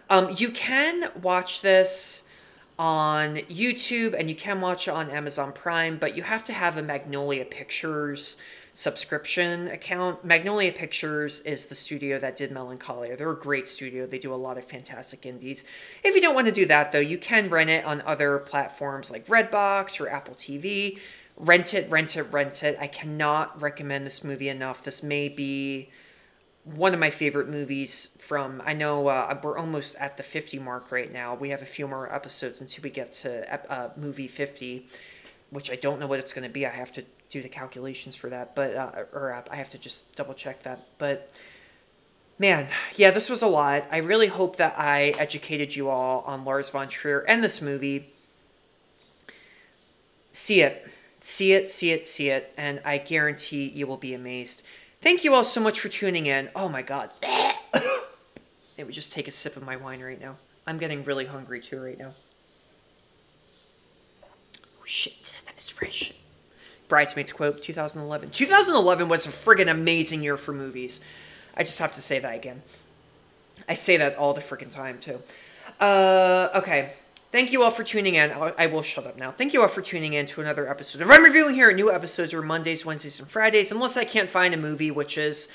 Um, 0.10 0.36
you 0.38 0.50
can 0.50 1.12
watch 1.22 1.62
this 1.62 2.24
on 2.80 3.38
YouTube 3.38 4.14
and 4.18 4.30
you 4.30 4.36
can 4.36 4.62
watch 4.62 4.88
it 4.88 4.92
on 4.92 5.10
Amazon 5.10 5.52
Prime, 5.52 5.98
but 5.98 6.16
you 6.16 6.24
have 6.24 6.44
to 6.46 6.54
have 6.54 6.78
a 6.78 6.84
Magnolia 6.84 7.46
Pictures 7.46 8.38
subscription 8.74 9.68
account. 9.70 10.24
Magnolia 10.24 10.72
Pictures 10.72 11.40
is 11.40 11.66
the 11.66 11.74
studio 11.74 12.20
that 12.20 12.36
did 12.36 12.52
Melancholia. 12.52 13.18
They're 13.18 13.32
a 13.32 13.36
great 13.36 13.68
studio. 13.68 14.06
They 14.06 14.20
do 14.20 14.32
a 14.32 14.36
lot 14.36 14.60
of 14.60 14.66
fantastic 14.66 15.26
indies. 15.26 15.64
If 16.04 16.14
you 16.14 16.22
don't 16.22 16.36
want 16.36 16.46
to 16.46 16.54
do 16.54 16.68
that 16.68 16.92
though, 16.92 17.00
you 17.00 17.18
can 17.18 17.50
rent 17.50 17.72
it 17.72 17.84
on 17.86 18.04
other 18.06 18.38
platforms 18.38 19.10
like 19.10 19.26
Redbox 19.26 20.00
or 20.00 20.10
Apple 20.10 20.36
TV. 20.36 21.00
Rent 21.36 21.74
it, 21.74 21.90
rent 21.90 22.16
it, 22.16 22.24
rent 22.32 22.62
it. 22.62 22.78
I 22.80 22.86
cannot 22.86 23.60
recommend 23.60 24.06
this 24.06 24.24
movie 24.24 24.50
enough. 24.50 24.84
This 24.84 25.02
may 25.02 25.28
be 25.28 25.90
one 26.76 26.94
of 26.94 27.00
my 27.00 27.10
favorite 27.10 27.48
movies 27.48 28.16
from 28.20 28.62
i 28.66 28.74
know 28.74 29.08
uh, 29.08 29.40
we're 29.42 29.58
almost 29.58 29.96
at 29.98 30.18
the 30.18 30.24
50 30.24 30.60
mark 30.60 30.92
right 30.92 31.12
now. 31.12 31.34
We 31.34 31.50
have 31.50 31.62
a 31.62 31.66
few 31.66 31.88
more 31.88 32.14
episodes 32.14 32.60
until 32.60 32.84
we 32.84 32.90
get 32.90 33.14
to 33.14 33.72
uh, 33.72 33.90
movie 33.96 34.28
50 34.28 34.88
which 35.50 35.72
i 35.72 35.76
don't 35.76 36.00
know 36.00 36.08
what 36.08 36.20
it's 36.20 36.34
going 36.34 36.44
to 36.44 36.54
be. 36.54 36.66
I 36.66 36.72
have 36.72 36.92
to 36.94 37.06
do 37.30 37.42
the 37.42 37.50
calculations 37.50 38.16
for 38.16 38.30
that 38.30 38.54
but 38.56 38.76
uh, 38.76 39.04
or 39.14 39.34
uh, 39.34 39.44
i 39.50 39.56
have 39.56 39.70
to 39.70 39.78
just 39.78 40.14
double 40.16 40.34
check 40.34 40.64
that. 40.64 40.80
But 40.98 41.32
man 42.38 42.68
yeah 42.96 43.12
this 43.12 43.30
was 43.30 43.42
a 43.42 43.48
lot. 43.48 43.86
I 43.90 43.98
really 43.98 44.28
hope 44.28 44.58
that 44.58 44.76
i 44.78 45.16
educated 45.18 45.76
you 45.76 45.90
all 45.90 46.22
on 46.28 46.44
lars 46.44 46.70
von 46.70 46.90
trier 46.90 47.22
and 47.22 47.44
this 47.44 47.62
movie. 47.62 48.12
See 50.34 50.62
it. 50.62 50.86
See 51.22 51.54
it 51.54 51.72
see 51.72 51.92
it 51.92 52.06
see 52.06 52.30
it 52.30 52.54
and 52.58 52.82
i 52.86 52.98
guarantee 52.98 53.68
you 53.70 53.88
will 53.88 53.98
be 53.98 54.14
amazed 54.14 54.62
Thank 55.02 55.24
you 55.24 55.34
all 55.34 55.44
so 55.44 55.62
much 55.62 55.80
for 55.80 55.90
tuning 55.90 56.26
in. 56.26 56.50
Oh 56.56 56.68
my 56.68 56.82
god. 56.82 57.12
it 57.24 58.86
would 58.86 58.94
just 58.94 59.14
take 59.14 59.28
a 59.28 59.32
sip 59.32 59.56
of 59.56 59.64
my 59.64 59.76
wine 59.76 60.02
right 60.02 60.20
now. 60.20 60.38
I'm 60.66 60.78
getting 60.78 61.04
really 61.04 61.26
hungry 61.26 61.62
too 61.62 61.82
right 61.82 61.98
now. 61.98 62.14
Oh 64.64 64.86
shit, 64.86 65.36
that 65.46 65.58
is 65.58 65.70
fresh. 65.70 66.14
Bridesmaids 66.88 67.32
quote 67.32 67.62
2011. 67.62 68.32
2011 68.32 69.10
was 69.10 69.26
a 69.26 69.30
friggin' 69.30 69.70
amazing 69.70 70.24
year 70.24 70.38
for 70.38 70.54
movies. 70.54 71.02
I 71.56 71.64
just 71.64 71.80
have 71.80 71.94
to 71.94 72.02
say 72.02 72.20
that 72.20 72.36
again. 72.36 72.62
I 73.68 73.74
say 73.74 73.98
that 73.98 74.16
all 74.18 74.34
the 74.34 74.42
friggin' 74.42 74.72
time 74.72 75.00
too. 75.00 75.22
Uh, 75.80 76.50
okay. 76.56 76.94
Thank 77.30 77.52
you 77.52 77.62
all 77.62 77.72
for 77.72 77.84
tuning 77.84 78.16
in. 78.16 78.32
I 78.32 78.68
will 78.68 78.82
shut 78.82 79.06
up 79.06 79.18
now. 79.18 79.32
Thank 79.32 79.52
you 79.54 79.62
all 79.62 79.68
for 79.68 79.82
tuning 79.82 80.14
in 80.14 80.28
to 80.28 80.40
another 80.40 80.70
episode 80.70 81.02
of 81.02 81.12
I'm 81.12 81.24
Reviewing 81.24 81.56
here. 81.56 81.74
New 81.74 81.92
episodes 81.92 82.34
are 82.34 82.42
Mondays, 82.42 82.86
Wednesdays, 82.86 83.20
and 83.20 83.30
Fridays, 83.30 83.70
unless 83.70 83.98
I 83.98 84.06
can't 84.06 84.30
find 84.30 84.54
a 84.54 84.58
movie, 84.58 84.92
which 84.92 85.18
is 85.18 85.50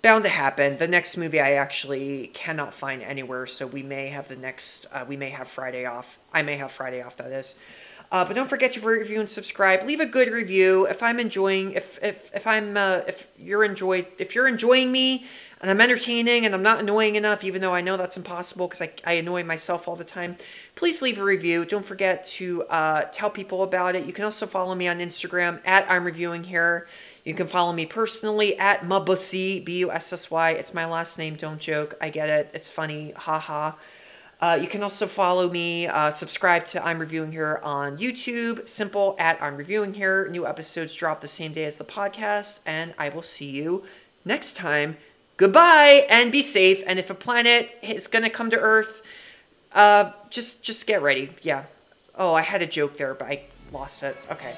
bound 0.00 0.24
to 0.24 0.30
happen. 0.30 0.78
The 0.78 0.88
next 0.88 1.18
movie 1.18 1.38
I 1.38 1.52
actually 1.52 2.28
cannot 2.28 2.72
find 2.72 3.02
anywhere, 3.02 3.46
so 3.46 3.66
we 3.66 3.82
may 3.82 4.08
have 4.08 4.28
the 4.28 4.36
next, 4.36 4.86
uh, 4.90 5.04
we 5.06 5.18
may 5.18 5.28
have 5.28 5.48
Friday 5.48 5.84
off. 5.84 6.18
I 6.32 6.40
may 6.40 6.56
have 6.56 6.72
Friday 6.72 7.02
off, 7.02 7.16
that 7.16 7.30
is. 7.30 7.56
Uh, 8.10 8.24
but 8.24 8.34
don't 8.34 8.48
forget 8.48 8.72
to 8.72 8.80
review 8.80 9.20
and 9.20 9.28
subscribe. 9.28 9.82
Leave 9.82 10.00
a 10.00 10.06
good 10.06 10.32
review 10.32 10.86
if 10.86 11.02
I'm 11.02 11.20
enjoying. 11.20 11.72
If 11.72 12.02
if 12.02 12.34
if 12.34 12.46
I'm 12.46 12.74
uh, 12.74 13.02
if 13.06 13.28
you're 13.38 13.64
enjoyed 13.64 14.06
if 14.16 14.34
you're 14.34 14.48
enjoying 14.48 14.90
me 14.90 15.26
and 15.60 15.70
I'm 15.70 15.80
entertaining 15.80 16.46
and 16.46 16.54
I'm 16.54 16.62
not 16.62 16.80
annoying 16.80 17.16
enough, 17.16 17.42
even 17.42 17.60
though 17.60 17.74
I 17.74 17.80
know 17.80 17.96
that's 17.96 18.16
impossible 18.16 18.68
because 18.68 18.82
I, 18.82 18.92
I 19.04 19.12
annoy 19.14 19.42
myself 19.44 19.88
all 19.88 19.96
the 19.96 20.04
time, 20.04 20.36
please 20.76 21.02
leave 21.02 21.18
a 21.18 21.24
review. 21.24 21.64
Don't 21.64 21.84
forget 21.84 22.24
to 22.24 22.62
uh, 22.64 23.02
tell 23.12 23.30
people 23.30 23.62
about 23.62 23.96
it. 23.96 24.06
You 24.06 24.12
can 24.12 24.24
also 24.24 24.46
follow 24.46 24.74
me 24.74 24.86
on 24.88 24.98
Instagram 24.98 25.60
at 25.64 25.90
I'm 25.90 26.04
Reviewing 26.04 26.44
Here. 26.44 26.86
You 27.24 27.34
can 27.34 27.46
follow 27.46 27.72
me 27.72 27.86
personally 27.86 28.58
at 28.58 28.82
Mabussy, 28.82 29.64
B 29.64 29.78
U 29.78 29.90
S 29.90 30.12
S 30.12 30.30
Y. 30.30 30.50
It's 30.52 30.72
my 30.72 30.86
last 30.86 31.18
name, 31.18 31.34
don't 31.34 31.60
joke. 31.60 31.94
I 32.00 32.10
get 32.10 32.30
it. 32.30 32.50
It's 32.54 32.70
funny. 32.70 33.12
Ha 33.12 33.38
ha. 33.38 33.76
Uh, 34.40 34.56
you 34.62 34.68
can 34.68 34.84
also 34.84 35.08
follow 35.08 35.50
me, 35.50 35.88
uh, 35.88 36.12
subscribe 36.12 36.64
to 36.64 36.84
I'm 36.86 37.00
Reviewing 37.00 37.32
Here 37.32 37.60
on 37.64 37.98
YouTube, 37.98 38.68
simple 38.68 39.16
at 39.18 39.42
I'm 39.42 39.56
Reviewing 39.56 39.94
Here. 39.94 40.28
New 40.28 40.46
episodes 40.46 40.94
drop 40.94 41.20
the 41.20 41.26
same 41.26 41.52
day 41.52 41.64
as 41.64 41.76
the 41.76 41.84
podcast, 41.84 42.60
and 42.64 42.94
I 42.96 43.08
will 43.08 43.22
see 43.22 43.50
you 43.50 43.82
next 44.24 44.56
time 44.56 44.96
goodbye 45.38 46.06
and 46.10 46.30
be 46.30 46.42
safe. 46.42 46.82
And 46.86 46.98
if 46.98 47.08
a 47.08 47.14
planet 47.14 47.74
is 47.82 48.06
gonna 48.06 48.28
come 48.28 48.50
to 48.50 48.58
Earth, 48.58 49.00
uh, 49.72 50.12
just 50.28 50.62
just 50.62 50.86
get 50.86 51.00
ready. 51.00 51.30
Yeah. 51.42 51.64
Oh, 52.14 52.34
I 52.34 52.42
had 52.42 52.60
a 52.60 52.66
joke 52.66 52.98
there, 52.98 53.14
but 53.14 53.28
I 53.28 53.42
lost 53.72 54.02
it. 54.02 54.16
Okay. 54.30 54.54